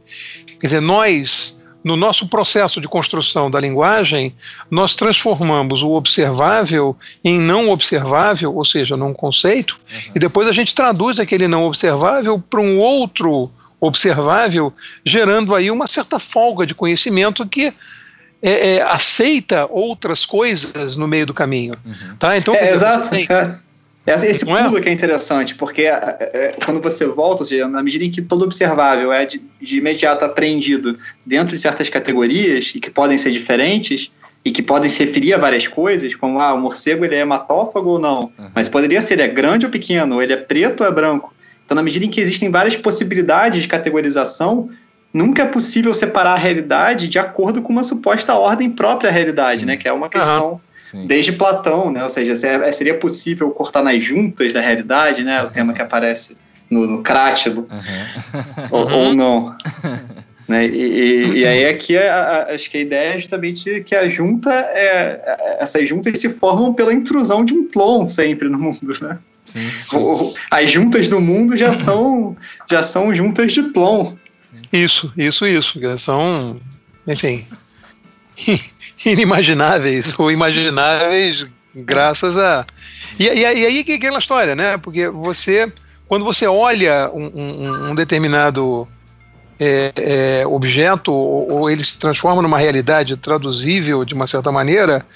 [0.61, 4.35] quer dizer, nós no nosso processo de construção da linguagem,
[4.71, 10.13] nós transformamos o observável em não observável, ou seja, num conceito, uhum.
[10.15, 14.73] e depois a gente traduz aquele não observável para um outro observável,
[15.05, 17.75] gerando aí uma certa folga de conhecimento que
[18.41, 21.75] é, é, aceita outras coisas no meio do caminho.
[21.85, 22.17] Uhum.
[22.17, 22.37] Tá?
[22.37, 23.11] Então, é, exato.
[23.11, 23.27] Tem,
[24.07, 24.65] esse é?
[24.65, 24.81] pulo é?
[24.81, 28.21] que é interessante, porque é, é, quando você volta, ou seja, na medida em que
[28.21, 33.31] todo observável é de, de imediato apreendido dentro de certas categorias e que podem ser
[33.31, 34.11] diferentes
[34.45, 37.91] e que podem se referir a várias coisas, como ah, o morcego ele é hematófago
[37.91, 38.51] ou não, uhum.
[38.53, 41.33] mas poderia ser ele é grande ou pequeno, ele é preto ou é branco.
[41.65, 44.69] Então, na medida em que existem várias possibilidades de categorização,
[45.15, 49.61] nunca é possível separar a realidade de acordo com uma suposta ordem própria à realidade,
[49.61, 49.67] Sim.
[49.67, 49.77] né?
[49.77, 50.55] Que é uma questão.
[50.55, 51.07] Uhum Sim.
[51.07, 52.05] desde Platão, né?
[52.05, 52.37] Ou seja,
[52.71, 55.43] seria possível cortar nas juntas da realidade, né?
[55.43, 56.37] O tema que aparece
[56.69, 58.67] no, no Crátilo, uhum.
[58.71, 59.57] ou, ou, não.
[60.47, 60.67] né?
[60.67, 64.07] E, e, e, aí aqui a, a, acho que a ideia é justamente que a
[64.07, 69.19] junta é essas juntas se formam pela intrusão de um clone sempre no mundo, né?
[69.47, 69.71] Sim.
[69.95, 72.37] O, as juntas do mundo já são
[72.71, 74.13] já são juntas de Plon.
[74.71, 75.81] Isso, isso, isso.
[75.97, 76.61] São,
[77.09, 77.47] enfim,
[79.07, 82.67] inimagináveis ou imagináveis graças a.
[83.19, 84.77] E, e, e aí que é aquela história, né?
[84.77, 85.73] Porque você,
[86.07, 88.87] quando você olha um, um, um determinado
[89.59, 95.07] é, é, objeto ou, ou, ele se transforma numa realidade traduzível de uma certa maneira,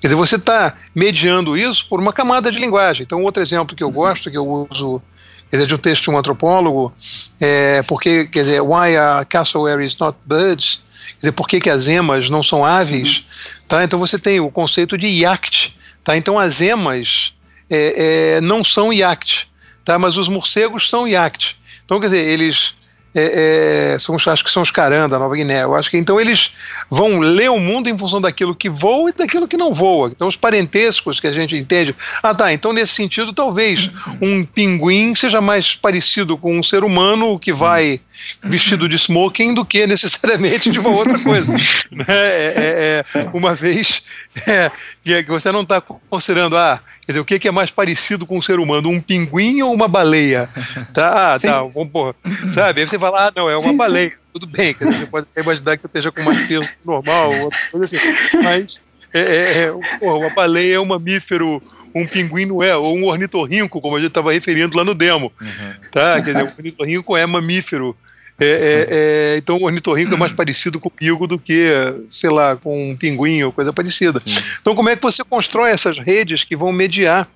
[0.00, 3.04] quer dizer, você está mediando isso por uma camada de linguagem.
[3.04, 5.02] Então, outro exemplo que eu gosto, que eu uso
[5.50, 6.92] quer dizer, de um texto de um antropólogo,
[7.40, 10.80] é, porque, quer dizer, why are cassowaries not birds?
[11.12, 13.18] Quer dizer, por que, que as emas não são aves?
[13.18, 13.24] Uhum.
[13.68, 13.84] Tá?
[13.84, 15.76] Então você tem o conceito de yacht.
[16.02, 16.16] Tá?
[16.16, 17.34] Então as emas
[17.68, 19.48] é, é, não são yacht,
[19.84, 19.98] tá?
[19.98, 21.58] mas os morcegos são yacht.
[21.84, 22.74] Então, quer dizer, eles
[23.14, 25.62] é, é, são, acho que são os Caran da Nova Guiné.
[25.64, 26.52] Eu acho que então eles
[26.88, 30.08] vão ler o mundo em função daquilo que voa e daquilo que não voa.
[30.08, 31.94] Então os parentescos que a gente entende.
[32.22, 32.52] Ah, tá.
[32.52, 33.90] Então nesse sentido, talvez
[34.20, 38.00] um pinguim seja mais parecido com um ser humano que vai
[38.42, 41.50] vestido de smoking do que necessariamente de uma outra coisa.
[41.90, 42.04] Né?
[42.08, 44.02] é, é, é uma vez
[44.46, 44.70] é,
[45.02, 48.42] que você não está considerando, ah, quer dizer, o que, é mais parecido com um
[48.42, 50.48] ser humano, um pinguim ou uma baleia?
[50.92, 52.14] Tá, ah, tá, vamos pôr.
[52.50, 52.80] Sabe?
[52.80, 54.10] Aí você fala, ah, não, é uma sim, baleia.
[54.10, 54.16] Sim.
[54.32, 57.58] Tudo bem, dizer, você pode imaginar que eu esteja com mais peso normal, ou outra
[57.70, 57.98] coisa assim.
[58.42, 58.80] Mas
[59.12, 59.72] é, é, é
[60.02, 61.60] uma baleia é um mamífero,
[61.94, 65.32] um pinguim não é, ou um ornitorrinco, como a gente estava referindo lá no demo.
[65.40, 65.72] Uhum.
[65.90, 66.22] Tá?
[66.22, 67.96] Quer dizer, o ornitorrinco é mamífero.
[68.40, 71.70] É, é, é, então o ornitorrinco é mais parecido comigo do que,
[72.08, 74.18] sei lá, com um pinguim ou coisa parecida.
[74.20, 74.34] Sim.
[74.60, 77.28] Então como é que você constrói essas redes que vão mediar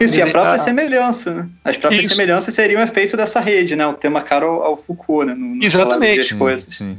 [0.00, 1.48] isso, e a própria semelhança, né?
[1.64, 2.14] As próprias Isso.
[2.14, 3.86] semelhanças seriam efeito dessa rede, né?
[3.86, 5.34] O tema caro ao, ao Foucault, né?
[5.34, 6.34] No, no Exatamente.
[6.34, 6.74] Coisas.
[6.74, 6.98] Sim, sim.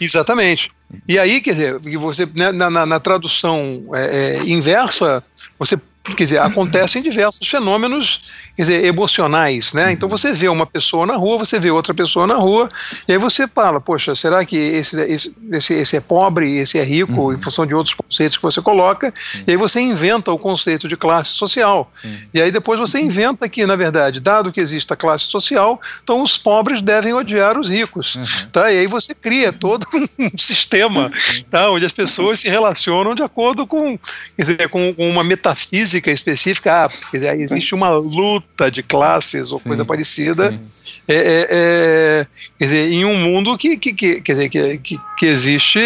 [0.00, 0.70] Exatamente.
[1.06, 5.22] E aí, quer dizer, você, né, na, na, na tradução é, é, inversa,
[5.58, 5.78] você
[6.12, 8.20] quer dizer, acontecem diversos fenômenos
[8.56, 9.90] quer dizer, emocionais, né?
[9.90, 12.68] Então você vê uma pessoa na rua, você vê outra pessoa na rua,
[13.08, 16.84] e aí você fala, poxa, será que esse, esse, esse, esse é pobre, esse é
[16.84, 17.32] rico, uhum.
[17.32, 19.44] em função de outros conceitos que você coloca, Sim.
[19.46, 21.90] e aí você inventa o conceito de classe social.
[21.94, 22.18] Sim.
[22.34, 26.22] E aí depois você inventa que, na verdade, dado que existe a classe social, então
[26.22, 28.26] os pobres devem odiar os ricos, uhum.
[28.52, 28.70] tá?
[28.70, 29.86] E aí você cria todo
[30.18, 31.10] um sistema,
[31.50, 31.70] tá?
[31.70, 33.98] Onde as pessoas se relacionam de acordo com,
[34.36, 39.52] quer dizer, com, com uma metafísica específica, ah, dizer, existe uma luta luta de classes
[39.52, 40.58] ou sim, coisa parecida.
[41.06, 42.26] É, é, é,
[42.58, 45.80] quer dizer, em um mundo que, que, que quer dizer, que, que, que, existe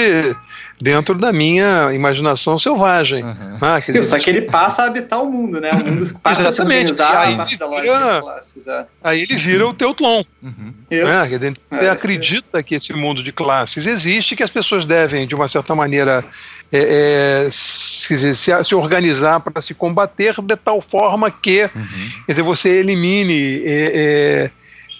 [0.80, 3.24] dentro da minha imaginação selvagem.
[3.24, 3.58] Uhum.
[3.60, 5.72] Ah, dizer, Só que ele passa a habitar o mundo, né?
[5.72, 6.92] O mundo passa Exatamente.
[6.92, 8.86] a se aí, ele vira, classes, é.
[9.02, 10.22] aí ele vira o Teutlon.
[10.42, 10.74] Uhum.
[10.90, 11.22] Né?
[11.22, 11.56] Dizer, ele
[11.86, 15.74] é, acredita que esse mundo de classes existe, que as pessoas devem, de uma certa
[15.74, 16.24] maneira,
[16.72, 22.10] é, é se, se, se, organizar para se combater de tal forma que uhum.
[22.26, 24.50] quer dizer, você elimine é, é,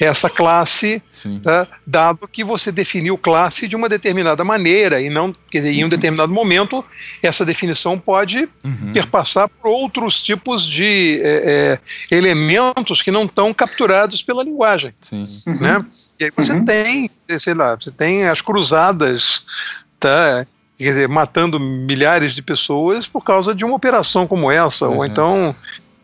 [0.01, 1.03] essa classe,
[1.43, 5.85] tá, dado que você definiu classe de uma determinada maneira e não, quer dizer, em
[5.85, 6.85] um determinado momento
[7.23, 8.93] essa definição pode uhum.
[8.93, 11.79] perpassar por outros tipos de é,
[12.11, 15.27] é, elementos que não estão capturados pela linguagem, Sim.
[15.47, 15.85] né?
[16.21, 16.65] E aí você uhum.
[16.65, 19.45] tem, sei lá, você tem as cruzadas,
[19.99, 20.47] tá?
[20.79, 24.99] quer dizer, matando milhares de pessoas por causa de uma operação como essa, uhum.
[24.99, 25.55] ou então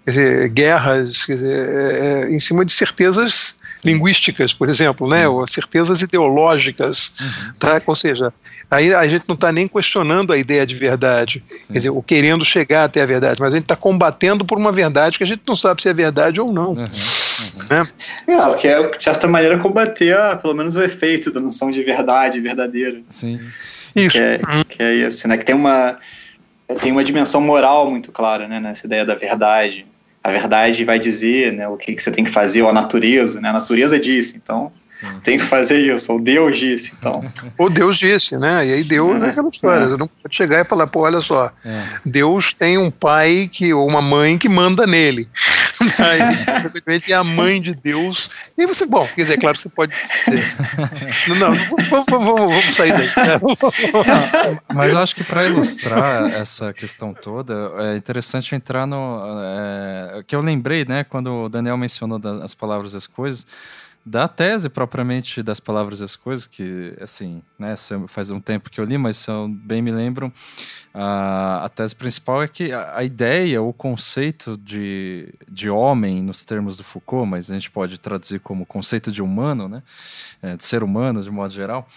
[0.05, 5.27] quer dizer, guerras quer dizer, é, é, em cima de certezas linguísticas, por exemplo, né,
[5.27, 7.53] ou certezas ideológicas, uhum.
[7.59, 7.83] tá?
[7.87, 8.33] ou seja,
[8.71, 11.73] aí a gente não está nem questionando a ideia de verdade, Sim.
[11.73, 14.73] quer dizer, o querendo chegar até a verdade, mas a gente está combatendo por uma
[14.73, 16.73] verdade que a gente não sabe se é verdade ou não.
[16.73, 16.85] Uhum.
[16.85, 17.67] Uhum.
[17.71, 17.89] Né?
[18.29, 21.83] É, que é, de certa maneira, combater a, pelo menos o efeito da noção de
[21.83, 23.01] verdade verdadeira.
[23.11, 23.41] Sim.
[23.97, 24.11] Isso.
[24.11, 25.37] Que é, que é isso, né?
[25.37, 25.99] Que tem uma,
[26.81, 28.61] tem uma dimensão moral muito clara, né?
[28.61, 29.87] Nessa ideia da verdade
[30.25, 33.43] a verdade vai dizer né, o que, que você tem que fazer, ou a natureza,
[33.43, 33.51] né?
[33.51, 34.73] A natureza disse, então
[35.05, 35.21] Sim.
[35.23, 37.25] tem que fazer isso, ou Deus disse, então.
[37.59, 38.67] ou Deus disse, né?
[38.67, 39.89] E aí Deus é, é aquela história, é.
[39.89, 41.85] você não pode chegar e falar, pô, olha só, é.
[42.05, 45.29] Deus tem um pai que, ou uma mãe que manda nele.
[45.99, 48.31] Aí, é a mãe de Deus.
[48.57, 49.93] E você, bom, quer dizer, claro que você pode.
[51.29, 53.11] Não, não vamos, vamos, vamos sair daí.
[53.17, 59.21] Não, mas eu acho que para ilustrar essa questão toda, é interessante entrar no.
[59.43, 63.47] É, que eu lembrei, né, quando o Daniel mencionou as palavras e as coisas
[64.07, 67.75] da tese propriamente das palavras e as coisas, que, assim, né,
[68.07, 70.31] faz um tempo que eu li, mas se eu bem me lembro,
[70.93, 76.45] a, a tese principal é que a, a, ideia, o conceito de, de homem, nos
[76.45, 79.83] termos do Foucault, mas a gente pode traduzir como conceito de humano, né,
[80.43, 81.89] é, de ser humano, de modo geral,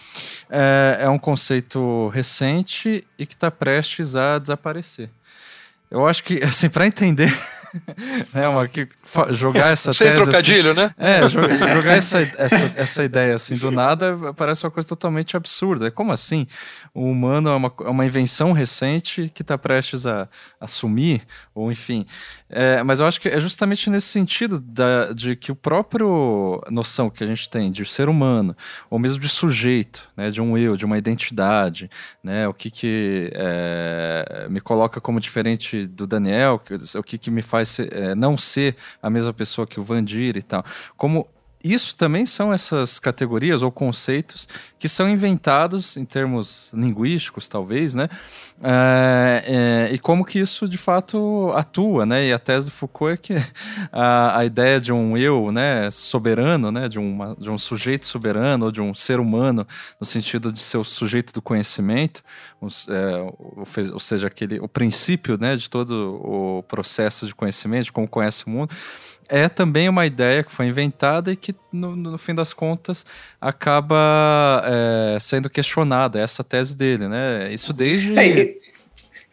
[0.48, 5.10] é, é um conceito recente e que está prestes a desaparecer.
[5.90, 7.36] Eu acho que, assim, para entender
[8.34, 8.88] é, uma, que,
[9.30, 10.94] jogar essa Sem tese, trocadilho, assim, né?
[10.98, 15.90] É, jogar, jogar essa, essa, essa ideia assim do nada parece uma coisa totalmente absurda.
[15.90, 16.46] Como assim?
[16.94, 20.28] O humano é uma, é uma invenção recente que está prestes a,
[20.60, 21.22] assumir,
[21.54, 22.06] ou enfim.
[22.48, 27.10] É, mas eu acho que é justamente nesse sentido da, de que o próprio noção
[27.10, 28.56] que a gente tem de ser humano,
[28.88, 31.90] ou mesmo de sujeito, né, de um eu, de uma identidade,
[32.22, 36.60] né, o que, que é, me coloca como diferente do Daniel,
[36.96, 40.36] o que, que me faz ser, é, não ser a mesma pessoa que o Vandir
[40.36, 40.64] e tal.
[40.96, 41.26] Como
[41.62, 44.48] isso também são essas categorias ou conceitos
[44.78, 48.08] que são inventados em termos linguísticos, talvez, né?
[48.62, 52.26] É, é, e como que isso de fato atua, né?
[52.26, 53.34] E a tese do Foucault é que
[53.92, 58.66] a, a ideia de um eu, né, soberano, né, de, uma, de um sujeito soberano
[58.66, 59.66] ou de um ser humano,
[60.00, 62.22] no sentido de ser o sujeito do conhecimento,
[62.88, 68.06] é, ou seja, aquele, o princípio, né, de todo o processo de conhecimento, de como
[68.06, 68.74] conhece o mundo,
[69.28, 73.04] é também uma ideia que foi inventada e que, no, no fim das contas,
[73.40, 77.52] acaba é, sendo questionada, essa tese dele, né?
[77.52, 78.18] Isso desde.
[78.18, 78.58] É, e,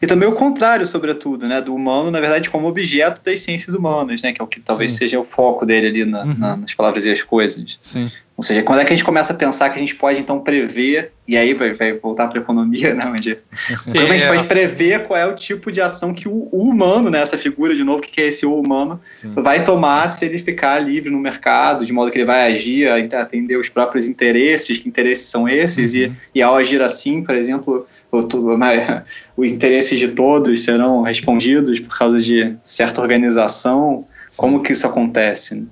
[0.01, 1.61] e, também o contrário, sobretudo, né?
[1.61, 4.31] Do humano, na verdade, como objeto das ciências humanas, né?
[4.31, 4.97] Que é o que talvez Sim.
[4.99, 6.35] seja o foco dele ali na, uhum.
[6.37, 7.79] na, nas palavras e as coisas.
[7.81, 8.11] Sim.
[8.37, 10.41] Ou seja, quando é que a gente começa a pensar que a gente pode então
[10.41, 13.37] prever, e aí vai, vai voltar para a economia, né, onde
[13.85, 14.27] quando a gente é.
[14.27, 17.73] pode prever qual é o tipo de ação que o, o humano, né, essa figura
[17.73, 19.31] de novo, que é esse o humano, Sim.
[19.35, 23.55] vai tomar se ele ficar livre no mercado, de modo que ele vai agir, atender
[23.55, 26.13] os próprios interesses, que interesses são esses, uhum.
[26.33, 27.87] e, e ao agir assim, por exemplo,
[29.37, 34.05] os interesses de todos serão respondidos por causa de certa organização.
[34.29, 34.37] Sim.
[34.37, 35.55] Como que isso acontece?
[35.55, 35.67] Né?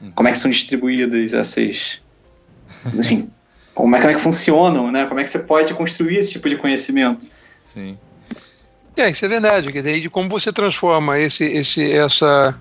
[0.00, 0.12] Uhum.
[0.14, 2.03] Como é que são distribuídas essas
[2.94, 3.30] enfim,
[3.74, 5.06] como é, como é que funcionam, né?
[5.06, 7.26] Como é que você pode construir esse tipo de conhecimento?
[7.64, 7.98] Sim.
[8.96, 9.72] É, isso é verdade.
[9.72, 12.56] Quer dizer, de como você transforma esse, esse, essa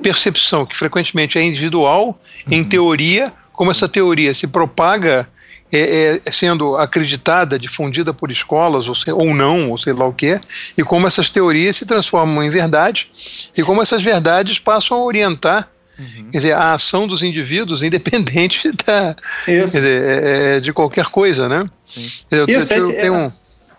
[0.00, 2.52] percepção, que frequentemente é individual, uhum.
[2.52, 5.28] em teoria, como essa teoria se propaga
[5.72, 10.12] é, é, sendo acreditada, difundida por escolas ou, se, ou não, ou sei lá o
[10.12, 10.38] que,
[10.76, 13.10] e como essas teorias se transformam em verdade,
[13.56, 15.68] e como essas verdades passam a orientar
[15.98, 16.30] Uhum.
[16.30, 19.14] Quer dizer, a ação dos indivíduos independente da,
[19.46, 21.68] dizer, é, é, de qualquer coisa, né?
[21.84, 22.10] Sim.
[22.30, 23.30] Eu, Isso, eu, eu, esse, um...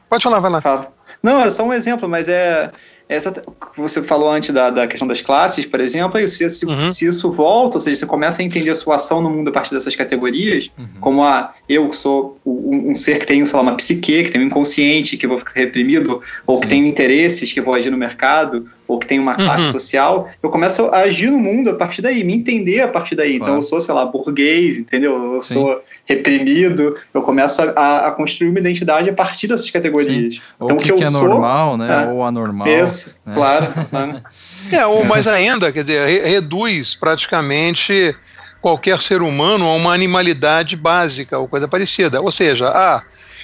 [0.10, 0.62] Pode falar, vai lá.
[0.62, 0.94] Fala.
[1.22, 2.70] Não, é só um exemplo, mas é
[3.08, 3.44] essa
[3.76, 6.82] você falou antes da, da questão das classes, por exemplo, e se, se, uhum.
[6.82, 9.52] se, isso volta, ou seja, você começa a entender a sua ação no mundo a
[9.52, 10.88] partir dessas categorias, uhum.
[11.00, 14.32] como a eu que sou um, um, ser que tem, sei lá, uma psique, que
[14.32, 17.98] tem um inconsciente, que vou ficar reprimido, ou que tem interesses, que vou agir no
[17.98, 19.72] mercado, ou que tem uma classe uhum.
[19.72, 23.38] social, eu começo a agir no mundo a partir daí, me entender a partir daí.
[23.38, 23.44] Claro.
[23.44, 25.36] Então eu sou, sei lá, burguês, entendeu?
[25.36, 25.56] Eu Sim.
[25.56, 30.36] sou reprimido, eu começo a, a, construir uma identidade a partir dessas categorias.
[30.36, 30.42] Sim.
[30.60, 32.04] Ou então, o que, que, que é sou, normal, né?
[32.04, 32.68] É, ou anormal.
[32.68, 33.34] Isso, né?
[33.34, 33.74] claro.
[34.72, 38.16] é, ou mais ainda, quer dizer, reduz praticamente
[38.62, 42.22] qualquer ser humano a uma animalidade básica ou coisa parecida.
[42.22, 43.02] Ou seja, ah,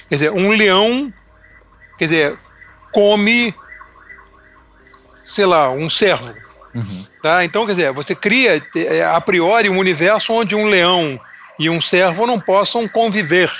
[0.08, 1.12] quer dizer, um leão,
[1.98, 2.38] quer dizer,
[2.92, 3.52] come,
[5.30, 6.34] sei lá, um cervo.
[6.74, 7.06] Uhum.
[7.22, 7.44] Tá?
[7.44, 11.18] Então, quer dizer, você cria é, a priori um universo onde um leão
[11.58, 13.50] e um servo não possam conviver,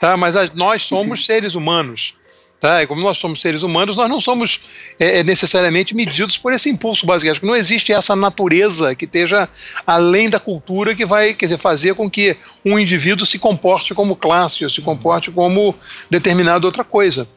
[0.00, 0.16] tá?
[0.16, 2.14] Mas nós somos seres humanos.
[2.60, 2.82] Tá?
[2.82, 4.60] E como nós somos seres humanos, nós não somos
[4.98, 7.46] é, é, necessariamente medidos por esse impulso básico.
[7.46, 9.48] Não existe essa natureza que esteja
[9.86, 14.16] além da cultura que vai quer dizer, fazer com que um indivíduo se comporte como
[14.16, 15.72] classe, ou se comporte como
[16.10, 17.28] determinada outra coisa.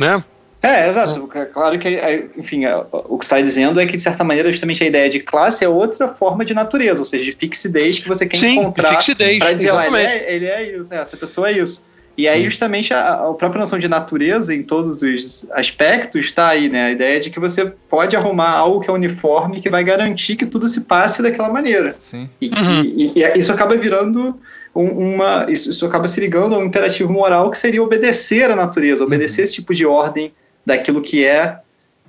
[0.00, 0.22] Né?
[0.62, 1.30] É, exato.
[1.34, 1.44] É.
[1.44, 4.82] Claro que, é, enfim, é, o que está dizendo é que, de certa maneira, justamente
[4.82, 8.26] a ideia de classe é outra forma de natureza, ou seja, de fixidez que você
[8.26, 8.98] quer Sim, encontrar
[9.38, 11.84] para dizer, ah, ele, é, ele é isso, né, essa pessoa é isso.
[12.16, 16.66] E aí, justamente, a, a, própria noção de natureza, em todos os aspectos, está aí,
[16.66, 16.86] né?
[16.86, 20.46] A ideia de que você pode arrumar algo que é uniforme, que vai garantir que
[20.46, 21.94] tudo se passe daquela maneira.
[21.98, 22.28] Sim.
[22.40, 22.82] E, uhum.
[22.84, 24.34] e, e isso acaba virando
[24.74, 25.44] uma.
[25.50, 29.42] Isso, isso acaba se ligando a um imperativo moral que seria obedecer à natureza, obedecer
[29.42, 29.44] uhum.
[29.44, 30.32] esse tipo de ordem
[30.66, 31.60] daquilo que é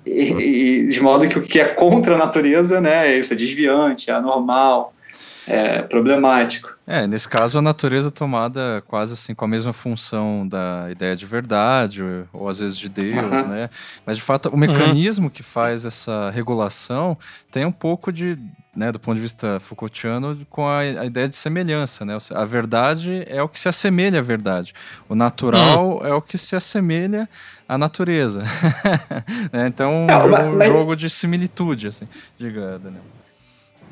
[0.05, 4.09] e, e, de modo que o que é contra a natureza, né, isso é desviante,
[4.09, 4.93] é anormal,
[5.45, 6.75] é problemático.
[6.85, 11.15] É, nesse caso a natureza é tomada quase assim com a mesma função da ideia
[11.15, 13.47] de verdade, ou, ou às vezes de Deus, uhum.
[13.47, 13.69] né?
[14.05, 15.29] Mas de fato o mecanismo uhum.
[15.29, 17.17] que faz essa regulação
[17.51, 18.37] tem um pouco de,
[18.75, 22.17] né, do ponto de vista Foucaultiano, com a, a ideia de semelhança, né?
[22.33, 24.73] A verdade é o que se assemelha à verdade.
[25.09, 26.05] O natural uhum.
[26.05, 27.27] é o que se assemelha
[27.67, 28.43] a natureza.
[29.51, 30.67] é, então, é, um jogo, mas...
[30.69, 32.07] jogo, de similitude, assim,
[32.37, 33.03] diga, Daniel.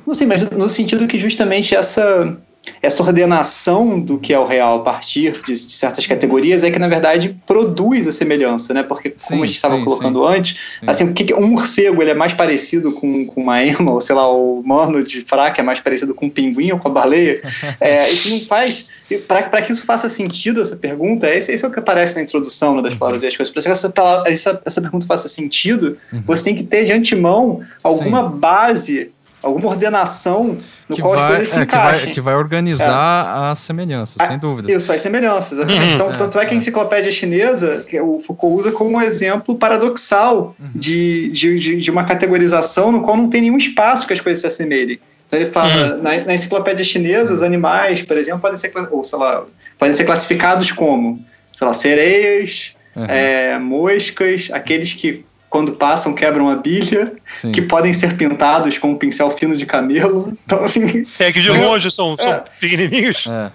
[0.06, 2.38] Não sei, mas no sentido que justamente essa
[2.82, 6.80] essa ordenação do que é o real a partir de, de, certas categorias é que,
[6.80, 8.84] na verdade, produz a semelhança, né?
[8.84, 10.34] Porque, sim, como a gente estava colocando sim.
[10.34, 10.86] antes, sim.
[10.88, 14.32] assim, que um morcego ele é mais parecido com, com uma ema, ou sei lá,
[14.32, 17.42] o humano de fraca é mais parecido com um pinguim ou com a baleia.
[17.80, 18.96] é, isso não faz.
[19.28, 22.76] Para que isso faça sentido, essa pergunta, esse, esse é o que aparece na introdução
[22.76, 23.00] né, das uhum.
[23.00, 23.54] palavras e as coisas.
[23.54, 23.94] Para que essa,
[24.26, 26.24] essa, essa pergunta faça sentido, uhum.
[26.26, 29.12] você tem que ter de antemão alguma base
[29.46, 30.58] alguma ordenação
[30.90, 32.00] no que qual vai, as coisas se é, encaixem.
[32.00, 33.52] Que vai, que vai organizar é.
[33.52, 34.72] as semelhanças, sem dúvida.
[34.72, 35.90] Isso, as semelhanças, exatamente.
[35.90, 36.58] Uhum, então, é, tanto é que a é.
[36.58, 40.70] enciclopédia chinesa, que o Foucault usa como um exemplo paradoxal uhum.
[40.74, 44.48] de, de, de, uma categorização no qual não tem nenhum espaço que as coisas se
[44.48, 45.00] assemelhem.
[45.28, 46.02] Então ele fala, uhum.
[46.02, 49.46] na, na, enciclopédia chinesa, os animais, por exemplo, podem ser, ou, sei lá,
[49.78, 51.24] podem ser classificados como,
[51.54, 53.06] sei lá, sereias, uhum.
[53.06, 55.24] é, moscas, aqueles que
[55.56, 57.54] quando passam, quebram a bilha, Sim.
[57.54, 60.38] que podem ser pintados com um pincel fino de camelo.
[60.46, 61.06] Então, assim.
[61.18, 62.24] É que de longe são, é.
[62.24, 63.26] são pequenininhos.
[63.26, 63.52] É.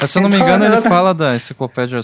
[0.00, 2.00] Mas, se eu não me engano, ele fala da enciclopédia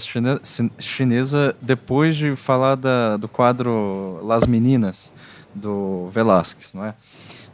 [0.77, 5.11] chinesa depois de falar da, do quadro Las Meninas,
[5.55, 6.93] do Velázquez, não é?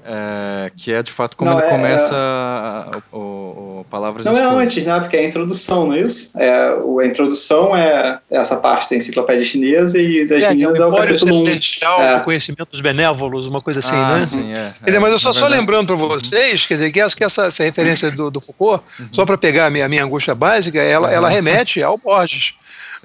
[0.07, 2.97] É, que é de fato como não, ele é, começa é...
[3.11, 4.99] o, o, o Palavras Não é antes, né?
[4.99, 6.31] Porque é a introdução, não é isso?
[6.37, 10.95] É, a introdução é essa parte da enciclopédia chinesa e das é, meninas é o
[10.95, 11.47] capítulo 1.
[11.47, 12.19] É.
[12.19, 14.21] conhecimentos benévolos, uma coisa assim, ah, né?
[14.21, 17.15] Sim, é, quer dizer, mas eu só, só lembrando para vocês, quer dizer, que essa,
[17.15, 19.09] que essa, essa referência do, do Foucault, uhum.
[19.11, 21.13] só para pegar a minha, a minha angústia básica, ela, uhum.
[21.13, 22.53] ela remete ao Borges.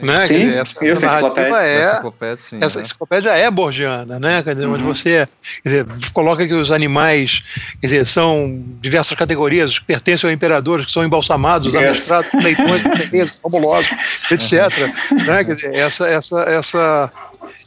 [0.02, 0.26] Né?
[0.26, 2.82] Sim, dizer, essa, essa narrativa é, enciclopédia, sim, essa é.
[2.82, 4.42] enciclopédia é borgiana, né?
[4.42, 4.74] Quer dizer, uhum.
[4.74, 5.28] onde você
[5.64, 7.42] dizer, coloca que os animais
[7.80, 11.84] quer dizer, são diversas categorias que pertencem ao imperador, que são embalsamados, yes.
[11.84, 13.90] amestrados, leitões, fabulosos,
[14.30, 14.52] etc.
[15.10, 15.24] Uhum.
[15.24, 15.44] Né?
[15.44, 17.12] Quer dizer, essa, essa, essa,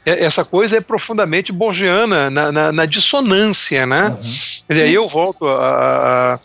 [0.06, 4.08] essa coisa é profundamente borgiana na, na, na dissonância, né?
[4.08, 4.16] Uhum.
[4.68, 6.38] Quer dizer, aí eu volto a,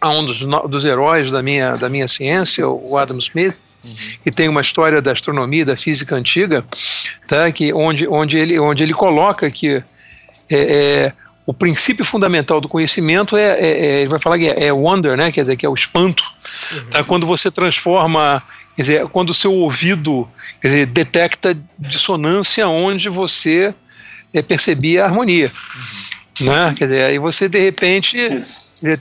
[0.00, 3.56] a um dos, dos heróis da minha, da minha ciência, o Adam Smith.
[4.24, 6.64] Que tem uma história da astronomia, da física antiga,
[7.28, 7.50] tá?
[7.52, 9.82] que onde, onde, ele, onde ele coloca que
[10.50, 11.12] é, é,
[11.46, 15.16] o princípio fundamental do conhecimento é, é, é, ele vai falar que é, é wonder,
[15.16, 15.30] né?
[15.30, 16.24] Quer dizer, que é o espanto.
[16.72, 16.90] Uhum.
[16.90, 17.04] Tá?
[17.04, 18.42] Quando você transforma,
[18.74, 20.28] quer dizer, quando o seu ouvido
[20.60, 23.72] quer dizer, detecta dissonância onde você
[24.34, 25.52] é, percebia a harmonia.
[25.54, 26.15] Uhum.
[26.40, 26.74] Né?
[26.76, 28.18] Quer dizer, aí você de repente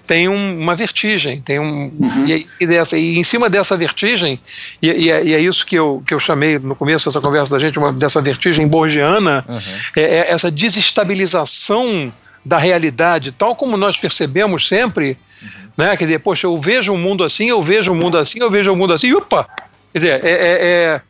[0.07, 2.25] tem um, uma vertigem, tem um uhum.
[2.27, 4.39] e, e, dessa, e, em cima dessa vertigem
[4.81, 7.51] e, e, é, e, é isso que eu, que eu chamei no começo dessa conversa
[7.51, 9.57] da gente uma, dessa vertigem borgiana, uhum.
[9.97, 12.11] é, é, essa desestabilização
[12.43, 15.69] da realidade, tal como nós percebemos sempre, uhum.
[15.77, 15.97] né?
[15.97, 18.39] Quer dizer, poxa, eu vejo o um mundo assim, eu vejo o um mundo assim,
[18.39, 19.49] eu vejo o um mundo assim, e, opa,
[19.91, 21.01] quer dizer, é, é, é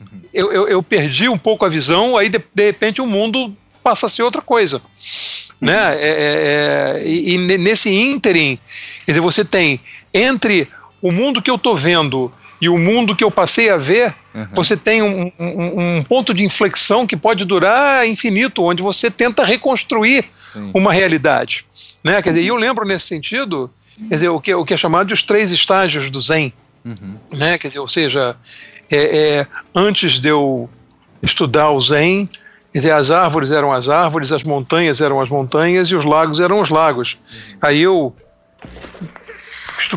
[0.00, 0.20] uhum.
[0.32, 3.54] eu, eu, eu, perdi um pouco a visão, aí de, de repente o mundo
[3.86, 4.82] passa a ser outra coisa.
[5.60, 5.78] Né?
[5.78, 5.92] Uhum.
[5.92, 8.58] É, é, é, e, e, nesse ínterim,
[9.04, 9.80] quer dizer, você tem
[10.12, 10.68] entre
[11.00, 14.48] o mundo que eu estou vendo e o mundo que eu passei a ver, uhum.
[14.54, 19.44] você tem um, um, um, ponto de inflexão que pode durar infinito, onde você tenta
[19.44, 20.72] reconstruir Sim.
[20.74, 21.64] uma realidade.
[22.02, 22.20] Né?
[22.20, 23.70] Quer dizer, eu lembro nesse sentido,
[24.08, 26.52] quer dizer, o que, o que é chamado de os três estágios do Zen.
[26.84, 27.14] Uhum.
[27.30, 27.56] Né?
[27.56, 28.34] Quer dizer, ou seja,
[28.90, 30.68] é, é, antes de eu
[31.22, 32.28] estudar o Zen,
[32.76, 36.40] Quer dizer, as árvores eram as árvores, as montanhas eram as montanhas e os lagos
[36.40, 37.16] eram os lagos.
[37.62, 38.14] Aí eu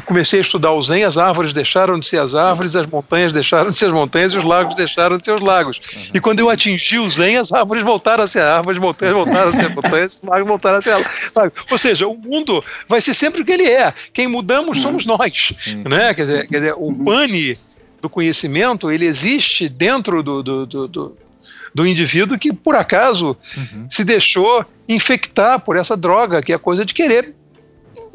[0.06, 3.70] comecei a estudar o Zen, as árvores deixaram de ser as árvores, as montanhas deixaram
[3.70, 5.78] de ser as montanhas e os lagos deixaram de ser os lagos.
[5.78, 6.12] Uhum.
[6.14, 9.50] E quando eu atingi o Zen, as árvores voltaram a ser árvores, as montanhas voltaram
[9.50, 11.06] a ser montanhas, os lagos voltaram a ser
[11.36, 11.60] lagos.
[11.70, 13.94] Ou seja, o mundo vai ser sempre o que ele é.
[14.14, 14.84] Quem mudamos uhum.
[14.84, 15.52] somos nós.
[15.86, 16.14] Né?
[16.14, 17.58] Quer, dizer, quer dizer, o pane
[18.02, 21.29] do conhecimento, ele existe dentro do, do, do, do
[21.74, 23.88] do indivíduo que, por acaso, uhum.
[23.90, 27.36] se deixou infectar por essa droga, que é a coisa de querer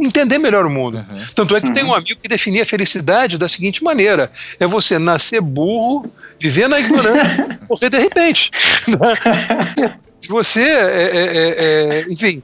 [0.01, 0.99] entender melhor o mundo.
[0.99, 1.27] Uhum.
[1.35, 1.73] Tanto é que uhum.
[1.73, 6.69] tem um amigo que definia a felicidade da seguinte maneira: é você nascer burro, viver
[6.69, 8.51] na ignorância, morrer de repente.
[10.21, 11.55] Se você, é, é, é,
[11.99, 12.43] é, enfim,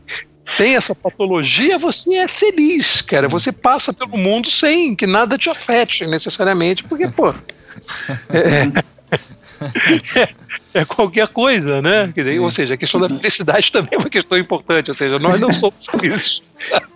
[0.56, 3.28] tem essa patologia, você é feliz, cara.
[3.28, 7.30] Você passa pelo mundo sem que nada te afete necessariamente, porque, pô.
[8.28, 8.70] É,
[10.74, 12.10] é, qualquer coisa, né?
[12.14, 15.18] Quer dizer, ou seja, a questão da felicidade também é uma questão importante, ou seja,
[15.18, 16.50] nós não somos felizes.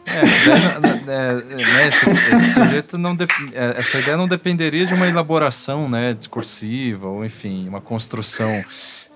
[0.07, 5.89] É, né, esse, esse, sujeito não de, é, essa ideia não dependeria de uma elaboração
[5.89, 8.53] né, discursiva, ou enfim, uma construção.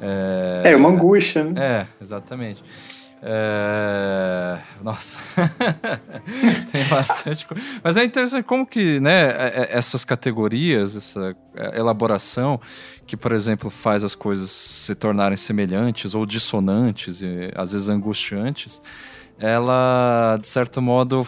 [0.00, 1.52] É, é uma angústia, né?
[1.56, 2.62] É, exatamente.
[3.20, 4.58] É...
[4.80, 5.18] Nossa,
[6.70, 7.62] tem bastante coisa.
[7.82, 9.34] Mas é interessante como que né,
[9.70, 11.34] essas categorias, essa
[11.74, 12.60] elaboração,
[13.08, 18.82] que, por exemplo, faz as coisas se tornarem semelhantes ou dissonantes e às vezes angustiantes,
[19.38, 21.26] ela, de certo modo,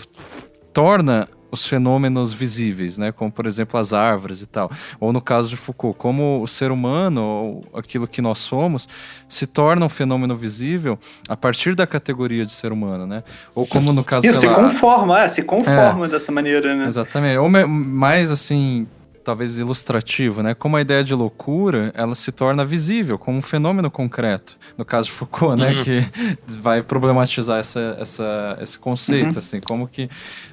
[0.75, 3.11] torna os fenômenos visíveis, né?
[3.11, 4.71] Como, por exemplo, as árvores e tal.
[5.01, 8.87] Ou no caso de Foucault, como o ser humano, ou aquilo que nós somos,
[9.27, 13.25] se torna um fenômeno visível a partir da categoria de ser humano, né?
[13.55, 14.27] Ou como no caso...
[14.27, 16.87] Isso, se lá, conforma, é, se conforma é, dessa maneira, né?
[16.87, 17.39] Exatamente.
[17.39, 18.87] Ou mais, assim,
[19.25, 20.55] talvez ilustrativo, né?
[20.55, 24.59] Como a ideia de loucura, ela se torna visível como um fenômeno concreto.
[24.77, 25.73] No caso de Foucault, né?
[25.73, 25.85] Uhum.
[25.85, 26.07] Que
[26.47, 29.39] vai problematizar essa, essa, esse conceito, uhum.
[29.39, 30.09] assim, como que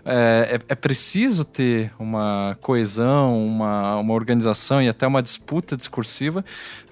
[0.05, 6.43] é, é, é, preciso ter uma coesão, uma, uma organização e até uma disputa discursiva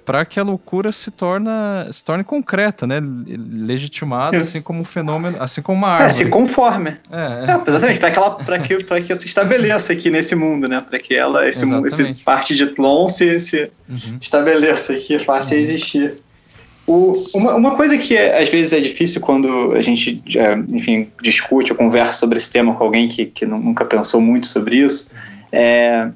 [0.05, 3.01] para que a loucura se, torna, se torne concreta, né?
[3.01, 6.11] Legitimada, assim como um fenômeno, assim como uma árvore.
[6.11, 6.95] É, se conforme.
[7.11, 7.69] É, é.
[7.69, 10.79] exatamente, para que, ela, que, que ela se estabeleça aqui nesse mundo, né?
[10.79, 14.17] Para que ela, esse, esse parte de Tlon se, se uhum.
[14.21, 15.61] estabeleça aqui, faça uhum.
[15.61, 16.21] existir.
[16.87, 21.09] O, uma, uma coisa que é, às vezes é difícil quando a gente, é, enfim,
[21.19, 25.09] discute ou conversa sobre esse tema com alguém que, que nunca pensou muito sobre isso,
[25.51, 26.09] é,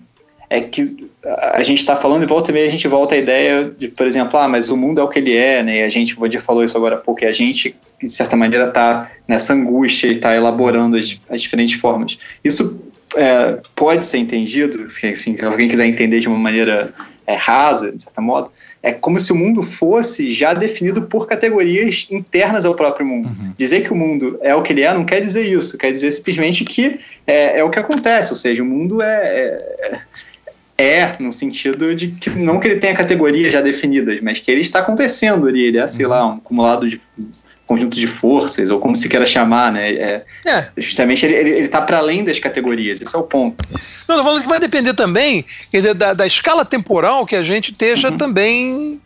[0.48, 3.64] é que a gente está falando e volta e meia a gente volta à ideia
[3.64, 5.80] de, por exemplo, ah, mas o mundo é o que ele é, né?
[5.80, 8.38] E a gente, o Vadir falou isso agora há pouco, e a gente, de certa
[8.38, 12.18] maneira, está nessa angústia e está elaborando as, as, diferentes formas.
[12.44, 12.82] Isso
[13.16, 16.94] é, pode ser entendido, se assim, alguém quiser entender de uma maneira
[17.28, 18.52] é, rasa, de certo modo,
[18.82, 23.28] é como se o mundo fosse já definido por categorias internas ao próprio mundo.
[23.28, 23.54] Uhum.
[23.58, 26.12] Dizer que o mundo é o que ele é não quer dizer isso, quer dizer
[26.12, 30.02] simplesmente que é, é o que acontece, ou seja, o mundo é,
[30.80, 34.62] é no sentido de que não que ele tenha categorias já definidas, mas que ele
[34.62, 37.02] está acontecendo ali, ele é, sei lá, um acumulado de
[37.68, 39.94] conjunto de forças, ou como se queira chamar, né?
[39.94, 40.68] É, é.
[40.78, 43.64] Justamente ele está para além das categorias, esse é o ponto.
[44.08, 47.72] Não, tô falando que vai depender também, dizer, da, da escala temporal que a gente
[47.72, 48.18] esteja uhum.
[48.18, 49.02] também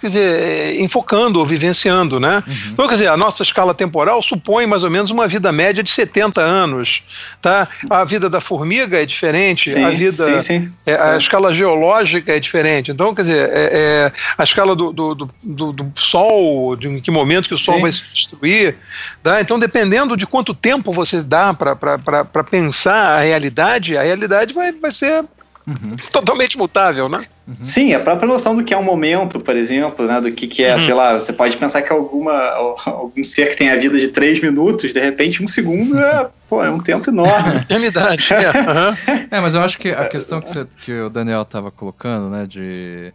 [0.00, 2.42] quer dizer, enfocando ou vivenciando, né?
[2.46, 2.54] Uhum.
[2.72, 5.90] Então, quer dizer, a nossa escala temporal supõe mais ou menos uma vida média de
[5.90, 7.02] 70 anos,
[7.40, 7.68] tá?
[7.88, 10.76] A vida da formiga é diferente, sim, a vida, sim, sim.
[10.86, 12.90] É, a escala geológica é diferente.
[12.90, 17.10] Então, quer dizer, é, é a escala do, do, do, do, Sol, de em que
[17.10, 18.76] momento que o Sol vai se destruir,
[19.22, 19.40] tá?
[19.40, 24.90] Então, dependendo de quanto tempo você dá para pensar a realidade, a realidade vai, vai
[24.90, 25.24] ser
[25.66, 25.96] Uhum.
[26.12, 27.26] Totalmente mutável, né?
[27.46, 27.54] Uhum.
[27.54, 30.64] Sim, a própria noção do que é um momento, por exemplo, né, do que, que
[30.64, 30.80] é, uhum.
[30.80, 32.34] sei lá, você pode pensar que alguma,
[32.84, 36.64] algum ser que tem a vida de três minutos, de repente um segundo é, pô,
[36.64, 37.58] é um tempo enorme.
[37.58, 39.28] Eternidade, é.
[39.36, 39.40] é.
[39.40, 43.12] mas eu acho que a questão que, você, que o Daniel estava colocando, né, de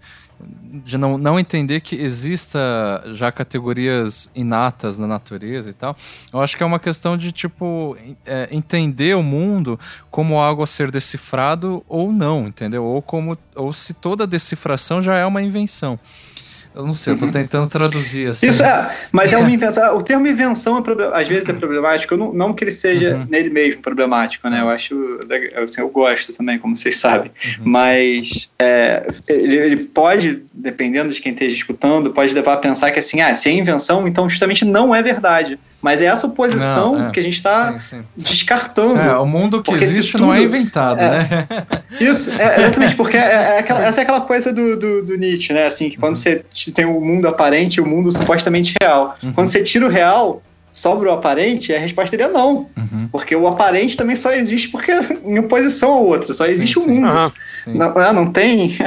[0.84, 2.60] de não, não entender que exista
[3.14, 5.96] já categorias inatas na natureza e tal.
[6.34, 9.80] Eu acho que é uma questão de, tipo, é, entender o mundo
[10.10, 12.84] como algo a ser decifrado ou não, entendeu?
[12.84, 16.00] Ou, como, ou se toda decifração já é uma invenção.
[16.74, 18.48] Eu não sei, eu tô tentando traduzir assim.
[18.48, 19.98] Isso é, mas é uma invenção.
[19.98, 23.28] O termo invenção é às vezes é problemático, não, não que ele seja uhum.
[23.30, 24.62] nele mesmo problemático, né?
[24.62, 25.20] Eu acho,
[25.64, 27.32] assim, eu gosto também, como vocês sabem.
[27.60, 27.64] Uhum.
[27.66, 33.00] Mas é, ele, ele, pode, dependendo de quem esteja escutando, pode levar a pensar que
[33.00, 35.60] assim, ah, se é invenção, então justamente não é verdade.
[35.82, 37.12] Mas é essa oposição não, é.
[37.12, 37.78] que a gente está
[38.16, 39.00] descartando.
[39.00, 41.48] É, o mundo que existe tudo, não é inventado, é, né?
[42.00, 45.54] Isso, é, exatamente, porque é, é, aquela, essa é aquela coisa do, do, do, Nietzsche,
[45.54, 45.66] né?
[45.66, 46.22] Assim, que quando uhum.
[46.22, 49.18] você tem o mundo aparente e o mundo supostamente real.
[49.24, 49.34] Uhum.
[49.34, 52.70] Quando você tira o real, sobra o aparente, a resposta seria não.
[52.78, 53.08] Uhum.
[53.12, 54.92] Porque o aparente também só existe porque
[55.24, 57.08] em oposição ao outro, só existe o um mundo.
[57.08, 57.32] Uhum.
[57.68, 58.76] Não, é, não tem.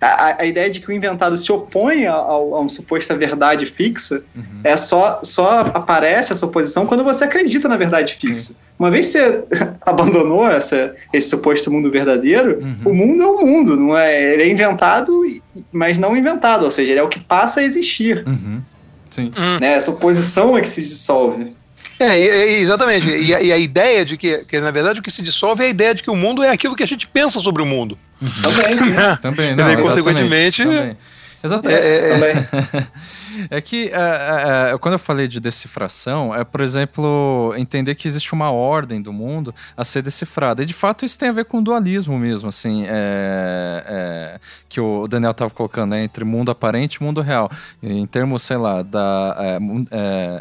[0.00, 3.64] A, a, ideia de que o inventado se opõe a, a, a uma suposta verdade
[3.64, 4.60] fixa uhum.
[4.62, 8.52] é só, só aparece essa oposição quando você acredita na verdade fixa.
[8.52, 8.58] Sim.
[8.78, 9.44] Uma vez que você
[9.80, 12.90] abandonou essa, esse suposto mundo verdadeiro, uhum.
[12.90, 14.34] o mundo é o mundo, não é?
[14.34, 15.22] Ele é inventado,
[15.72, 18.24] mas não inventado, ou seja, ele é o que passa a existir.
[19.16, 19.32] Sim.
[19.34, 19.58] Hum.
[19.58, 19.72] Né?
[19.72, 21.56] Essa oposição é que se dissolve.
[21.98, 22.18] É,
[22.58, 23.08] exatamente.
[23.08, 25.66] E a, e a, ideia de que, que, na verdade, o que se dissolve é
[25.68, 27.98] a ideia de que o mundo é aquilo que a gente pensa sobre o mundo.
[28.42, 28.90] Também.
[28.90, 29.16] Né?
[29.22, 29.72] Também, não.
[29.72, 30.62] E, consequentemente.
[30.62, 30.96] Também.
[31.42, 31.80] Exatamente.
[31.80, 32.86] É, é,
[33.50, 38.32] é que é, é, quando eu falei de decifração, é, por exemplo, entender que existe
[38.32, 40.62] uma ordem do mundo a ser decifrada.
[40.62, 45.06] E de fato isso tem a ver com dualismo mesmo, assim, é, é, que o
[45.06, 47.50] Daniel estava colocando, né, entre mundo aparente e mundo real.
[47.82, 49.36] Em termos, sei lá, da.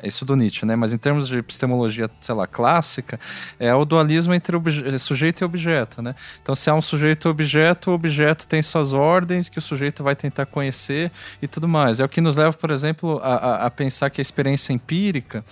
[0.04, 0.76] isso do Nietzsche, né?
[0.76, 3.20] Mas em termos de epistemologia, sei lá, clássica,
[3.60, 4.56] é o dualismo entre
[5.00, 6.16] sujeito e objeto, né?
[6.42, 10.04] Então, se há um sujeito e objeto, o objeto tem suas ordens que o sujeito
[10.04, 12.00] vai tentar conhecer e tudo mais.
[12.00, 12.85] É o que nos leva, por exemplo,
[13.24, 15.44] a, a, a pensar que a experiência empírica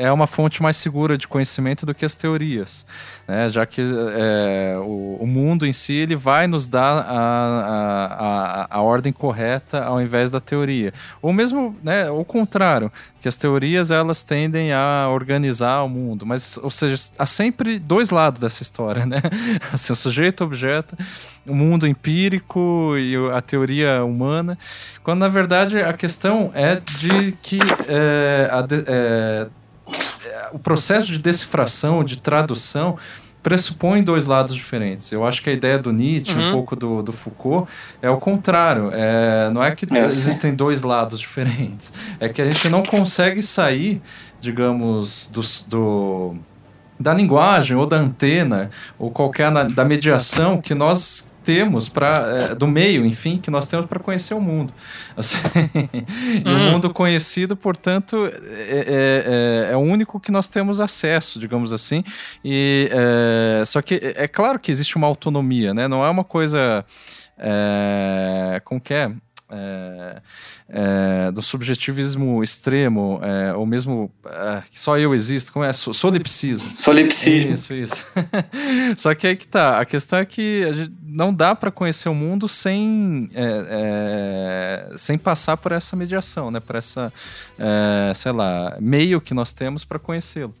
[0.00, 2.86] é uma fonte mais segura de conhecimento do que as teorias,
[3.28, 3.50] né?
[3.50, 8.80] já que é, o, o, mundo em si ele vai nos dar a, a, a,
[8.80, 10.94] ordem correta ao invés da teoria.
[11.20, 12.90] Ou mesmo né, o contrário,
[13.20, 18.08] que as teorias elas tendem a organizar o mundo, mas, ou seja, há sempre dois
[18.08, 19.20] lados dessa história, né?
[19.70, 20.96] Assim, o sujeito, objeto,
[21.46, 24.56] o mundo empírico e a teoria humana,
[25.02, 29.48] quando na verdade a questão é de que é, a, é,
[30.52, 32.96] o processo de decifração, de tradução,
[33.42, 35.10] pressupõe dois lados diferentes.
[35.12, 36.48] Eu acho que a ideia do Nietzsche, uhum.
[36.48, 37.70] um pouco do, do, Foucault,
[38.02, 38.90] é o contrário.
[38.92, 41.92] É, não é que é, existem dois lados diferentes.
[42.18, 44.02] É que a gente não consegue sair,
[44.40, 46.36] digamos, do, do
[46.98, 52.66] da linguagem ou da antena ou qualquer da mediação que nós temos para é, do
[52.66, 54.72] meio, enfim, que nós temos para conhecer o mundo.
[55.16, 55.38] Assim,
[56.44, 56.68] e hum.
[56.68, 61.72] o mundo conhecido, portanto, é, é, é, é, o único que nós temos acesso, digamos
[61.72, 62.04] assim.
[62.44, 65.88] E é, só que é, é claro que existe uma autonomia, né?
[65.88, 66.84] Não é uma coisa
[68.64, 69.10] como que é?
[69.50, 70.22] É,
[70.68, 75.72] é, do subjetivismo extremo, é, ou mesmo é, que só eu existo, como é?
[75.72, 76.72] Solipsismo.
[76.76, 77.54] Solipsismo.
[77.54, 78.06] Isso, isso.
[78.96, 79.80] só que aí que tá.
[79.80, 84.96] A questão é que a gente não dá para conhecer o mundo sem, é, é,
[84.96, 86.60] sem passar por essa mediação, né?
[86.60, 87.12] Por essa,
[88.14, 90.54] sei lá, meio que nós temos para conhecê-lo.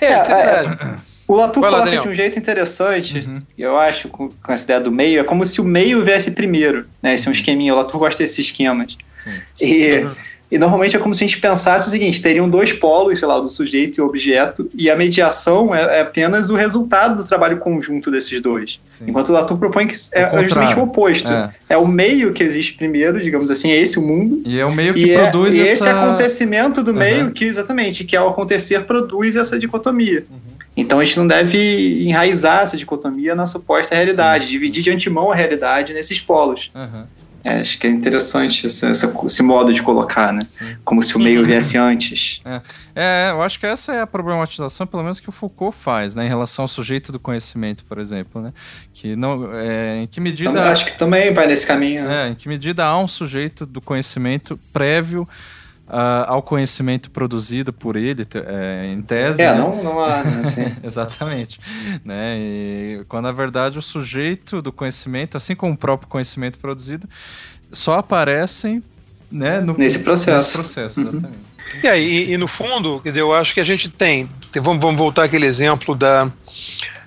[0.00, 0.98] É, é,
[1.28, 3.38] o coloca lá, de um jeito interessante, uhum.
[3.58, 6.86] eu acho, com, com, essa ideia do meio, é como se o meio viesse primeiro,
[7.02, 7.12] né?
[7.12, 8.96] Esse é um esqueminha, o Latour gosta desses esquemas.
[9.22, 9.30] Sim.
[9.60, 10.10] E, uhum.
[10.50, 13.38] e normalmente é como se a gente pensasse o seguinte, teriam dois polos, sei lá,
[13.38, 17.58] do sujeito e o objeto, e a mediação é, é apenas o resultado do trabalho
[17.58, 18.80] conjunto desses dois.
[18.88, 19.04] Sim.
[19.08, 21.30] Enquanto o Latour propõe que é, é justamente o oposto.
[21.30, 21.50] É.
[21.68, 21.76] é.
[21.76, 24.40] o meio que existe primeiro, digamos assim, é esse o mundo.
[24.46, 25.70] E é o meio que produz é, essa...
[25.70, 27.32] E esse acontecimento do meio uhum.
[27.32, 30.24] que, exatamente, que ao acontecer produz essa dicotomia.
[30.30, 30.47] Uhum.
[30.78, 34.50] Então a gente não deve enraizar essa dicotomia na suposta realidade, Sim.
[34.50, 36.70] dividir de antemão a realidade nesses polos.
[36.72, 37.04] Uhum.
[37.42, 40.40] É, acho que é interessante esse, esse, modo de colocar, né?
[40.50, 40.76] Sim.
[40.84, 42.40] Como se o meio viesse antes.
[42.44, 42.60] É.
[42.94, 43.30] é.
[43.30, 46.26] eu acho que essa é a problematização, pelo menos que o Foucault faz, né?
[46.26, 48.52] Em relação ao sujeito do conhecimento, por exemplo, né?
[48.92, 50.50] Que não, é, em que medida...
[50.50, 52.04] Então, acho que também vai nesse caminho.
[52.04, 52.26] Né?
[52.26, 55.26] É, em que medida há um sujeito do conhecimento prévio
[55.88, 59.40] Uh, ao conhecimento produzido por ele, é, em tese.
[59.40, 59.58] É, né?
[59.58, 60.22] não, não há.
[60.22, 60.76] Né, assim.
[60.84, 61.58] Exatamente.
[62.04, 62.36] Né?
[62.38, 67.08] E, quando na verdade o sujeito do conhecimento, assim como o próprio conhecimento produzido,
[67.72, 68.82] só aparecem
[69.30, 70.36] né, no, nesse processo.
[70.36, 71.08] Nesse processo, uhum.
[71.08, 71.38] exatamente.
[71.74, 71.80] Uhum.
[71.82, 74.28] E, aí, e, no fundo, quer dizer, eu acho que a gente tem.
[74.56, 76.30] Vamos, vamos voltar àquele exemplo da,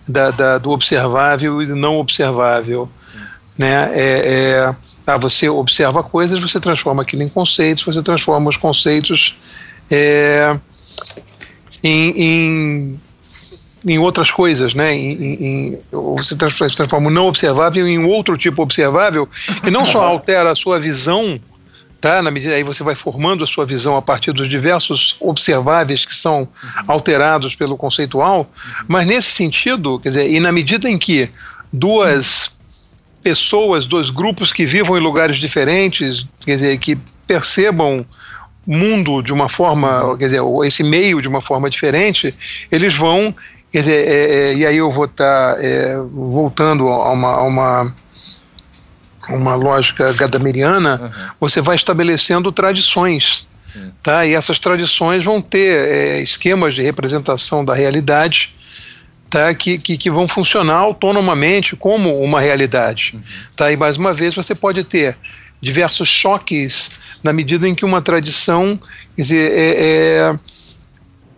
[0.08, 2.90] da, da do observável e do não observável.
[3.58, 3.92] Né?
[3.94, 4.76] É, é,
[5.06, 9.36] ah, você observa coisas, você transforma aquilo em conceitos, você transforma os conceitos
[9.90, 10.58] é,
[11.84, 13.00] em, em,
[13.86, 14.96] em, outras coisas, né?
[14.96, 19.28] Em, em, você transforma o não observável em outro tipo observável,
[19.64, 21.40] que não só altera a sua visão,
[22.00, 22.22] tá?
[22.22, 26.16] Na medida aí você vai formando a sua visão a partir dos diversos observáveis que
[26.16, 26.48] são
[26.88, 28.50] alterados pelo conceitual,
[28.88, 31.30] mas nesse sentido, quer dizer, e na medida em que
[31.74, 32.52] duas
[33.22, 38.06] pessoas, dois grupos que vivam em lugares diferentes, quer dizer, que percebam
[38.66, 42.34] mundo de uma forma, quer dizer, esse meio de uma forma diferente,
[42.72, 43.34] eles vão,
[43.72, 47.44] quer dizer, é, é, e aí eu vou estar tá, é, voltando a uma, a
[47.44, 47.96] uma,
[49.30, 51.30] uma lógica gadameriana, uhum.
[51.40, 53.48] você vai estabelecendo tradições,
[54.04, 54.26] tá?
[54.26, 58.54] E essas tradições vão ter é, esquemas de representação da realidade
[59.32, 63.14] tá, que, que, que, vão funcionar autonomamente como uma realidade.
[63.16, 63.22] Uhum.
[63.56, 63.72] Tá?
[63.72, 65.18] E mais uma vez você pode ter
[65.62, 66.92] diversos choques
[67.24, 68.80] na medida em que uma tradição
[69.16, 70.36] quer dizer, é, é,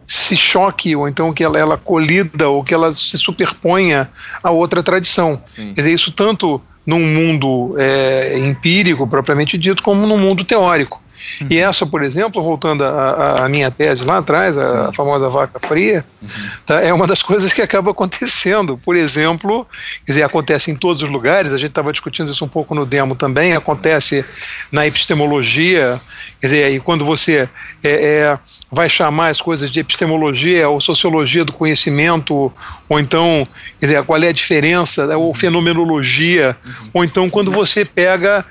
[0.07, 4.09] se choque, ou então que ela, ela colida, ou que ela se superponha
[4.41, 5.41] a outra tradição.
[5.45, 5.73] Sim.
[5.73, 11.02] Quer dizer, isso tanto num mundo é, empírico, propriamente dito, como num mundo teórico.
[11.41, 11.47] Uhum.
[11.49, 16.05] E essa, por exemplo, voltando à minha tese lá atrás, a, a famosa vaca fria,
[16.21, 16.29] uhum.
[16.65, 18.77] tá, é uma das coisas que acaba acontecendo.
[18.77, 19.65] Por exemplo,
[20.05, 22.85] quer dizer, acontece em todos os lugares, a gente estava discutindo isso um pouco no
[22.85, 24.23] demo também, acontece
[24.71, 26.01] na epistemologia,
[26.39, 27.49] quer dizer, aí quando você
[27.83, 28.39] é, é,
[28.71, 32.51] vai chamar as coisas de epistemologia ou sociologia do conhecimento,
[32.89, 33.47] ou então,
[33.79, 36.89] quer dizer, qual é a diferença, ou fenomenologia, uhum.
[36.93, 38.45] ou então quando você pega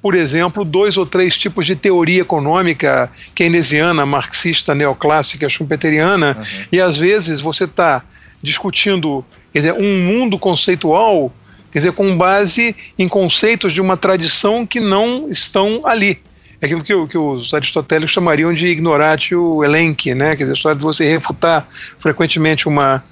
[0.00, 6.66] por exemplo, dois ou três tipos de teoria econômica keynesiana, marxista, neoclássica, schumpeteriana, uhum.
[6.72, 8.02] e às vezes você está
[8.42, 11.32] discutindo quer dizer, um mundo conceitual
[11.70, 16.18] quer dizer, com base em conceitos de uma tradição que não estão ali.
[16.60, 20.34] É aquilo que, que os aristotélicos chamariam de ignoratio elenchi, né?
[20.34, 21.66] quer dizer, história de você refutar
[21.98, 23.02] frequentemente uma,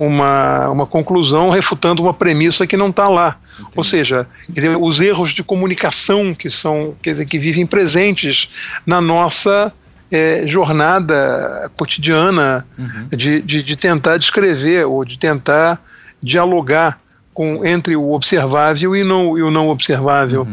[0.00, 3.36] uma, uma conclusão refutando uma premissa que não está lá.
[3.52, 3.70] Entendi.
[3.76, 8.98] Ou seja, dizer, os erros de comunicação que são, quer dizer, que vivem presentes na
[8.98, 9.70] nossa
[10.10, 13.08] é, jornada cotidiana uhum.
[13.10, 15.78] de, de, de, tentar descrever ou de tentar
[16.22, 16.98] dialogar
[17.34, 20.48] com, entre o observável e, não, e o não observável.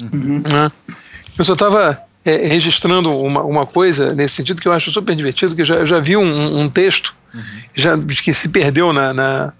[0.00, 0.10] Uhum.
[0.12, 0.42] Uhum.
[0.48, 0.70] Né?
[1.36, 5.54] Eu só estava é, registrando uma, uma coisa nesse sentido que eu acho super divertido,
[5.54, 7.42] que eu já, eu já vi um, um texto uhum.
[7.74, 9.52] já, que se perdeu na, na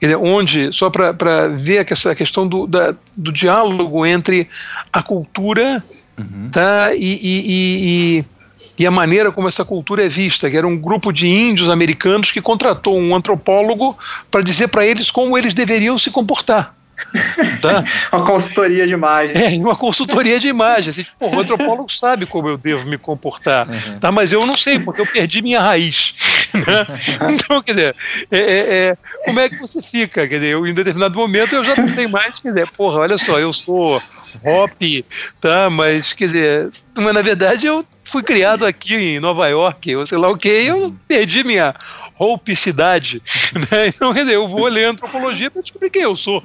[0.00, 4.48] dizer, onde, só para ver a questão, a questão do, da, do diálogo entre
[4.92, 5.82] a cultura
[6.18, 6.50] uhum.
[6.50, 8.24] tá, e, e, e,
[8.78, 12.30] e, a maneira como essa cultura é vista, que era um grupo de índios americanos
[12.30, 13.96] que contratou um antropólogo
[14.30, 16.74] para dizer para eles como eles deveriam se comportar.
[17.60, 17.84] Tá?
[18.12, 19.36] uma consultoria de imagem.
[19.36, 20.90] É, uma consultoria de imagem.
[20.90, 23.98] Assim, tipo, o antropólogo sabe como eu devo me comportar, uhum.
[23.98, 24.12] tá?
[24.12, 26.14] mas eu não sei, porque eu perdi minha raiz.
[26.50, 26.84] Né?
[27.32, 27.96] Então, quer dizer,
[28.28, 30.26] é, é, é, como é que você fica?
[30.26, 33.16] Quer dizer, eu, em determinado momento eu já não sei mais, quer dizer, porra, olha
[33.16, 34.02] só, eu sou
[34.42, 34.82] hop,
[35.40, 35.70] tá?
[35.70, 40.18] Mas, quer dizer, mas na verdade eu fui criado aqui em Nova York, ou sei
[40.18, 41.74] lá o que, eu perdi minha
[42.20, 43.22] roupicidade,
[43.70, 43.86] né?
[43.88, 46.44] Então, quer dizer, eu vou ler antropologia para descobrir quem eu sou,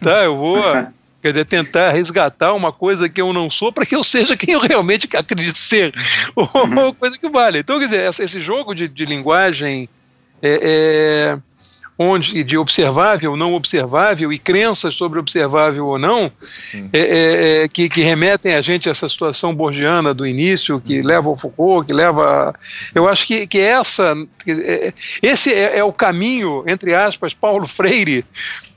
[0.00, 0.22] tá?
[0.22, 0.62] Eu vou
[1.20, 4.54] quer dizer, tentar resgatar uma coisa que eu não sou para que eu seja quem
[4.54, 5.92] eu realmente acredito ser,
[6.36, 7.58] uma coisa que vale.
[7.58, 9.88] Então, quer dizer, esse jogo de, de linguagem
[10.40, 11.38] é, é
[11.98, 16.30] onde de observável, não observável e crenças sobre observável ou não,
[16.92, 21.00] é, é, é, que, que, remetem a gente a essa situação borgiana do início, que
[21.00, 21.06] uhum.
[21.06, 22.54] leva ao Foucault, que leva.
[22.94, 24.14] Eu acho que, que essa,
[24.46, 24.92] é,
[25.22, 28.24] esse é, é, o caminho, entre aspas, Paulo Freire,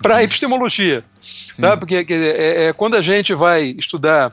[0.01, 1.03] para a epistemologia.
[1.59, 1.75] Tá?
[1.75, 4.31] Porque é, quando a gente vai estudar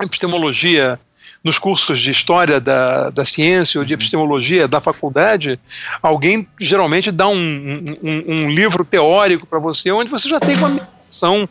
[0.00, 0.98] epistemologia
[1.46, 3.98] nos cursos de história da, da ciência ou de uhum.
[3.98, 5.60] epistemologia da faculdade,
[6.02, 10.68] alguém geralmente dá um, um, um livro teórico para você, onde você já tem uma
[11.06, 11.48] missão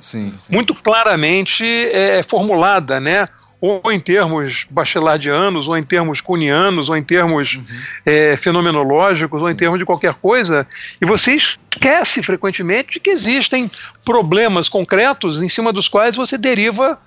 [0.50, 3.26] muito claramente é, formulada, né?
[3.62, 7.64] ou em termos bachelardianos, ou em termos cunianos, ou em termos uhum.
[8.06, 10.68] é, fenomenológicos, ou em termos de qualquer coisa,
[11.02, 13.72] e você esquece frequentemente de que existem
[14.04, 17.00] problemas concretos em cima dos quais você deriva.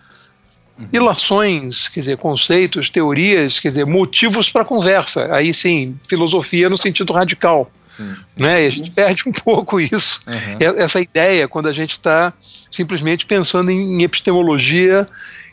[0.93, 5.29] Ilações, quer dizer, conceitos, teorias, quer dizer, motivos para conversa.
[5.35, 7.71] Aí sim, filosofia no sentido radical.
[7.89, 8.65] Sim, Né?
[8.65, 10.81] E a gente perde um pouco isso, uhum.
[10.81, 12.33] essa ideia, quando a gente está
[12.71, 15.09] simplesmente pensando em epistemologia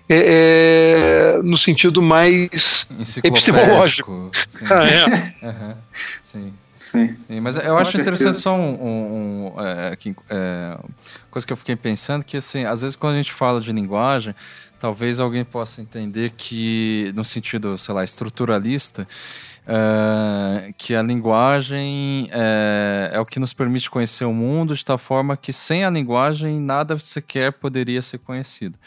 [0.07, 2.87] é, é, no sentido mais
[3.23, 4.31] epistemológico.
[4.49, 4.65] Sim.
[4.69, 5.45] Ah, é.
[5.45, 5.75] uhum.
[6.23, 6.53] Sim.
[6.79, 7.15] Sim.
[7.27, 7.39] Sim.
[7.39, 9.97] mas eu acho interessante só um, um, um é,
[10.29, 10.77] é,
[11.31, 14.35] coisa que eu fiquei pensando que assim, às vezes quando a gente fala de linguagem,
[14.79, 19.07] talvez alguém possa entender que, no sentido, sei lá, estruturalista,
[19.65, 24.97] uh, que a linguagem é, é, o que nos permite conhecer o mundo de tal
[24.97, 28.77] forma que sem a linguagem nada sequer poderia ser conhecido.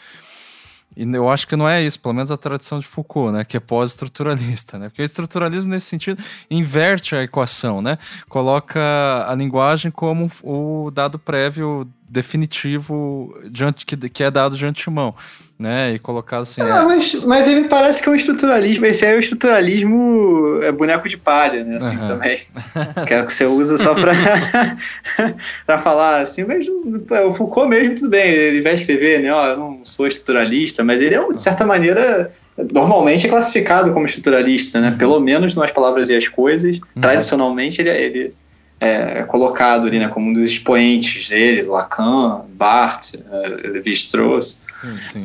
[0.97, 3.55] E eu acho que não é isso, pelo menos a tradição de Foucault, né, que
[3.55, 4.89] é pós-estruturalista, né?
[4.89, 7.97] Porque o estruturalismo nesse sentido inverte a equação, né?
[8.27, 8.79] Coloca
[9.25, 15.15] a linguagem como o dado prévio definitivo de, que, que é dado de antemão
[15.59, 15.93] né?
[15.93, 16.61] E colocado assim.
[16.61, 16.83] Ah, é...
[16.83, 18.85] mas, mas ele me parece que é um estruturalismo.
[18.85, 21.75] Esse aí é o estruturalismo é boneco de palha, né?
[21.75, 22.07] Assim uhum.
[22.07, 22.39] também.
[23.05, 24.13] que é o que você usa só pra,
[25.65, 29.33] pra falar assim, mas o Foucault mesmo, tudo bem, ele vai escrever, né?
[29.33, 32.31] Ó, eu não sou estruturalista, mas ele é, de certa maneira.
[32.73, 34.89] Normalmente é classificado como estruturalista, né?
[34.89, 34.97] Uhum.
[34.97, 36.77] Pelo menos nas palavras e as coisas.
[36.77, 37.01] Uhum.
[37.01, 38.33] Tradicionalmente ele, é, ele
[38.79, 44.61] é colocado ali, né, como um dos expoentes dele, Lacan, Barthes, uh, Levi-Strauss.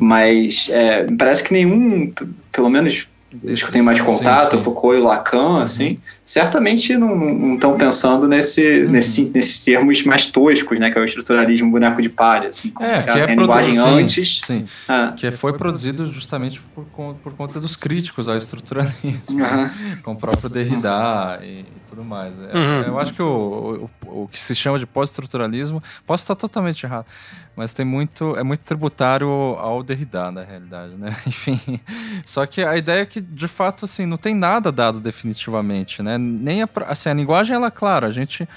[0.00, 2.12] Mas é, parece que nenhum,
[2.50, 3.06] pelo menos
[3.42, 4.64] os que eu tenho mais contato, sim, sim.
[4.64, 5.56] Foucault e Lacan, uhum.
[5.58, 8.90] assim, certamente não estão pensando nesse, uhum.
[8.90, 12.88] nesse, nesses termos mais toscos, né, que é o estruturalismo boneco de palha, assim, como
[12.88, 14.40] é, se a, é linguagem antes.
[14.44, 15.12] Sim, ah.
[15.14, 16.84] que foi produzido justamente por,
[17.22, 19.96] por conta dos críticos ao estruturalismo, uhum.
[20.02, 22.34] com o próprio Derrida e tudo mais.
[22.38, 22.82] É, uhum.
[22.86, 27.06] Eu acho que o, o, o que se chama de pós-estruturalismo, posso estar totalmente errado,
[27.54, 31.14] mas tem muito, é muito tributário ao Derrida, na realidade, né?
[31.26, 31.80] Enfim,
[32.24, 36.13] só que a ideia é que, de fato, assim, não tem nada dado definitivamente, né?
[36.18, 38.48] Nem a, assim, a linguagem, ela, claro, a gente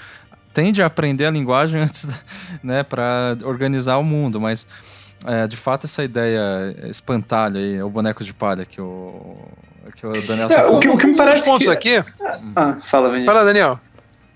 [0.52, 2.06] tende a aprender a linguagem antes,
[2.62, 4.66] né, para organizar o mundo, mas
[5.24, 9.36] é, de fato essa ideia espantalho aí, o boneco de palha que o
[9.96, 11.68] que o Daniel é, tá o, que, o que me parece que...
[11.68, 12.04] aqui.
[12.54, 13.32] Ah, fala, Vinícius.
[13.32, 13.80] Fala, Daniel.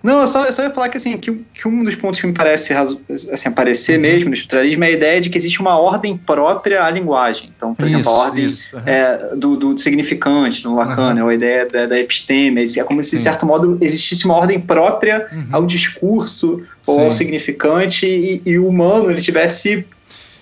[0.03, 2.27] Não, eu só, eu só ia falar que, assim, que, que um dos pontos que
[2.27, 4.03] me parece assim, aparecer uhum.
[4.03, 7.53] mesmo no estruturalismo é a ideia de que existe uma ordem própria à linguagem.
[7.57, 8.81] Então, por isso, exemplo, a ordem uhum.
[8.85, 11.29] é, do, do, significante no Lacan, uhum.
[11.29, 15.27] a ideia da, da, episteme, é como se, de certo modo, existisse uma ordem própria
[15.33, 15.47] uhum.
[15.53, 17.05] ao discurso ou Sim.
[17.05, 19.87] ao significante e, e o humano ele tivesse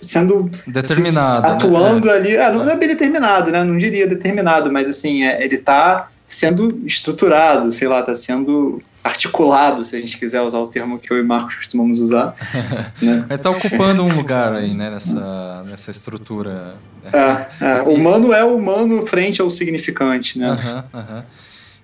[0.01, 2.13] sendo determinado, se, atuando né?
[2.15, 3.63] ali, ah, não é bem determinado, né?
[3.63, 9.85] Não diria determinado, mas assim, é, ele está sendo estruturado, sei lá, está sendo articulado,
[9.85, 12.37] se a gente quiser usar o termo que eu e Marcos costumamos usar.
[13.03, 13.27] né?
[13.29, 16.77] Está ocupando um lugar aí, né, nessa, nessa estrutura.
[17.13, 20.57] É, é, o humano é o humano frente ao significante, né?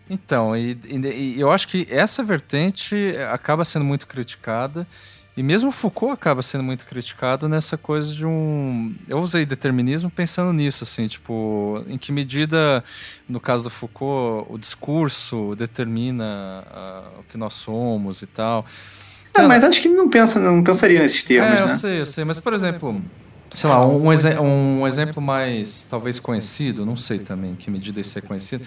[0.08, 4.86] Então, e, e, e eu acho que essa vertente acaba sendo muito criticada,
[5.36, 8.94] e mesmo Foucault acaba sendo muito criticado nessa coisa de um.
[9.06, 12.82] Eu usei determinismo pensando nisso, assim, tipo, em que medida,
[13.28, 18.64] no caso do Foucault, o discurso determina uh, o que nós somos e tal.
[19.34, 21.76] É, mas acho que ele não pensa, não pensaria nesses termos, é, eu né?
[21.76, 22.98] sei, eu sei, mas por exemplo.
[23.54, 28.18] sei lá, um, um, um, exemplo mais talvez conhecido, não sei também que medida isso
[28.18, 28.64] é conhecido,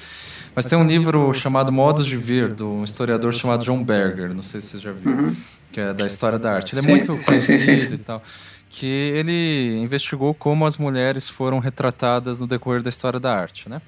[0.55, 4.43] mas tem um livro chamado Modos de Ver, de um historiador chamado John Berger, não
[4.43, 5.35] sei se você já viu, uhum.
[5.71, 6.73] Que é da história da arte.
[6.73, 8.21] Ele é sim, muito conhecido sim, sim, e tal.
[8.69, 13.81] Que ele investigou como as mulheres foram retratadas no decorrer da história da arte, né?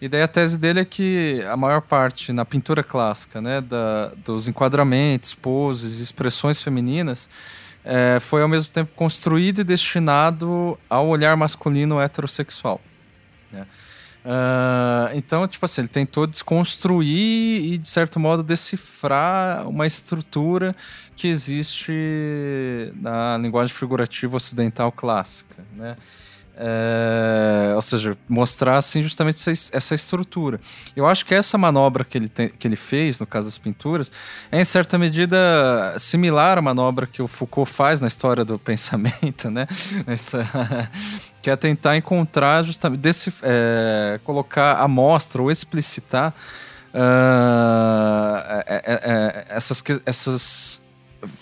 [0.00, 4.12] E daí a tese dele é que a maior parte na pintura clássica, né, da,
[4.24, 7.28] dos enquadramentos, poses, expressões femininas,
[7.84, 12.80] é, foi ao mesmo tempo construído e destinado ao olhar masculino heterossexual.
[13.52, 13.66] Né?
[14.24, 20.74] Uh, então, tipo assim, ele tentou desconstruir e, de certo modo, decifrar uma estrutura
[21.14, 21.92] que existe
[22.96, 25.96] na linguagem figurativa ocidental clássica, né?
[26.56, 30.60] É, ou seja, mostrar assim justamente essa, essa, estrutura.
[30.94, 34.12] Eu acho que essa manobra que ele, tem, que ele fez, no caso das pinturas,
[34.52, 35.36] é em certa medida
[35.98, 39.66] similar à manobra que o Foucault faz na história do pensamento, né?
[40.06, 40.48] Essa,
[41.42, 46.32] que é tentar encontrar justamente, desse, é, colocar a mostra ou explicitar
[46.94, 48.62] uh,
[49.48, 50.83] essas, essas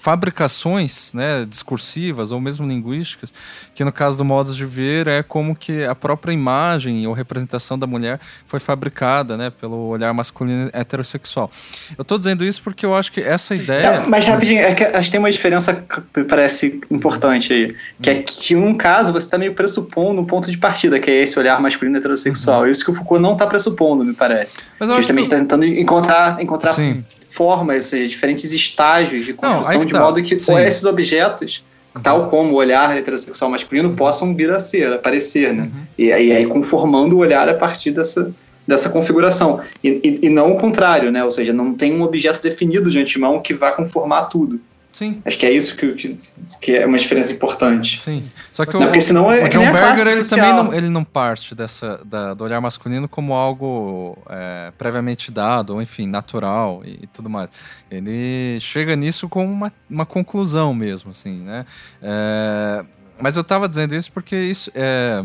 [0.01, 3.33] fabricações né, discursivas ou mesmo linguísticas,
[3.75, 7.79] que no caso do modo de ver é como que a própria imagem ou representação
[7.79, 11.51] da mulher foi fabricada né, pelo olhar masculino heterossexual.
[11.97, 14.01] Eu estou dizendo isso porque eu acho que essa ideia.
[14.01, 17.77] Não, mas rapidinho, é que acho que tem uma diferença que me parece importante aí,
[18.01, 21.23] que é que um caso você está meio pressupondo um ponto de partida, que é
[21.23, 22.63] esse olhar masculino heterossexual.
[22.63, 22.67] Uhum.
[22.67, 24.59] Isso que o Foucault não está pressupondo, me parece.
[24.79, 25.43] Mas Justamente está que...
[25.43, 30.01] tentando encontrar, encontrar Sim formas, ou seja, diferentes estágios de construção, Não, de tá.
[30.01, 30.57] modo que Sim.
[30.59, 31.65] esses objetos,
[32.03, 35.63] tal como o olhar heterossexual masculino, possam vir a ser, aparecer, né?
[35.65, 35.83] Uhum.
[35.99, 38.33] E, aí, aí conformando o olhar a partir dessa,
[38.67, 39.61] dessa configuração.
[39.83, 41.25] E, e, e, não o contrário, né?
[41.25, 44.61] Ou seja, não tem um objeto definido de antemão que vá conformar tudo.
[44.93, 45.23] Sim.
[45.25, 46.19] Acho que é isso que, que,
[46.61, 47.99] que é uma diferença importante.
[47.99, 48.31] Sim.
[48.53, 51.03] Só que não, o, porque senão é, o John Berger ele também não, ele não
[51.03, 57.01] parte dessa, da, do olhar masculino como algo é, previamente dado, ou enfim, natural e,
[57.05, 57.49] e, tudo mais.
[57.91, 61.65] Ele chega nisso como uma, uma conclusão mesmo, assim, né?
[62.03, 62.85] É,
[63.19, 65.25] mas eu estava dizendo isso porque isso é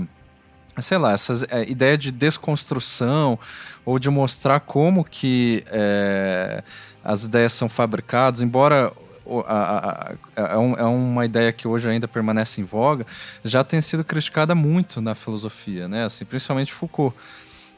[0.80, 3.40] sei lá, essa é, ideia de desconstrução
[3.84, 6.64] ou de mostrar como que é,
[7.04, 8.94] as ideias são fabricadas, embora
[9.48, 13.06] a, a, a, é, um, é, uma ideia que hoje ainda permanece em voga,
[13.44, 16.06] já tem sido criticada muito na filosofia, né?
[16.06, 17.16] Assim, principalmente Foucault.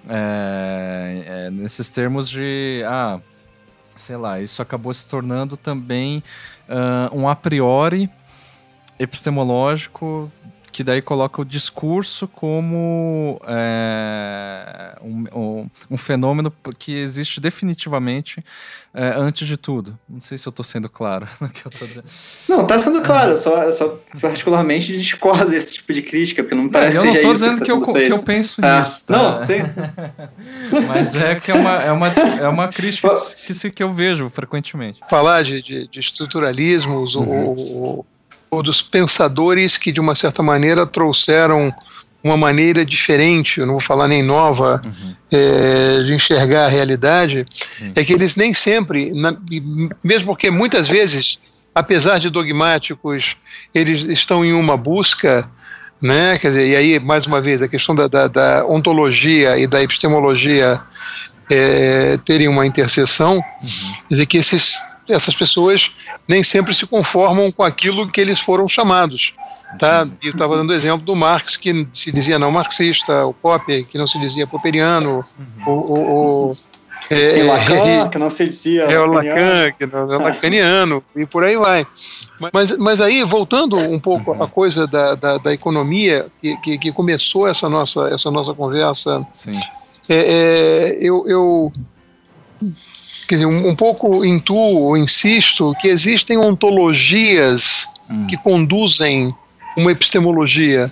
[0.08, 3.20] É, é, nesses termos de, ah,
[3.98, 6.24] sei lá, isso acabou se tornando também
[6.70, 8.10] uh, um a priori
[8.98, 10.32] epistemológico
[10.80, 18.42] que daí coloca o discurso como é, um, um, um, fenômeno que existe definitivamente
[18.94, 20.00] é, antes de tudo.
[20.08, 22.06] Não sei se eu estou sendo claro no que eu estou dizendo.
[22.48, 26.56] Não, está sendo claro, eu só, eu só particularmente discordo desse tipo de crítica, porque
[26.56, 28.80] não me parece é, Eu não estou dizendo que, que, eu, que, eu, penso ah,
[28.80, 29.18] nisso, tá?
[29.18, 29.60] Não, sim.
[30.88, 33.14] Mas é que é uma, é uma, é uma crítica
[33.46, 35.02] que, que, que eu vejo frequentemente.
[35.10, 37.48] Falar de, de, de estruturalismos uhum.
[37.48, 38.06] ou ou
[38.52, 41.74] dos pensadores que, de uma certa maneira, trouxeram
[42.24, 45.16] uma maneira diferente, não vou falar nem nova, uhum.
[45.32, 47.46] é, de enxergar a realidade,
[47.82, 47.94] uhum.
[47.96, 49.38] é que eles nem sempre, na,
[50.04, 51.40] mesmo porque muitas vezes,
[51.74, 53.38] apesar de dogmáticos,
[53.74, 55.50] eles estão em uma busca,
[56.02, 56.38] né?
[56.38, 59.82] Quer dizer, e aí, mais uma vez, a questão da, da, da ontologia e da
[59.82, 60.82] epistemologia
[61.50, 63.94] é, terem uma interseção, uhum.
[64.10, 64.78] quer dizer, que esses
[65.10, 65.92] essas pessoas
[66.28, 69.34] nem sempre se conformam com aquilo que eles foram chamados.
[69.78, 70.08] Tá?
[70.22, 73.86] E eu estava dando o exemplo do Marx, que se dizia não marxista, o Popper,
[73.86, 75.26] que não se dizia popperiano,
[75.66, 75.68] uhum.
[75.68, 76.58] o, o, o
[77.10, 78.84] é, Sim, Lacan, que não se dizia.
[78.84, 81.86] É o Lacan, que não é lacaniano, e por aí vai.
[82.54, 84.44] Mas, mas aí, voltando um pouco uhum.
[84.44, 89.26] à coisa da, da, da economia, que, que, que, começou essa nossa, essa nossa conversa,
[90.08, 91.74] é, é, eu, eu
[93.30, 98.26] quer dizer, um, um pouco intuo, insisto, que existem ontologias hum.
[98.26, 99.32] que conduzem
[99.78, 100.92] uma epistemologia,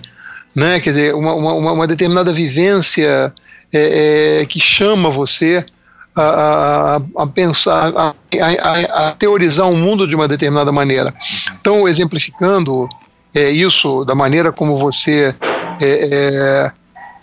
[0.54, 0.78] né?
[0.78, 3.34] quer dizer, uma, uma, uma determinada vivência
[3.72, 5.66] é, é, que chama você
[6.14, 8.14] a, a, a pensar, a,
[9.08, 11.12] a, teorizar o um mundo de uma determinada maneira.
[11.60, 12.88] Então, exemplificando
[13.34, 15.34] é, isso da maneira como você
[15.80, 16.70] é,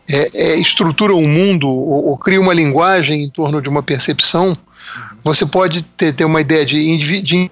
[0.10, 3.82] é, é, é estrutura um mundo ou, ou, cria uma linguagem em torno de uma
[3.82, 4.54] percepção,
[5.24, 7.52] você pode ter, ter uma ideia de, de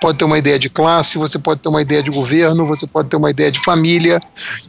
[0.00, 3.08] pode ter uma ideia de classe, você pode ter uma ideia de governo, você pode
[3.08, 4.20] ter uma ideia de família.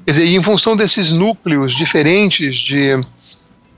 [0.05, 2.99] Quer dizer, e em função desses núcleos diferentes de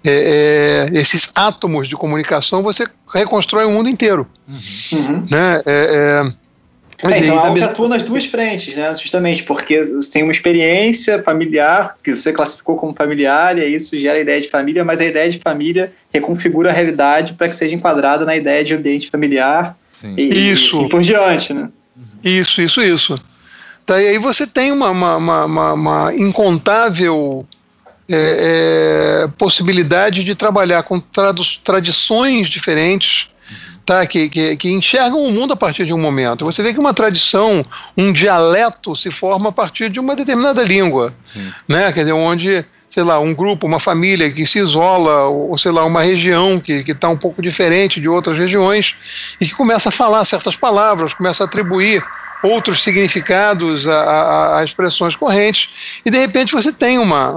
[0.06, 4.28] é, é, esses átomos de comunicação, você reconstrói o mundo inteiro.
[4.92, 5.26] Uhum.
[5.30, 5.62] Né?
[5.66, 6.32] É,
[7.12, 8.94] é então, algo que atua nas duas frentes, né?
[8.96, 14.00] Justamente porque você tem uma experiência familiar que você classificou como familiar, e aí isso
[14.00, 17.56] gera a ideia de família, mas a ideia de família reconfigura a realidade para que
[17.56, 19.78] seja enquadrada na ideia de ambiente familiar.
[19.92, 20.16] Sim.
[20.18, 20.76] E, isso.
[20.76, 21.70] E assim por diante, né?
[22.24, 23.20] Isso, isso, isso.
[23.86, 27.46] Tá, e aí você tem uma, uma, uma, uma incontável
[28.10, 31.02] é, é, possibilidade de trabalhar com
[31.64, 33.30] tradições diferentes
[33.86, 34.06] tá?
[34.06, 36.46] Que, que, que, enxergam o mundo a partir de um momento.
[36.46, 37.64] Você vê que uma tradição,
[37.98, 41.52] um dialeto se forma a partir de uma determinada língua, Sim.
[41.68, 41.92] né?
[41.92, 45.84] Quer dizer, onde sei lá, um grupo, uma família que se isola, ou sei lá,
[45.84, 50.24] uma região que está um pouco diferente de outras regiões e que começa a falar
[50.26, 52.06] certas palavras, começa a atribuir
[52.44, 57.34] outros significados a, a, a expressões correntes, e de repente você tem uma,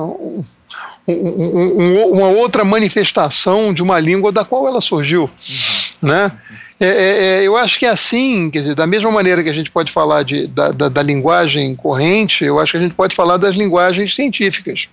[1.07, 5.23] um, um, uma outra manifestação de uma língua da qual ela surgiu.
[5.23, 6.09] Uhum.
[6.09, 6.33] Né?
[6.78, 9.55] É, é, é, eu acho que é assim, quer dizer, da mesma maneira que a
[9.55, 13.15] gente pode falar de, da, da, da linguagem corrente, eu acho que a gente pode
[13.15, 14.89] falar das linguagens científicas.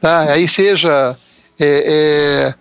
[0.00, 0.32] Tá?
[0.32, 1.16] Aí seja
[1.58, 2.54] é, é,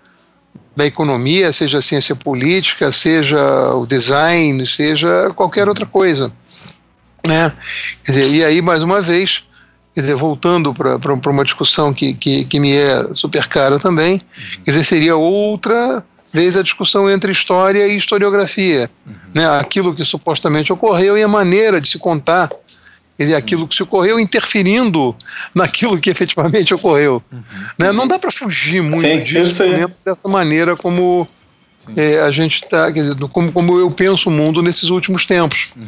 [0.75, 6.31] da economia, seja ciência política, seja o design, seja qualquer outra coisa.
[7.25, 7.51] Né?
[8.05, 9.43] Dizer, e aí, mais uma vez,
[9.95, 14.19] quer dizer, voltando para uma discussão que, que, que me é super cara também,
[14.65, 16.03] quer dizer, seria outra
[16.33, 19.13] vez a discussão entre história e historiografia, uhum.
[19.33, 19.47] né?
[19.57, 22.49] aquilo que supostamente ocorreu e a maneira de se contar
[23.17, 25.15] ele aquilo que se ocorreu interferindo
[25.53, 27.23] naquilo que efetivamente ocorreu.
[27.31, 27.41] Uhum.
[27.77, 27.93] Né?
[27.93, 29.63] Não dá para fugir muito Sim, disso
[30.03, 31.25] dessa maneira como
[31.95, 32.87] é, a gente está,
[33.31, 35.69] como, como eu penso o mundo nesses últimos tempos.
[35.77, 35.85] Uhum.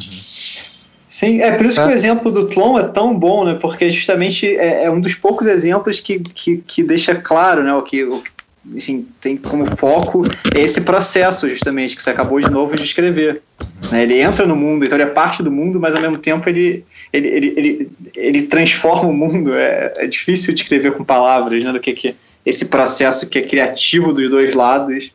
[1.08, 1.84] Sim, é por isso é.
[1.84, 3.56] que o exemplo do Tlon é tão bom, né?
[3.60, 7.72] Porque justamente é, é um dos poucos exemplos que, que, que deixa claro, né?
[7.72, 8.30] O que, o que
[8.74, 10.24] enfim, tem como foco
[10.54, 13.42] esse processo, justamente, que você acabou de novo de escrever.
[13.90, 14.02] Né?
[14.02, 16.84] Ele entra no mundo, então ele é parte do mundo, mas ao mesmo tempo ele,
[17.12, 19.54] ele, ele, ele, ele transforma o mundo.
[19.54, 21.72] É, é difícil de escrever com palavras, né?
[21.72, 25.10] Do que, que esse processo que é criativo dos dois lados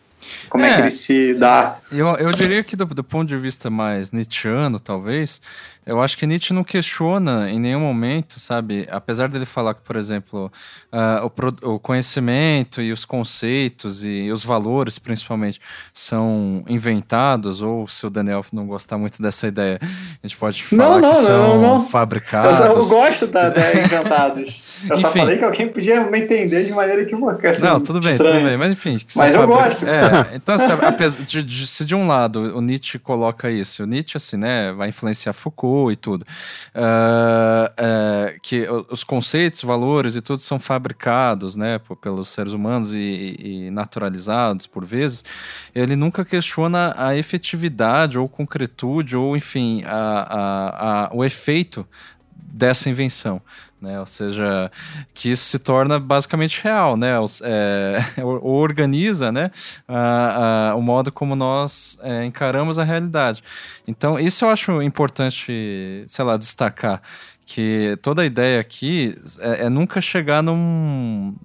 [0.50, 1.80] como é, é, que ele se dá.
[1.92, 5.42] Eu, eu diria que do, do ponto de vista mais nietzscheano, talvez,
[5.86, 8.88] eu acho que Nietzsche não questiona em nenhum momento, sabe?
[8.90, 10.52] Apesar dele falar que, por exemplo,
[10.92, 11.26] uh,
[11.62, 15.60] o, o, conhecimento e os conceitos e os valores, principalmente,
[15.94, 20.84] são inventados, ou se o Daniel não gostar muito dessa ideia, a gente pode falar
[20.84, 21.88] não, não, que são não, não.
[21.88, 22.60] fabricados.
[22.60, 24.86] Eu, eu gosto da, da inventados.
[24.90, 27.50] Eu só falei que alguém podia me entender de maneira equivocada.
[27.50, 28.36] Assim, não, tudo bem, estranho.
[28.36, 28.58] tudo bem.
[28.58, 28.98] Mas enfim.
[29.18, 29.86] Mas eu gosto.
[29.86, 33.86] É, então, sabe, apesar de, de, se de um lado o Nietzsche coloca isso, o
[33.86, 36.26] Nietzsche, assim, né, vai influenciar Foucault e tudo.
[36.76, 43.72] Uh, que os conceitos, valores e tudo são fabricados né, pelos seres humanos e, e,
[43.72, 45.24] naturalizados por vezes.
[45.74, 51.86] Ele nunca questiona a efetividade ou concretude ou, enfim, a, a, a, o efeito
[52.54, 53.42] dessa invenção
[53.84, 54.00] né?
[54.00, 54.72] Ou seja,
[55.14, 57.12] que isso se torna basicamente real, né?
[57.44, 58.00] É,
[58.42, 59.52] organiza, né?
[59.86, 63.44] A, a, o modo como nós é, encaramos a realidade.
[63.86, 67.02] Então, isso eu acho importante, sei lá, destacar
[67.46, 71.36] que toda a ideia aqui é, é nunca chegar num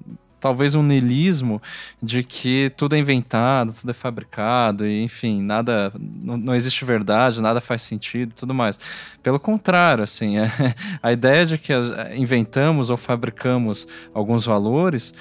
[0.40, 1.60] talvez um niilismo
[2.02, 7.40] de que tudo é inventado, tudo é fabricado, e enfim, nada, não, não existe verdade,
[7.40, 8.78] nada faz sentido tudo mais.
[9.22, 10.50] Pelo contrário, assim, é,
[11.02, 11.72] a ideia de que
[12.14, 15.12] inventamos ou fabricamos alguns valores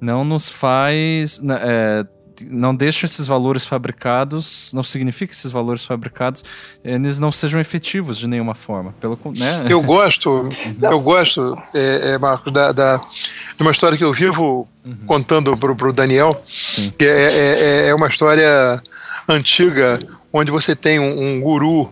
[0.00, 1.38] não nos faz.
[1.38, 6.44] Né, é, não deixa esses valores fabricados, não significa que esses valores fabricados
[6.84, 8.94] eles não sejam efetivos de nenhuma forma.
[9.00, 9.66] Pelo, né?
[9.68, 10.48] Eu gosto,
[10.80, 14.96] eu gosto, é, é, Marcos, da, da, de uma história que eu vivo uhum.
[15.06, 16.92] contando para o Daniel, Sim.
[16.98, 18.82] que é, é, é, uma história
[19.28, 20.00] antiga,
[20.32, 21.88] onde você tem um, um guru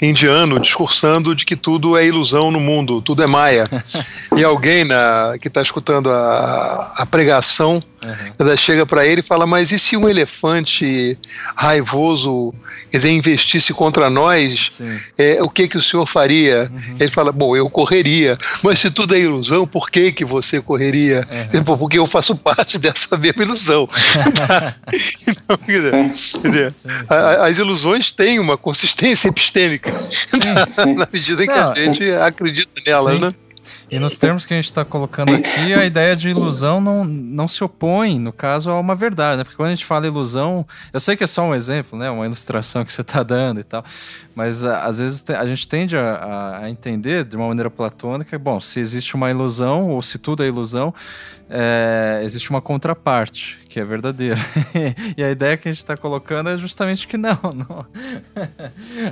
[0.00, 3.68] indiano discursando de que tudo é ilusão no mundo, tudo é maia.
[4.36, 8.56] e alguém na, que está escutando a, a pregação uhum.
[8.56, 11.18] chega para ele e fala: Mas e se um elefante
[11.54, 12.54] raivoso
[12.90, 14.80] quer dizer, investisse contra nós,
[15.18, 16.70] é, o que, que o senhor faria?
[16.72, 16.96] Uhum.
[16.98, 18.38] Ele fala: Bom, eu correria.
[18.62, 21.26] Mas se tudo é ilusão, por que, que você correria?
[21.52, 21.76] Uhum.
[21.76, 23.88] Porque eu faço parte dessa mesma ilusão.
[25.26, 25.92] então, quer dizer,
[26.40, 26.74] quer dizer
[27.08, 29.89] a, as ilusões têm uma consistência epistêmica
[30.28, 30.94] sim, sim.
[30.94, 33.18] na medida em que Não, a gente acredita nela, sim.
[33.20, 33.28] né?
[33.90, 37.48] E nos termos que a gente está colocando aqui, a ideia de ilusão não, não
[37.48, 39.44] se opõe, no caso, a uma verdade, né?
[39.44, 42.08] Porque quando a gente fala ilusão, eu sei que é só um exemplo, né?
[42.08, 43.84] Uma ilustração que você está dando e tal,
[44.40, 48.80] mas às vezes a gente tende a, a, entender de uma maneira platônica, bom, se
[48.80, 50.94] existe uma ilusão ou se tudo é ilusão,
[51.50, 54.36] é, existe uma contraparte que é verdadeira.
[55.16, 57.38] e a ideia que a gente está colocando é justamente que não.
[57.54, 57.86] não.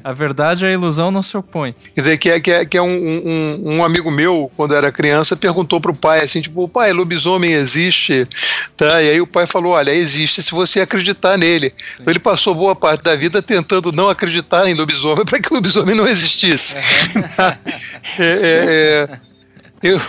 [0.03, 1.75] a verdade e a ilusão não se opõem.
[1.95, 4.91] Quer dizer, que é, que é, que é um, um, um amigo meu, quando era
[4.91, 8.27] criança, perguntou para o pai assim, tipo, pai, lobisomem existe?
[8.77, 9.01] Tá?
[9.01, 11.73] E aí o pai falou, olha, existe se você acreditar nele.
[11.95, 15.55] Então ele passou boa parte da vida tentando não acreditar em lobisomem para que o
[15.55, 16.77] lobisomem não existisse.
[18.19, 19.29] é, é, é
[19.83, 20.01] eu,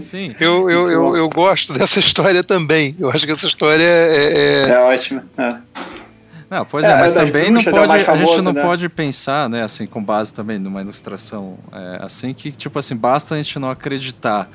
[0.00, 0.34] Sim.
[0.40, 2.96] Eu, eu, eu, eu, gosto dessa história também.
[2.98, 4.66] Eu acho que essa história é.
[4.66, 5.24] É, é ótima.
[5.36, 5.56] É.
[6.48, 8.62] Não, pois é, é mas também não é pode, famoso, a gente não né?
[8.62, 13.34] pode pensar, né, assim, com base também numa ilustração é, assim, que, tipo assim, basta
[13.34, 14.48] a gente não acreditar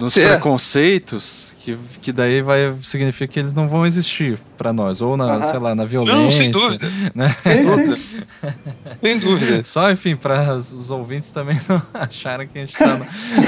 [0.00, 0.28] nos é.
[0.28, 5.36] preconceitos, que, que daí vai significa que eles não vão existir para nós, ou na,
[5.36, 5.42] uhum.
[5.42, 6.22] sei lá, na violência.
[6.22, 6.90] Não, sem dúvida.
[7.14, 7.34] Né?
[7.42, 8.22] Sim, sim.
[9.02, 9.64] sem dúvida.
[9.64, 12.96] Só, enfim, para os ouvintes também não acharem que a gente tá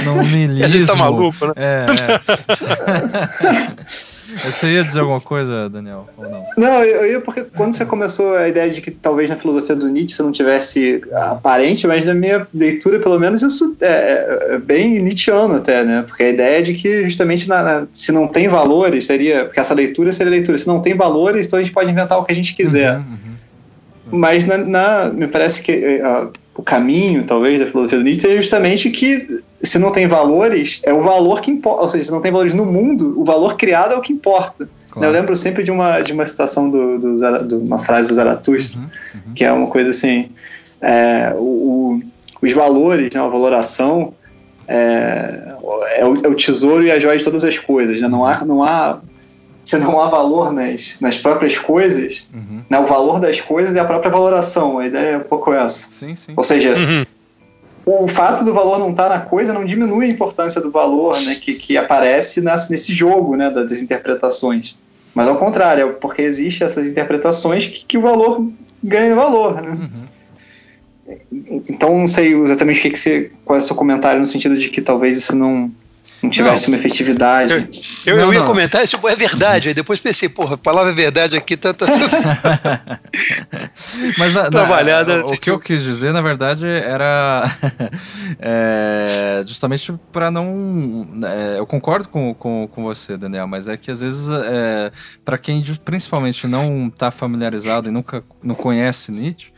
[0.05, 0.65] no, no niilismo.
[0.65, 1.52] a gente tá maluco, né?
[1.56, 1.86] É,
[3.47, 4.14] é.
[4.43, 6.44] Você ia dizer alguma coisa, Daniel, ou não?
[6.56, 9.89] Não, eu ia porque quando você começou a ideia de que talvez na filosofia do
[9.89, 14.59] Nietzsche você não tivesse aparente, mas na minha leitura, pelo menos, isso é, é, é
[14.59, 16.05] bem Nietzscheano até, né?
[16.06, 19.44] Porque a ideia é de que justamente na, na, se não tem valores, seria.
[19.44, 20.59] Porque essa leitura seria leitura.
[20.59, 22.97] Se não tem valores, então a gente pode inventar o que a gente quiser.
[22.97, 23.05] Uhum,
[24.12, 24.19] uhum.
[24.19, 28.36] Mas na, na, me parece que uh, o caminho, talvez, da filosofia do Nietzsche é
[28.36, 31.82] justamente que se não tem valores, é o valor que importa.
[31.82, 34.69] Ou seja, se não tem valores no mundo, o valor criado é o que importa.
[34.91, 35.09] Claro.
[35.09, 38.78] Eu lembro sempre de uma, de uma citação do, do, do uma frase do Zaratustra,
[38.78, 39.35] uhum, uhum.
[39.35, 40.28] que é uma coisa assim:
[40.81, 42.03] é, o, o,
[42.43, 44.15] os valores, né, a valoração,
[44.69, 45.57] é,
[45.97, 48.01] é, o, é, o, tesouro e a joia de todas as coisas.
[48.01, 48.07] Né?
[48.07, 49.01] Não há, não há,
[49.65, 52.62] se não há valor nas, nas próprias coisas, uhum.
[52.69, 54.78] né, o valor das coisas é a própria valoração.
[54.78, 55.91] A ideia é um pouco essa.
[55.91, 56.35] Sim, sim.
[56.36, 57.05] Ou seja, uhum
[57.86, 61.20] o fato do valor não estar tá na coisa não diminui a importância do valor
[61.20, 64.74] né, que, que aparece nas, nesse jogo né, das interpretações.
[65.15, 68.48] Mas ao contrário, é porque existem essas interpretações que, que o valor
[68.82, 69.61] ganha valor.
[69.61, 69.70] Né?
[69.70, 71.62] Uhum.
[71.69, 74.56] Então não sei exatamente o que, que você, qual é o seu comentário no sentido
[74.56, 75.70] de que talvez isso não,
[76.24, 76.74] não tivesse não.
[76.74, 77.52] uma efetividade.
[77.52, 77.60] Eu,
[78.06, 78.46] eu, não, eu ia não.
[78.46, 79.68] comentar isso, é verdade.
[79.68, 81.72] Aí depois pensei, porra, a palavra verdade aqui tá.
[81.72, 81.86] tá...
[84.18, 87.44] Mas na, Trabalhada, na, o, o que eu quis dizer, na verdade, era
[88.38, 91.06] é, justamente para não.
[91.24, 94.90] É, eu concordo com, com, com você, Daniel, mas é que às vezes, é,
[95.24, 99.53] para quem principalmente não está familiarizado e nunca não conhece Nietzsche,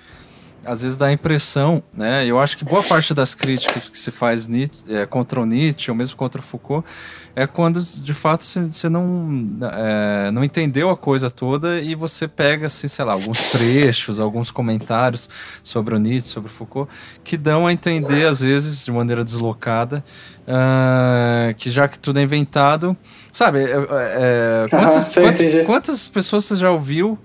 [0.66, 2.26] às vezes dá a impressão, né?
[2.26, 4.48] Eu acho que boa parte das críticas que se faz
[4.88, 6.86] é, contra o Nietzsche, ou mesmo contra o Foucault,
[7.34, 12.66] é quando de fato você não, é, não entendeu a coisa toda e você pega,
[12.66, 15.28] assim, sei lá, alguns trechos, alguns comentários
[15.62, 16.90] sobre o Nietzsche, sobre o Foucault,
[17.22, 20.02] que dão a entender, às vezes, de maneira deslocada,
[20.48, 22.96] uh, que já que tudo é inventado.
[23.32, 27.18] Sabe, é, é, quantas, quantas, quantas pessoas você já ouviu?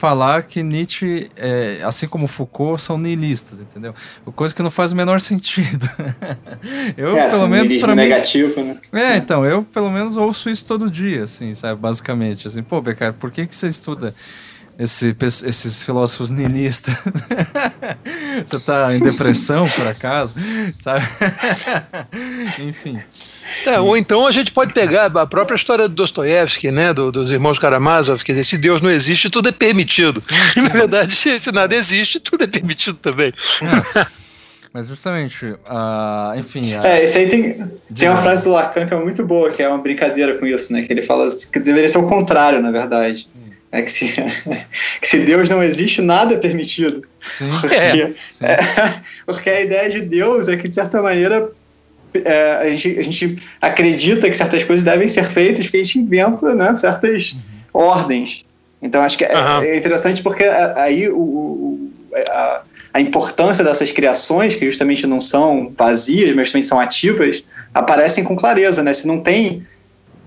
[0.00, 3.94] Falar que Nietzsche, é, assim como Foucault, são nihilistas, entendeu?
[4.34, 5.88] Coisa que não faz o menor sentido.
[6.96, 8.02] eu, é, pelo menos, para mim.
[8.02, 8.80] negativo, né?
[8.92, 11.78] É, então, eu pelo menos ouço isso todo dia, assim, sabe?
[11.78, 12.48] Basicamente.
[12.48, 14.14] Assim, pô, Becar, por que, que você estuda?
[14.78, 16.94] Esse, esses filósofos nihilistas.
[18.46, 20.40] você tá em depressão, por acaso?
[20.82, 21.04] Sabe?
[22.58, 22.98] Enfim.
[23.66, 27.30] É, ou então a gente pode pegar a própria história do Dostoiévski, né, do, dos
[27.30, 30.22] irmãos Karamazov, quer dizer, se Deus não existe, tudo é permitido.
[30.56, 33.32] E, na verdade, se, se, nada existe, tudo é permitido também.
[33.96, 34.06] É.
[34.72, 36.74] Mas justamente, uh, enfim.
[36.74, 39.62] Uh, é, esse aí tem, tem uma frase do Lacan que é muito boa, que
[39.62, 40.82] é uma brincadeira com isso, né?
[40.82, 43.28] Que ele fala que deveria ser o contrário, na verdade.
[43.34, 43.50] Hum.
[43.72, 44.06] É que se,
[45.00, 47.04] que se Deus não existe, nada é permitido.
[47.32, 47.50] Sim.
[47.60, 48.44] Porque, é, sim.
[48.44, 48.58] É,
[49.26, 51.50] porque a ideia de Deus é que, de certa maneira,
[52.14, 55.98] é, a, gente, a gente acredita que certas coisas devem ser feitas porque a gente
[55.98, 57.80] inventa né, certas uhum.
[57.80, 58.44] ordens.
[58.82, 59.62] Então acho que é, uhum.
[59.62, 61.90] é interessante porque aí o, o
[62.28, 62.62] a,
[62.94, 68.36] a, importância dessas criações, que justamente não são vazias, mas também são ativas, aparecem com
[68.36, 68.82] clareza.
[68.82, 68.92] Né?
[68.92, 69.62] Se não tem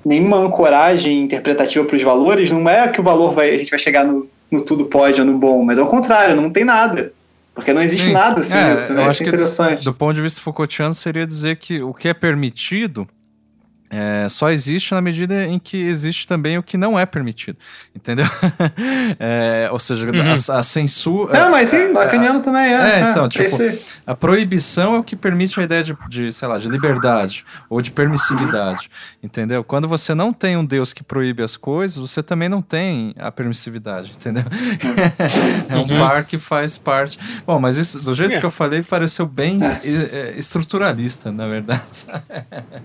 [0.05, 3.79] nenhuma ancoragem interpretativa para os valores, não é que o valor vai, a gente vai
[3.79, 7.11] chegar no, no tudo pode ou no bom, mas ao contrário, não tem nada.
[7.53, 8.13] Porque não existe Sim.
[8.13, 9.03] nada assim é, isso, né?
[9.03, 9.79] Eu acho é interessante.
[9.79, 13.07] Que, do ponto de vista Foucaultiano, seria dizer que o que é permitido
[13.95, 17.59] é, só existe na medida em que existe também o que não é permitido,
[17.95, 18.25] entendeu?
[19.19, 20.55] é, ou seja, uhum.
[20.55, 21.37] a, a, censura.
[21.37, 23.01] É, mas sim, é, lacaniano também é.
[23.01, 23.99] É, então, tipo, esse...
[24.07, 27.83] a proibição é o que permite a ideia de, de, sei lá, de liberdade ou
[27.83, 28.89] de permissividade,
[29.21, 29.63] entendeu?
[29.63, 33.31] Quando você não tem um Deus que proíbe as coisas, você também não tem a
[33.31, 34.43] permissividade, entendeu?
[35.69, 35.99] é um uhum.
[35.99, 37.19] par que faz parte.
[37.45, 39.59] Bom, mas isso, do jeito que eu falei, pareceu bem
[40.35, 42.07] estruturalista, na verdade.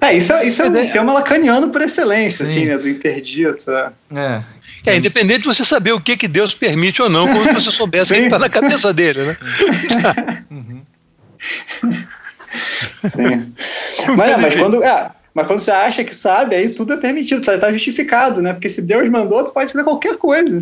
[0.02, 2.52] É, isso, isso é, é esquema lacaniano por excelência, Sim.
[2.52, 2.78] assim, né?
[2.78, 3.70] Do interdito.
[3.70, 3.92] É.
[4.14, 4.42] é.
[4.86, 7.70] É, independente de você saber o que, que Deus permite ou não, como se você
[7.70, 9.36] soubesse o que está na cabeça dele, né?
[10.50, 10.82] uhum.
[13.04, 13.54] Sim.
[14.16, 17.42] Mas, é, mas, quando, é, mas quando você acha que sabe, aí tudo é permitido,
[17.42, 18.52] tá, tá justificado, né?
[18.52, 20.58] Porque se Deus mandou, tu pode fazer qualquer coisa.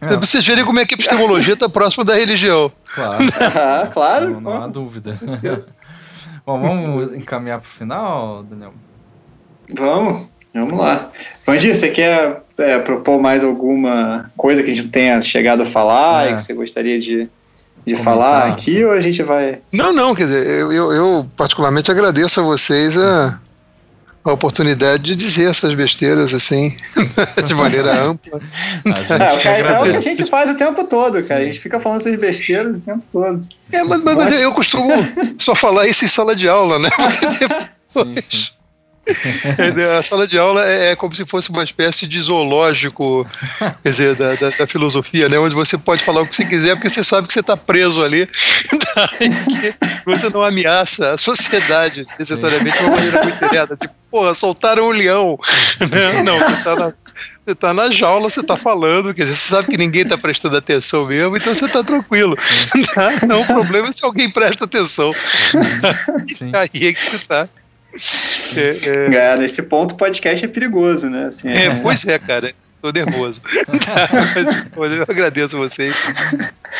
[0.00, 0.16] É.
[0.16, 2.72] Vocês verem como é que a epistemologia está próxima da religião.
[2.94, 3.24] Claro.
[3.40, 4.30] ah, claro.
[4.30, 5.10] Não, não há dúvida.
[6.44, 8.74] Bom, vamos encaminhar para o final, Daniel?
[9.72, 11.10] Vamos, vamos lá.
[11.46, 16.26] Vandir, você quer é, propor mais alguma coisa que a gente tenha chegado a falar
[16.26, 16.30] é.
[16.30, 17.28] e que você gostaria de,
[17.86, 19.58] de falar aqui ou a gente vai.
[19.72, 23.38] Não, não, quer dizer, eu, eu, eu particularmente agradeço a vocês a
[24.22, 26.74] a oportunidade de dizer essas besteiras assim,
[27.46, 28.40] de maneira ampla.
[28.84, 31.22] É, é, o que a gente faz o tempo todo, cara.
[31.22, 31.32] Sim.
[31.34, 33.46] A gente fica falando essas besteiras o tempo todo.
[33.72, 34.92] É, mas, mas, mas eu costumo
[35.38, 36.90] só falar isso em sala de aula, né?
[36.94, 37.70] Porque depois...
[37.88, 38.59] Sim, sim.
[39.98, 43.26] A sala de aula é, é, como se fosse uma espécie de zoológico,
[43.82, 45.38] quer dizer, da, da, da, filosofia, né?
[45.38, 48.02] Onde você pode falar o que você quiser, porque você sabe que você está preso
[48.02, 48.28] ali,
[50.04, 53.76] você não ameaça a sociedade necessariamente de uma maneira muito direta.
[53.76, 55.38] Tipo, porra, soltaram um leão.
[55.90, 56.22] Né?
[56.22, 56.92] Não, você está na,
[57.44, 60.56] você tá na jaula, você está falando, quer dizer, você sabe que ninguém está prestando
[60.56, 62.36] atenção mesmo, então você está tranquilo.
[62.94, 63.08] Tá?
[63.26, 65.12] Não, o problema é se alguém presta atenção.
[66.28, 66.52] Sim.
[66.54, 67.48] Aí é que você está.
[68.56, 69.36] É, é...
[69.38, 71.26] nesse ponto o podcast é perigoso, né?
[71.26, 71.66] Assim, é...
[71.66, 72.52] é pois é, cara.
[72.80, 73.42] Tô nervoso.
[74.76, 75.94] Mas, eu agradeço vocês.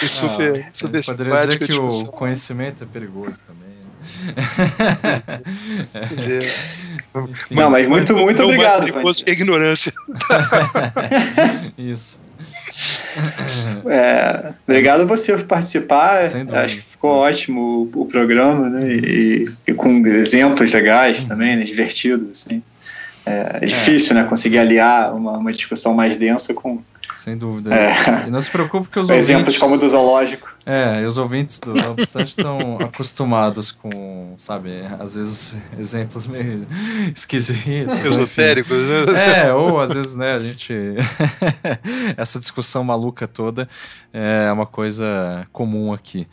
[0.03, 3.71] E super, ah, super Poderia dizer que o conhecimento é perigoso também.
[6.33, 6.51] É.
[7.51, 8.85] Não, mas muito, muito obrigado.
[8.85, 9.93] perigoso que a ignorância.
[11.77, 12.19] Isso.
[13.87, 16.21] É, obrigado a você por participar.
[16.21, 18.81] Acho que ficou ótimo o, o programa, né?
[18.89, 21.65] E, e, com exemplos legais também, né?
[21.65, 22.43] divertidos.
[22.47, 22.63] Assim.
[23.27, 24.23] É, é difícil, é.
[24.23, 24.29] né?
[24.29, 26.81] Conseguir aliar uma, uma discussão mais densa com,
[27.21, 27.75] sem dúvida.
[27.75, 28.27] É.
[28.27, 29.59] E não se preocupe que os Exemplos ouvintes...
[29.59, 30.49] como o do zoológico.
[30.65, 36.67] É, e os ouvintes do Obstante estão acostumados com, sabe, às vezes exemplos meio
[37.15, 38.01] esquisitos.
[38.05, 39.49] Esotéricos, né?
[39.49, 40.73] É, ou às vezes, né, a gente...
[42.17, 43.69] Essa discussão maluca toda
[44.13, 46.27] é uma coisa comum aqui.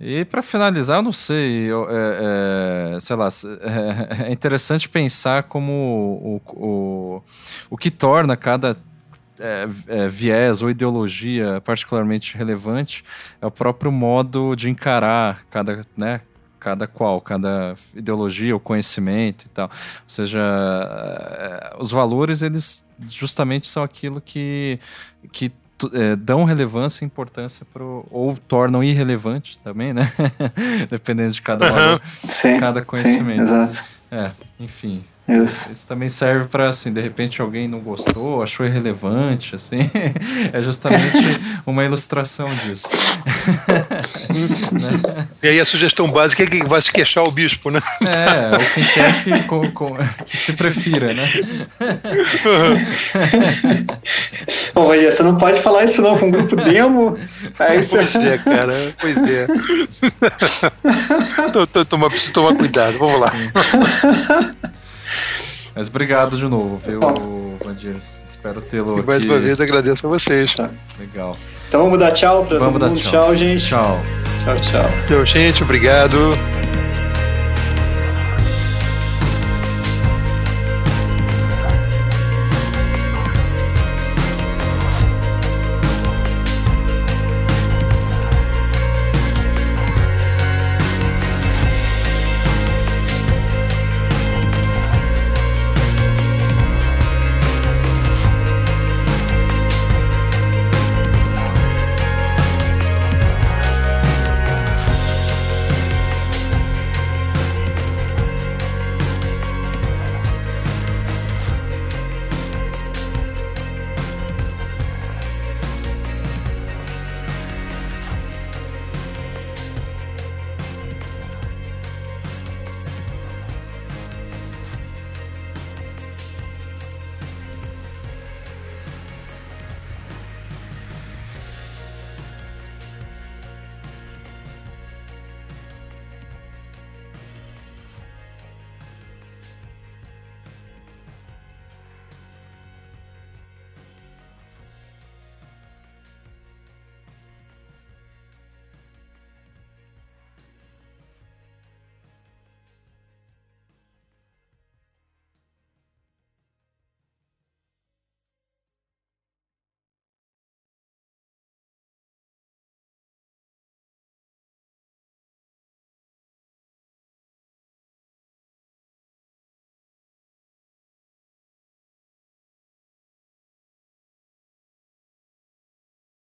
[0.00, 5.42] E para finalizar, eu não sei, eu, é, é, sei lá, é, é interessante pensar
[5.44, 7.22] como o, o,
[7.68, 8.76] o que torna cada
[9.40, 13.04] é, é, viés ou ideologia particularmente relevante
[13.40, 16.20] é o próprio modo de encarar cada, né,
[16.58, 19.66] cada qual, cada ideologia ou conhecimento e tal.
[19.66, 24.78] Ou seja, é, os valores, eles justamente são aquilo que,
[25.32, 25.52] que
[25.92, 30.12] é, dão relevância e importância pro, ou tornam irrelevante também, né?
[30.90, 33.46] Dependendo de cada, valor, sim, cada conhecimento.
[33.46, 33.84] Sim, exato.
[34.10, 35.04] É, enfim.
[35.28, 35.70] Isso.
[35.70, 39.90] Isso também serve para, assim, de repente alguém não gostou, achou irrelevante, assim.
[40.50, 41.18] é justamente
[41.66, 42.88] uma ilustração disso.
[44.72, 45.26] né?
[45.42, 47.80] E aí a sugestão básica é que vai se queixar o bispo, né?
[48.06, 51.30] É, ou quem quer que, com, com, que se prefira, né?
[54.74, 57.18] Olha, você não pode falar isso não com um grupo demo.
[57.58, 57.98] Aí você...
[57.98, 59.46] Pois é, cara, pois é.
[61.84, 63.32] Toma, preciso tomar cuidado, vamos lá.
[65.78, 66.98] Mas obrigado de novo, viu,
[67.64, 67.94] Vandir?
[68.28, 69.06] Espero tê-lo aqui.
[69.06, 70.52] Mais uma vez agradeço a vocês.
[70.52, 70.68] Tá?
[70.98, 71.36] Legal.
[71.68, 73.00] Então vamos dar tchau pra vamos todo mundo.
[73.00, 73.12] Tchau.
[73.12, 73.64] tchau, gente.
[73.64, 74.00] Tchau.
[74.42, 74.90] Tchau, tchau.
[75.06, 75.62] Tchau, gente.
[75.62, 76.36] Obrigado.